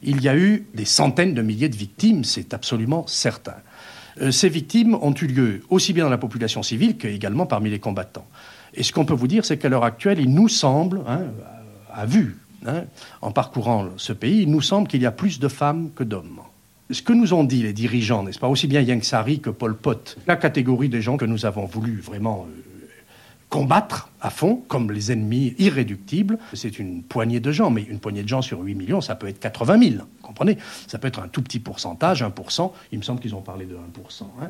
il 0.02 0.22
y 0.22 0.28
a 0.28 0.36
eu 0.36 0.66
des 0.74 0.84
centaines 0.84 1.34
de 1.34 1.42
milliers 1.42 1.68
de 1.68 1.76
victimes, 1.76 2.24
c'est 2.24 2.54
absolument 2.54 3.06
certain. 3.06 3.56
Euh, 4.20 4.30
ces 4.30 4.48
victimes 4.48 4.94
ont 4.94 5.14
eu 5.14 5.26
lieu 5.26 5.62
aussi 5.70 5.92
bien 5.92 6.04
dans 6.04 6.10
la 6.10 6.18
population 6.18 6.62
civile 6.62 6.96
qu'également 6.96 7.46
parmi 7.46 7.70
les 7.70 7.78
combattants. 7.78 8.26
Et 8.74 8.82
ce 8.82 8.92
qu'on 8.92 9.04
peut 9.04 9.14
vous 9.14 9.28
dire, 9.28 9.44
c'est 9.44 9.58
qu'à 9.58 9.68
l'heure 9.68 9.84
actuelle, 9.84 10.18
il 10.20 10.32
nous 10.32 10.48
semble, 10.48 11.02
hein, 11.06 11.22
à 11.92 12.06
vue, 12.06 12.38
hein, 12.66 12.84
en 13.20 13.32
parcourant 13.32 13.88
ce 13.96 14.12
pays, 14.12 14.42
il 14.42 14.50
nous 14.50 14.62
semble 14.62 14.88
qu'il 14.88 15.02
y 15.02 15.06
a 15.06 15.12
plus 15.12 15.38
de 15.38 15.48
femmes 15.48 15.90
que 15.94 16.04
d'hommes. 16.04 16.40
Ce 16.90 17.00
que 17.00 17.12
nous 17.12 17.32
ont 17.32 17.44
dit 17.44 17.62
les 17.62 17.72
dirigeants, 17.72 18.22
n'est-ce 18.22 18.38
pas, 18.38 18.48
aussi 18.48 18.66
bien 18.66 18.80
Yang 18.80 19.04
Sari 19.04 19.40
que 19.40 19.50
Pol 19.50 19.76
Pot, 19.76 20.18
la 20.26 20.36
catégorie 20.36 20.88
des 20.88 21.00
gens 21.00 21.16
que 21.16 21.24
nous 21.24 21.46
avons 21.46 21.64
voulu 21.64 22.00
vraiment 22.00 22.46
euh, 22.48 22.71
combattre 23.52 24.08
à 24.22 24.30
fond, 24.30 24.62
comme 24.66 24.90
les 24.90 25.12
ennemis 25.12 25.54
irréductibles. 25.58 26.38
C'est 26.54 26.78
une 26.78 27.02
poignée 27.02 27.38
de 27.38 27.52
gens, 27.52 27.68
mais 27.68 27.82
une 27.82 27.98
poignée 27.98 28.22
de 28.22 28.28
gens 28.28 28.40
sur 28.40 28.58
8 28.60 28.74
millions, 28.74 29.02
ça 29.02 29.14
peut 29.14 29.28
être 29.28 29.40
80 29.40 29.78
000, 29.78 30.04
comprenez? 30.22 30.56
Ça 30.86 30.98
peut 30.98 31.06
être 31.06 31.20
un 31.20 31.28
tout 31.28 31.42
petit 31.42 31.60
pourcentage, 31.60 32.22
1%. 32.22 32.72
Il 32.92 32.98
me 32.98 33.02
semble 33.04 33.20
qu'ils 33.20 33.34
ont 33.34 33.42
parlé 33.42 33.66
de 33.66 33.74
1%. 33.74 34.22
Hein. 34.40 34.48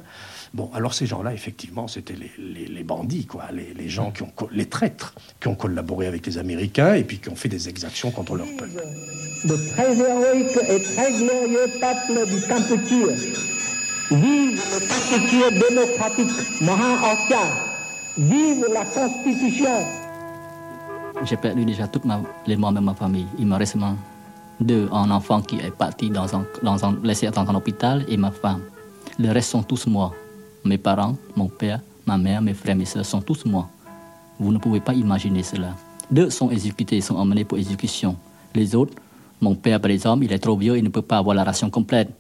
Bon, 0.55 0.71
alors 0.73 0.95
ces 0.95 1.07
gens-là, 1.07 1.35
effectivement, 1.35 1.89
c'était 1.89 2.15
les, 2.39 2.85
bandits, 2.85 3.27
quoi, 3.27 3.47
les, 3.51 3.89
gens 3.89 4.13
qui 4.13 4.23
ont, 4.23 4.33
les 4.53 4.67
traîtres, 4.67 5.17
qui 5.41 5.49
ont 5.49 5.57
collaboré 5.57 6.07
avec 6.07 6.25
les 6.25 6.39
Américains 6.39 6.95
et 6.95 7.03
puis 7.03 7.19
qui 7.19 7.29
ont 7.29 7.35
fait 7.35 7.49
des 7.49 7.69
exactions 7.69 8.13
contre 8.13 8.37
leur 8.37 8.47
peuple. 8.57 8.85
Le 9.45 9.71
très 9.73 9.99
héroïque 9.99 10.59
et 10.69 10.81
très 10.81 11.11
glorieux 11.11 11.73
peuple 11.81 12.87
du. 12.87 13.03
Vive 14.15 14.61
le 15.33 15.71
démocratique 15.71 16.61
Maha 16.61 17.72
Vive 18.19 18.67
la 18.75 18.85
Constitution 18.85 19.71
J'ai 21.25 21.37
perdu 21.39 21.65
déjà 21.65 21.89
toutes 21.89 22.05
les 22.47 22.57
membres 22.57 22.79
de 22.79 22.85
ma 22.85 22.93
famille. 22.93 23.27
Il 23.39 23.47
me 23.47 23.57
reste 23.57 23.79
deux, 24.61 24.87
un 24.93 25.11
enfant 25.11 25.41
qui 25.41 25.57
est 25.57 25.71
parti 25.71 26.11
dans 26.11 26.37
un, 26.37 26.45
dans 26.63 26.85
un, 26.85 26.99
laissé 27.03 27.31
dans 27.31 27.49
un 27.49 27.55
hôpital 27.55 28.05
et 28.09 28.19
ma 28.19 28.31
femme. 28.31 28.61
Le 29.19 29.33
reste 29.33 29.51
sont 29.51 29.63
tous 29.63 29.87
moi. 29.87 30.13
Mes 30.63 30.77
parents, 30.77 31.17
mon 31.37 31.49
père, 31.49 31.81
ma 32.05 32.19
mère, 32.19 32.43
mes 32.43 32.53
frères, 32.53 32.77
mes 32.77 32.85
soeurs 32.85 33.07
sont 33.07 33.23
tous 33.23 33.47
moi. 33.47 33.67
Vous 34.39 34.53
ne 34.53 34.59
pouvez 34.59 34.81
pas 34.81 34.93
imaginer 34.93 35.43
cela. 35.43 35.75
Deux 36.11 36.29
sont 36.29 36.51
exécutés, 36.51 37.01
sont 37.01 37.17
emmenés 37.17 37.45
pour 37.45 37.57
exécution. 37.57 38.17
Les 38.55 38.75
autres, 38.75 38.95
mon 39.41 39.55
père 39.55 39.81
par 39.81 39.91
exemple, 39.91 40.25
il 40.25 40.33
est 40.35 40.39
trop 40.39 40.59
vieux, 40.59 40.77
il 40.77 40.85
ne 40.85 40.91
peut 40.91 41.01
pas 41.01 41.17
avoir 41.17 41.35
la 41.35 41.45
ration 41.45 41.71
complète. 41.71 42.11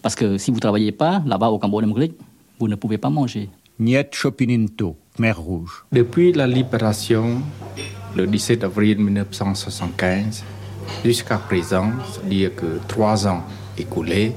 parce 0.00 0.14
que 0.14 0.38
si 0.38 0.50
vous 0.50 0.56
ne 0.56 0.62
travaillez 0.62 0.92
pas, 0.92 1.22
là-bas 1.26 1.50
au 1.50 1.58
Cambodge, 1.58 1.84
vous 2.58 2.68
ne 2.68 2.74
pouvez 2.74 2.96
pas 2.96 3.10
manger. 3.10 3.50
Niet 3.80 4.06
Chopininto, 4.10 4.96
Khmer 5.14 5.34
Rouge. 5.34 5.84
Depuis 5.90 6.32
la 6.34 6.46
libération, 6.46 7.42
le 8.16 8.26
17 8.26 8.64
avril 8.64 8.98
1975, 8.98 10.42
jusqu'à 11.04 11.38
présent, 11.38 11.92
c'est-à-dire 12.10 12.54
que 12.56 12.80
trois 12.88 13.26
ans 13.28 13.44
écoulés, 13.76 14.32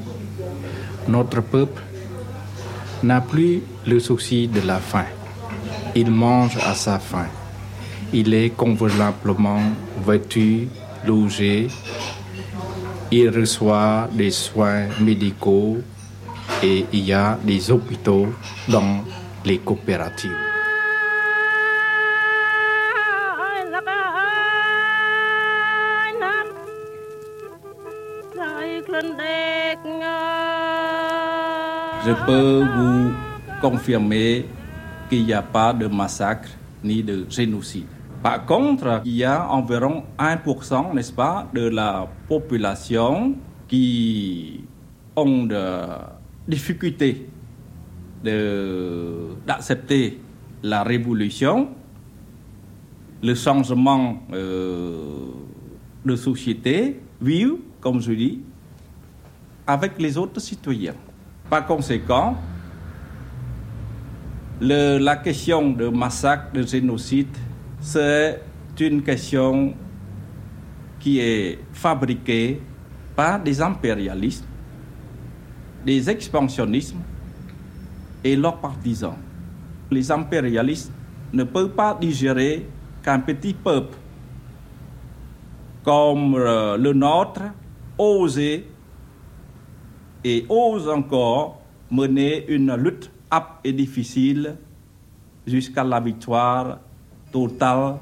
Notre 1.08 1.42
peuple 1.42 1.82
n'a 3.02 3.22
plus 3.22 3.64
le 3.88 4.00
souci 4.00 4.48
de 4.48 4.62
la 4.62 4.78
faim. 4.80 5.08
Il 5.96 6.12
mange 6.12 6.58
à 6.58 6.76
sa 6.76 7.00
faim. 7.00 7.28
Il 8.14 8.34
est 8.34 8.52
convenablement 8.52 9.62
vêtu, 10.06 10.68
logé. 11.08 11.68
Il 13.12 13.30
reçoit 13.30 14.08
des 14.14 14.30
soins 14.30 14.86
médicaux 15.00 15.80
et 16.62 16.86
il 16.94 17.06
y 17.06 17.14
a 17.14 17.39
des 17.44 17.72
hôpitaux 17.72 18.28
dans 18.68 19.04
les 19.46 19.58
coopératives. 19.60 20.38
Je 32.04 32.14
peux 32.26 32.64
vous 32.66 33.14
confirmer 33.62 34.46
qu'il 35.10 35.26
n'y 35.26 35.34
a 35.34 35.42
pas 35.42 35.74
de 35.74 35.88
massacre 35.88 36.50
ni 36.84 37.04
de 37.04 37.26
génocide. 37.30 37.86
Par 38.24 38.46
contre, 38.46 39.02
il 39.06 39.18
y 39.18 39.24
a 39.24 39.48
environ 39.50 40.04
1%, 40.18 40.94
n'est-ce 40.94 41.14
pas, 41.14 41.48
de 41.54 41.70
la 41.70 42.08
population 42.28 43.36
qui 43.68 44.64
ont 45.16 45.46
des 45.46 45.58
difficultés 46.48 47.28
d'accepter 48.24 50.20
la 50.64 50.84
révolution, 50.84 51.70
le 53.24 53.36
changement 53.36 54.22
euh, 54.34 55.30
de 56.06 56.16
société, 56.16 57.00
vivre, 57.22 57.58
comme 57.80 58.00
je 58.02 58.12
dis, 58.12 58.42
avec 59.66 60.00
les 60.00 60.18
autres 60.18 60.40
citoyens. 60.40 60.96
Par 61.50 61.66
conséquent, 61.66 62.38
la 64.62 65.16
question 65.18 65.72
de 65.72 65.88
massacre, 65.88 66.54
de 66.54 66.62
génocide, 66.62 67.36
c'est 67.80 68.40
une 68.80 69.02
question 69.02 69.74
qui 71.00 71.20
est 71.20 71.60
fabriquée 71.74 72.62
par 73.16 73.42
des 73.42 73.62
impérialistes, 73.62 74.46
des 75.86 76.10
expansionnismes 76.10 77.02
et 78.24 78.36
leurs 78.36 78.58
partisans. 78.58 79.16
Les 79.90 80.12
impérialistes 80.12 80.92
ne 81.34 81.44
peuvent 81.44 81.72
pas 81.72 81.98
digérer 82.00 82.68
qu'un 83.04 83.20
petit 83.20 83.54
peuple 83.54 83.98
comme 85.84 86.36
euh, 86.36 86.78
le 86.78 86.94
nôtre 86.94 87.42
ose 87.98 88.40
et 88.40 88.66
ose 90.50 90.88
encore 90.88 91.62
mener 91.90 92.46
une 92.48 92.76
lutte 92.76 93.12
âpre 93.32 93.60
et 93.64 93.74
difficile 93.74 94.56
jusqu'à 95.48 95.84
la 95.84 96.00
victoire 96.00 96.80
totale 97.32 97.96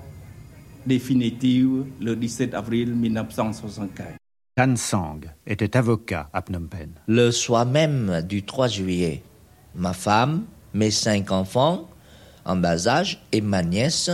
définitive 0.86 1.86
le 2.02 2.16
17 2.16 2.54
avril 2.54 2.94
1975. 2.94 4.08
Tan 4.56 4.76
Sang 4.76 5.22
était 5.48 5.78
avocat 5.78 6.30
à 6.34 6.42
Phnom 6.42 6.68
Penh. 6.68 6.92
Le 7.08 7.32
soir 7.32 7.66
même 7.66 8.22
du 8.28 8.44
3 8.44 8.68
juillet, 8.68 9.24
ma 9.80 9.94
femme, 9.94 10.44
mes 10.74 10.92
cinq 10.92 11.32
enfants 11.32 11.90
en 12.46 12.56
bas 12.56 12.88
âge 12.88 13.22
et 13.32 13.42
ma 13.42 13.64
nièce 13.64 14.12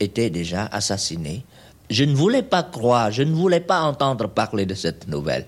étaient 0.00 0.30
déjà 0.30 0.66
assassinés. 0.66 1.44
Je 1.90 2.04
ne 2.04 2.14
voulais 2.14 2.42
pas 2.42 2.62
croire, 2.62 3.12
je 3.12 3.22
ne 3.22 3.34
voulais 3.34 3.60
pas 3.60 3.82
entendre 3.82 4.28
parler 4.28 4.66
de 4.66 4.74
cette 4.74 5.06
nouvelle. 5.06 5.46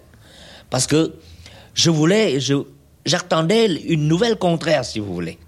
Parce 0.71 0.87
que 0.87 1.15
je 1.75 1.91
voulais, 1.91 2.39
j'attendais 3.05 3.67
une 3.67 4.07
nouvelle 4.07 4.37
contraire, 4.37 4.85
si 4.85 5.01
vous 5.01 5.13
voulez. 5.13 5.39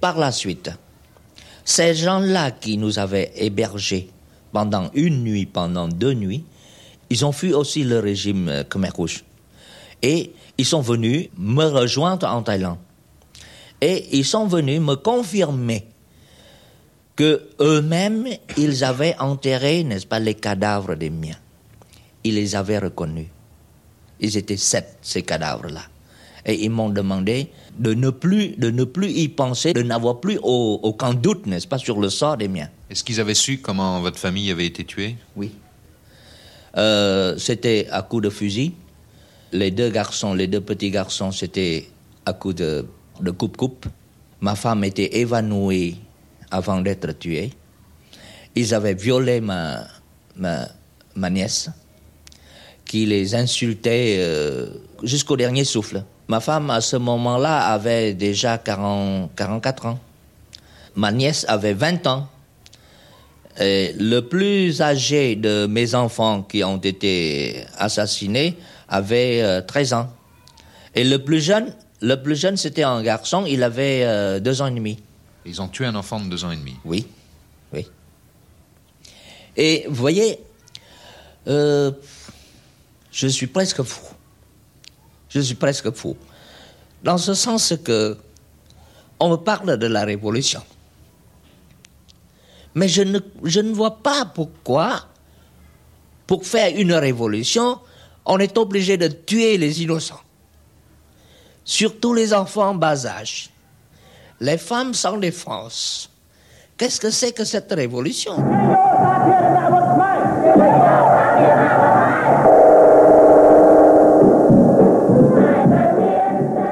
Par 0.00 0.18
la 0.18 0.32
suite, 0.32 0.70
ces 1.64 1.94
gens-là 1.94 2.50
qui 2.50 2.76
nous 2.76 2.98
avaient 2.98 3.32
hébergés 3.36 4.10
pendant 4.52 4.90
une 4.94 5.22
nuit, 5.22 5.46
pendant 5.46 5.88
deux 5.88 6.14
nuits, 6.14 6.44
ils 7.10 7.24
ont 7.24 7.32
fui 7.32 7.52
aussi 7.52 7.84
le 7.84 7.98
régime 7.98 8.64
Khmer 8.68 8.90
Rouge. 8.90 9.24
Et 10.02 10.32
ils 10.58 10.64
sont 10.64 10.80
venus 10.80 11.28
me 11.36 11.64
rejoindre 11.64 12.26
en 12.26 12.42
Thaïlande. 12.42 12.78
Et 13.82 14.16
ils 14.16 14.24
sont 14.24 14.46
venus 14.46 14.80
me 14.80 14.94
confirmer 14.94 15.84
que 17.16 17.48
eux-mêmes, 17.60 18.28
ils 18.56 18.84
avaient 18.84 19.16
enterré, 19.18 19.82
n'est-ce 19.82 20.06
pas, 20.06 20.20
les 20.20 20.34
cadavres 20.34 20.94
des 20.94 21.10
miens. 21.10 21.36
Ils 22.22 22.36
les 22.36 22.54
avaient 22.54 22.78
reconnus. 22.78 23.26
Ils 24.20 24.36
étaient 24.36 24.56
sept, 24.56 24.98
ces 25.02 25.22
cadavres-là. 25.22 25.82
Et 26.46 26.64
ils 26.64 26.70
m'ont 26.70 26.90
demandé 26.90 27.50
de 27.76 27.92
ne 27.92 28.10
plus, 28.10 28.50
de 28.56 28.70
ne 28.70 28.84
plus 28.84 29.10
y 29.10 29.28
penser, 29.28 29.72
de 29.72 29.82
n'avoir 29.82 30.20
plus 30.20 30.38
aucun 30.42 31.12
doute, 31.12 31.46
n'est-ce 31.46 31.66
pas, 31.66 31.78
sur 31.78 32.00
le 32.00 32.08
sort 32.08 32.36
des 32.36 32.48
miens. 32.48 32.68
Est-ce 32.88 33.02
qu'ils 33.02 33.20
avaient 33.20 33.34
su 33.34 33.58
comment 33.58 34.00
votre 34.00 34.18
famille 34.18 34.50
avait 34.52 34.66
été 34.66 34.84
tuée? 34.84 35.16
Oui. 35.34 35.50
Euh, 36.76 37.36
c'était 37.36 37.88
à 37.90 38.02
coups 38.02 38.22
de 38.22 38.30
fusil. 38.30 38.74
Les 39.50 39.72
deux 39.72 39.90
garçons, 39.90 40.34
les 40.34 40.46
deux 40.46 40.60
petits 40.60 40.90
garçons, 40.90 41.32
c'était 41.32 41.88
à 42.24 42.32
coups 42.32 42.54
de, 42.56 42.86
de 43.20 43.30
coupe-coupe. 43.30 43.86
Ma 44.40 44.54
femme 44.54 44.84
était 44.84 45.18
évanouie 45.18 46.00
avant 46.50 46.80
d'être 46.80 47.12
tuée. 47.18 47.52
Ils 48.54 48.74
avaient 48.74 48.94
violé 48.94 49.40
ma, 49.40 49.84
ma, 50.36 50.68
ma 51.14 51.30
nièce, 51.30 51.70
qui 52.84 53.06
les 53.06 53.34
insultait 53.34 54.16
euh, 54.18 54.66
jusqu'au 55.02 55.36
dernier 55.36 55.64
souffle. 55.64 56.04
Ma 56.28 56.40
femme, 56.40 56.70
à 56.70 56.80
ce 56.80 56.96
moment-là, 56.96 57.68
avait 57.72 58.14
déjà 58.14 58.58
40, 58.58 59.34
44 59.34 59.86
ans. 59.86 59.98
Ma 60.94 61.10
nièce 61.10 61.44
avait 61.48 61.72
20 61.72 62.06
ans. 62.06 62.28
Le 63.58 64.20
plus 64.20 64.80
âgé 64.80 65.36
de 65.36 65.66
mes 65.66 65.94
enfants 65.94 66.42
qui 66.42 66.64
ont 66.64 66.78
été 66.78 67.64
assassinés 67.78 68.56
avait 68.88 69.62
13 69.62 69.92
ans. 69.92 70.08
Et 70.94 71.04
le 71.04 71.18
plus 71.18 71.40
jeune, 71.40 71.74
le 72.02 72.16
plus 72.20 72.36
jeune, 72.36 72.56
c'était 72.56 72.82
un 72.82 73.00
garçon, 73.02 73.44
il 73.46 73.62
avait 73.62 74.02
euh, 74.04 74.40
deux 74.40 74.60
ans 74.60 74.66
et 74.66 74.72
demi. 74.72 74.98
Ils 75.46 75.62
ont 75.62 75.68
tué 75.68 75.86
un 75.86 75.94
enfant 75.94 76.20
de 76.20 76.28
deux 76.28 76.44
ans 76.44 76.50
et 76.50 76.56
demi 76.56 76.74
Oui, 76.84 77.06
oui. 77.72 77.86
Et 79.56 79.86
vous 79.88 79.94
voyez, 79.94 80.40
euh, 81.46 81.92
je 83.12 83.28
suis 83.28 83.46
presque 83.46 83.82
fou. 83.82 84.04
Je 85.28 85.40
suis 85.40 85.54
presque 85.54 85.92
fou. 85.92 86.16
Dans 87.04 87.18
ce 87.18 87.34
sens 87.34 87.74
que 87.84 88.18
on 89.20 89.30
me 89.30 89.36
parle 89.36 89.76
de 89.76 89.86
la 89.86 90.04
révolution. 90.04 90.62
Mais 92.74 92.88
je 92.88 93.02
ne, 93.02 93.20
je 93.44 93.60
ne 93.60 93.72
vois 93.72 94.02
pas 94.02 94.24
pourquoi, 94.24 95.06
pour 96.26 96.44
faire 96.44 96.76
une 96.76 96.94
révolution, 96.94 97.78
on 98.24 98.38
est 98.38 98.58
obligé 98.58 98.96
de 98.96 99.06
tuer 99.06 99.56
les 99.58 99.82
innocents. 99.82 100.20
Surtout 101.64 102.12
les 102.12 102.34
enfants 102.34 102.70
en 102.70 102.74
bas 102.74 103.06
âge. 103.06 103.50
Les 104.40 104.58
femmes 104.58 104.94
sans 104.94 105.16
défense. 105.16 106.10
Qu'est-ce 106.76 107.00
que 107.00 107.10
c'est 107.10 107.32
que 107.32 107.44
cette 107.44 107.72
révolution? 107.72 108.34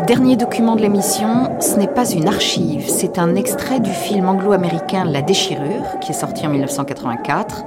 Dernier 0.08 0.34
document 0.34 0.74
de 0.74 0.82
l'émission, 0.82 1.60
ce 1.60 1.76
n'est 1.76 1.86
pas 1.86 2.10
une 2.10 2.26
archive, 2.26 2.88
c'est 2.88 3.16
un 3.16 3.36
extrait 3.36 3.78
du 3.78 3.92
film 3.92 4.28
anglo-américain 4.28 5.04
La 5.04 5.22
déchirure, 5.22 6.00
qui 6.00 6.10
est 6.10 6.14
sorti 6.14 6.44
en 6.44 6.50
1984. 6.50 7.62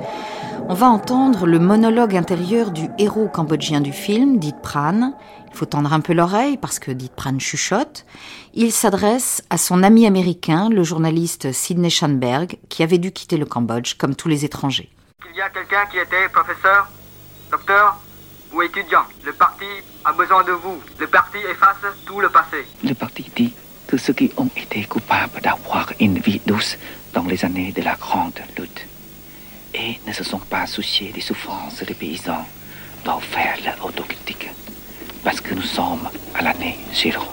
On 0.70 0.76
va 0.76 0.88
entendre 0.88 1.46
le 1.46 1.60
monologue 1.60 2.16
intérieur 2.16 2.72
du 2.72 2.88
héros 2.98 3.28
cambodgien 3.28 3.82
du 3.82 3.92
film, 3.92 4.40
Dit 4.40 4.56
Pran. 4.64 5.14
Il 5.52 5.58
faut 5.58 5.66
tendre 5.66 5.92
un 5.92 6.00
peu 6.00 6.14
l'oreille 6.14 6.56
parce 6.56 6.80
que 6.80 6.90
Dit 6.90 7.12
Pran 7.14 7.38
chuchote. 7.38 8.06
Il 8.54 8.72
s'adresse 8.72 9.44
à 9.50 9.58
son 9.58 9.84
ami 9.84 10.08
américain, 10.08 10.70
le 10.70 10.84
journaliste 10.84 11.52
Sidney 11.52 11.90
Schanberg, 11.90 12.58
qui 12.70 12.82
avait 12.82 12.98
dû 12.98 13.12
quitter 13.12 13.36
le 13.36 13.46
Cambodge 13.46 13.96
comme 13.96 14.16
tous 14.16 14.30
les 14.30 14.46
étrangers. 14.46 14.90
Il 15.30 15.36
y 15.38 15.42
a 15.42 15.50
quelqu'un 15.50 15.86
qui 15.92 15.98
était 15.98 16.30
professeur, 16.30 16.88
docteur 17.52 18.00
ou 18.54 18.62
étudiant. 18.62 19.04
Le 19.26 19.34
parti 19.34 19.66
a 20.06 20.14
besoin 20.14 20.46
de 20.46 20.54
vous. 20.54 20.82
Le 20.98 21.08
parti 21.08 21.40
efface 21.40 21.76
tout 22.06 22.22
le 22.22 22.30
passé. 22.30 22.66
Le 22.82 22.94
parti 22.94 23.30
dit 23.36 23.54
que 23.86 23.98
ceux 23.98 24.14
qui 24.14 24.32
ont 24.38 24.50
été 24.56 24.86
coupables 24.86 25.42
d'avoir 25.42 25.92
une 26.00 26.20
vie 26.20 26.42
douce 26.46 26.78
dans 27.14 27.26
les 27.26 27.44
années 27.44 27.74
de 27.74 27.82
la 27.82 27.96
grande 27.96 28.40
lutte 28.58 28.88
et 29.74 30.00
ne 30.06 30.14
se 30.14 30.24
sont 30.24 30.40
pas 30.40 30.66
souciés 30.68 31.12
des 31.12 31.22
souffrances 31.22 31.84
des 31.84 31.94
paysans 31.94 32.46
doivent 33.04 33.24
faire 33.24 33.58
l'autocritique 33.82 34.50
parce 35.24 35.42
que 35.42 35.54
nous 35.54 35.62
sommes 35.64 36.10
à 36.36 36.42
l'année 36.42 36.80
zéro 36.94 37.24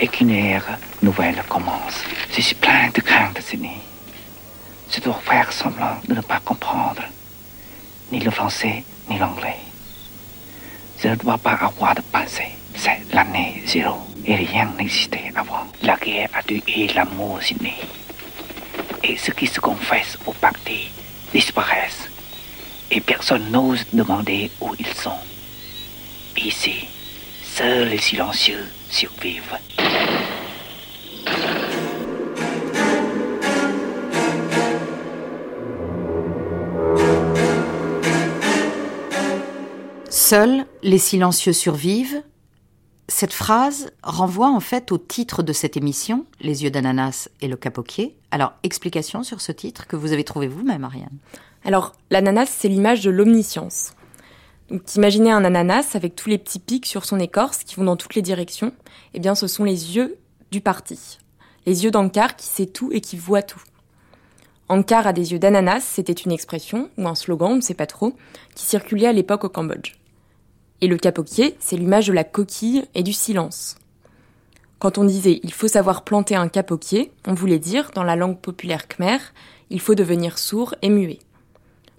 et 0.00 0.08
qu'une 0.08 0.30
ère 0.30 0.78
nouvelle 1.02 1.42
commence. 1.48 2.02
Suis 2.30 2.54
plein 2.54 2.90
de 2.92 3.00
craintes, 3.00 3.40
Sydney. 3.40 3.78
Je 4.90 5.00
dois 5.00 5.20
faire 5.24 5.52
semblant 5.52 5.96
de 6.08 6.14
ne 6.14 6.20
pas 6.20 6.40
comprendre 6.44 7.02
ni 8.10 8.20
le 8.20 8.30
français 8.30 8.84
ni 9.08 9.18
l'anglais. 9.18 9.56
Je 11.00 11.08
ne 11.08 11.16
dois 11.16 11.38
pas 11.38 11.58
avoir 11.60 11.94
de 11.94 12.02
pensée. 12.02 12.52
C'est 12.74 13.00
l'année 13.12 13.62
zéro 13.66 13.98
et 14.24 14.34
rien 14.34 14.70
n'existait 14.76 15.32
avant. 15.34 15.66
La 15.82 15.96
guerre 15.96 16.30
a 16.34 16.42
tué 16.42 16.88
l'amour 16.94 17.40
inné. 17.50 17.74
Et 19.02 19.16
ceux 19.16 19.32
qui 19.32 19.46
se 19.46 19.60
confessent 19.60 20.18
au 20.26 20.32
parti 20.32 20.90
disparaissent. 21.34 22.08
Et 22.92 23.00
personne 23.00 23.50
n'ose 23.50 23.84
demander 23.92 24.50
où 24.60 24.72
ils 24.78 24.86
sont. 24.86 25.18
Ici, 26.36 26.86
seuls 27.42 27.88
les 27.88 27.98
silencieux 27.98 28.64
survivent. 28.88 29.58
Seuls 40.08 40.64
les 40.82 40.98
silencieux 40.98 41.52
survivent. 41.52 42.22
Cette 43.16 43.32
phrase 43.32 43.92
renvoie 44.02 44.50
en 44.50 44.58
fait 44.58 44.90
au 44.90 44.98
titre 44.98 45.44
de 45.44 45.52
cette 45.52 45.76
émission, 45.76 46.26
Les 46.40 46.64
yeux 46.64 46.72
d'ananas 46.72 47.28
et 47.40 47.46
le 47.46 47.54
capoquier. 47.54 48.16
Alors, 48.32 48.54
explication 48.64 49.22
sur 49.22 49.40
ce 49.40 49.52
titre 49.52 49.86
que 49.86 49.94
vous 49.94 50.10
avez 50.10 50.24
trouvé 50.24 50.48
vous-même, 50.48 50.82
Ariane. 50.82 51.16
Alors, 51.64 51.92
l'ananas, 52.10 52.46
c'est 52.46 52.66
l'image 52.66 53.02
de 53.02 53.12
l'omniscience. 53.12 53.92
Donc, 54.68 54.96
imaginez 54.96 55.30
un 55.30 55.44
ananas 55.44 55.94
avec 55.94 56.16
tous 56.16 56.28
les 56.28 56.38
petits 56.38 56.58
pics 56.58 56.86
sur 56.86 57.04
son 57.04 57.20
écorce 57.20 57.58
qui 57.58 57.76
vont 57.76 57.84
dans 57.84 57.94
toutes 57.94 58.16
les 58.16 58.20
directions. 58.20 58.72
Eh 59.14 59.20
bien, 59.20 59.36
ce 59.36 59.46
sont 59.46 59.62
les 59.62 59.94
yeux 59.94 60.18
du 60.50 60.60
parti. 60.60 61.20
Les 61.66 61.84
yeux 61.84 61.92
d'Ankar 61.92 62.34
qui 62.34 62.48
sait 62.48 62.66
tout 62.66 62.90
et 62.90 63.00
qui 63.00 63.16
voit 63.16 63.42
tout. 63.42 63.62
Ankar 64.68 65.06
a 65.06 65.12
des 65.12 65.30
yeux 65.30 65.38
d'ananas, 65.38 65.82
c'était 65.82 66.12
une 66.12 66.32
expression, 66.32 66.90
ou 66.98 67.06
un 67.06 67.14
slogan, 67.14 67.52
on 67.52 67.56
ne 67.56 67.60
sait 67.60 67.74
pas 67.74 67.86
trop, 67.86 68.16
qui 68.56 68.64
circulait 68.64 69.06
à 69.06 69.12
l'époque 69.12 69.44
au 69.44 69.48
Cambodge. 69.48 69.92
Et 70.84 70.86
le 70.86 70.98
capoquier, 70.98 71.56
c'est 71.60 71.78
l'image 71.78 72.08
de 72.08 72.12
la 72.12 72.24
coquille 72.24 72.84
et 72.94 73.02
du 73.02 73.14
silence. 73.14 73.76
Quand 74.78 74.98
on 74.98 75.04
disait 75.04 75.40
il 75.42 75.50
faut 75.50 75.66
savoir 75.66 76.04
planter 76.04 76.36
un 76.36 76.48
capoquier, 76.48 77.10
on 77.26 77.32
voulait 77.32 77.58
dire, 77.58 77.90
dans 77.94 78.02
la 78.02 78.16
langue 78.16 78.38
populaire 78.38 78.86
khmer, 78.86 79.16
il 79.70 79.80
faut 79.80 79.94
devenir 79.94 80.36
sourd 80.38 80.74
et 80.82 80.90
muet. 80.90 81.20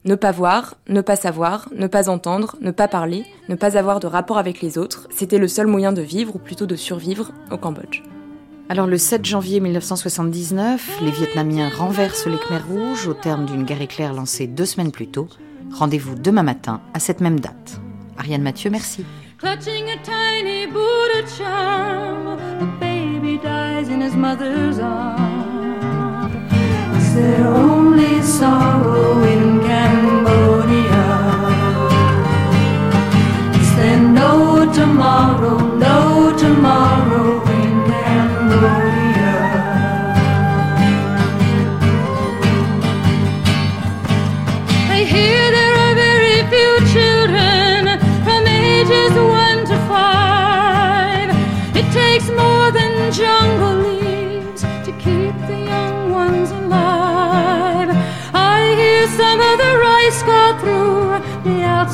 Ne 0.04 0.14
pas 0.14 0.32
voir, 0.32 0.76
ne 0.88 1.02
pas 1.02 1.16
savoir, 1.16 1.68
ne 1.76 1.88
pas 1.88 2.10
entendre, 2.10 2.58
ne 2.62 2.70
pas 2.70 2.88
parler, 2.88 3.26
ne 3.50 3.56
pas 3.56 3.76
avoir 3.76 4.00
de 4.00 4.06
rapport 4.06 4.38
avec 4.38 4.62
les 4.62 4.78
autres, 4.78 5.08
c'était 5.10 5.40
le 5.40 5.48
seul 5.48 5.66
moyen 5.66 5.92
de 5.92 6.04
vivre, 6.04 6.36
ou 6.36 6.38
plutôt 6.38 6.68
de 6.68 6.76
survivre, 6.76 7.32
au 7.50 7.58
Cambodge. 7.58 8.04
Alors 8.70 8.86
le 8.86 9.00
7 9.00 9.26
janvier 9.26 9.62
1979, 9.62 11.00
les 11.02 11.10
Vietnamiens 11.10 11.70
renversent 11.70 12.28
les 12.28 12.38
Khmers 12.38 12.68
rouges 12.68 13.08
au 13.08 13.16
terme 13.16 13.48
d'une 13.48 13.64
guerre 13.64 13.82
éclair 13.82 14.14
lancée 14.14 14.46
deux 14.46 14.66
semaines 14.66 14.92
plus 14.92 15.08
tôt. 15.08 15.28
Rendez-vous 15.72 16.14
demain 16.14 16.44
matin 16.44 16.82
à 16.94 17.00
cette 17.00 17.20
même 17.20 17.40
date. 17.40 17.82
Ariane 18.18 18.43
Mathieu, 18.43 18.72
merci. 18.72 19.05
Clutching 19.38 19.89
a 19.89 19.97
tiny 20.03 20.66
Buddha 20.66 21.24
charm, 21.38 22.38
the 22.59 22.66
baby 22.80 23.38
dies 23.38 23.89
in 23.89 24.01
his 24.01 24.16
mother's 24.16 24.80
arms. 24.80 25.26
There 27.13 27.47
only 27.47 28.22
sorrow 28.22 29.24
in? 29.24 29.45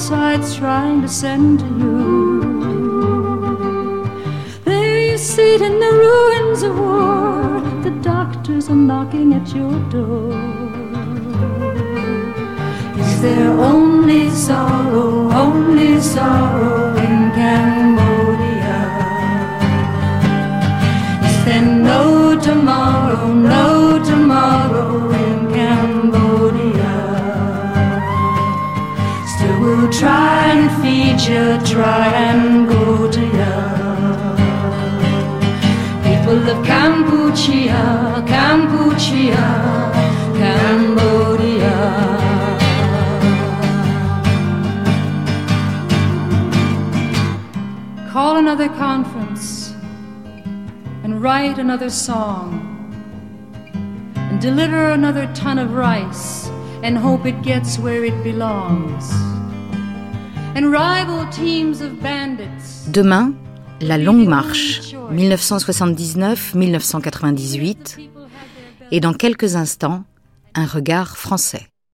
Outside's 0.02 0.56
trying 0.56 1.00
to 1.00 1.08
send 1.08 1.60
to 1.60 1.66
you. 1.78 2.42
There 4.66 5.00
you 5.00 5.16
sit 5.16 5.62
in 5.62 5.80
the 5.80 5.92
ruins 5.92 6.64
of 6.64 6.80
war. 6.80 7.62
The 7.84 7.92
doctors 8.02 8.68
are 8.72 8.76
knocking 8.76 9.36
at 9.36 9.54
your 9.54 9.80
door. 9.92 10.32
Is 12.98 13.22
there 13.22 13.52
only 13.52 14.32
sorrow, 14.32 15.32
only 15.32 16.02
sorrow 16.02 16.96
in 16.98 17.32
Cambodia? 17.36 17.81
You, 31.28 31.60
try 31.66 32.08
and 32.08 32.68
go 32.68 33.10
to 33.12 33.22
you. 33.22 33.54
People 36.04 36.50
of 36.50 36.66
Kampuchea, 36.66 38.26
Kampuchea, 38.28 39.46
Cambodia. 40.40 41.78
Call 48.12 48.38
another 48.38 48.70
conference 48.70 49.74
and 51.04 51.22
write 51.22 51.60
another 51.60 51.90
song 51.90 52.68
and 54.16 54.42
deliver 54.42 54.90
another 54.90 55.32
ton 55.34 55.60
of 55.60 55.74
rice 55.74 56.48
and 56.84 56.98
hope 56.98 57.26
it 57.26 57.42
gets 57.44 57.78
where 57.78 58.04
it 58.04 58.24
belongs. 58.24 59.21
Demain, 62.88 63.34
la 63.80 63.98
longue 63.98 64.28
marche, 64.28 64.94
1979-1998, 65.14 68.10
et 68.92 69.00
dans 69.00 69.14
quelques 69.14 69.56
instants, 69.56 70.04
un 70.54 70.66
regard 70.66 71.18
français. 71.18 71.70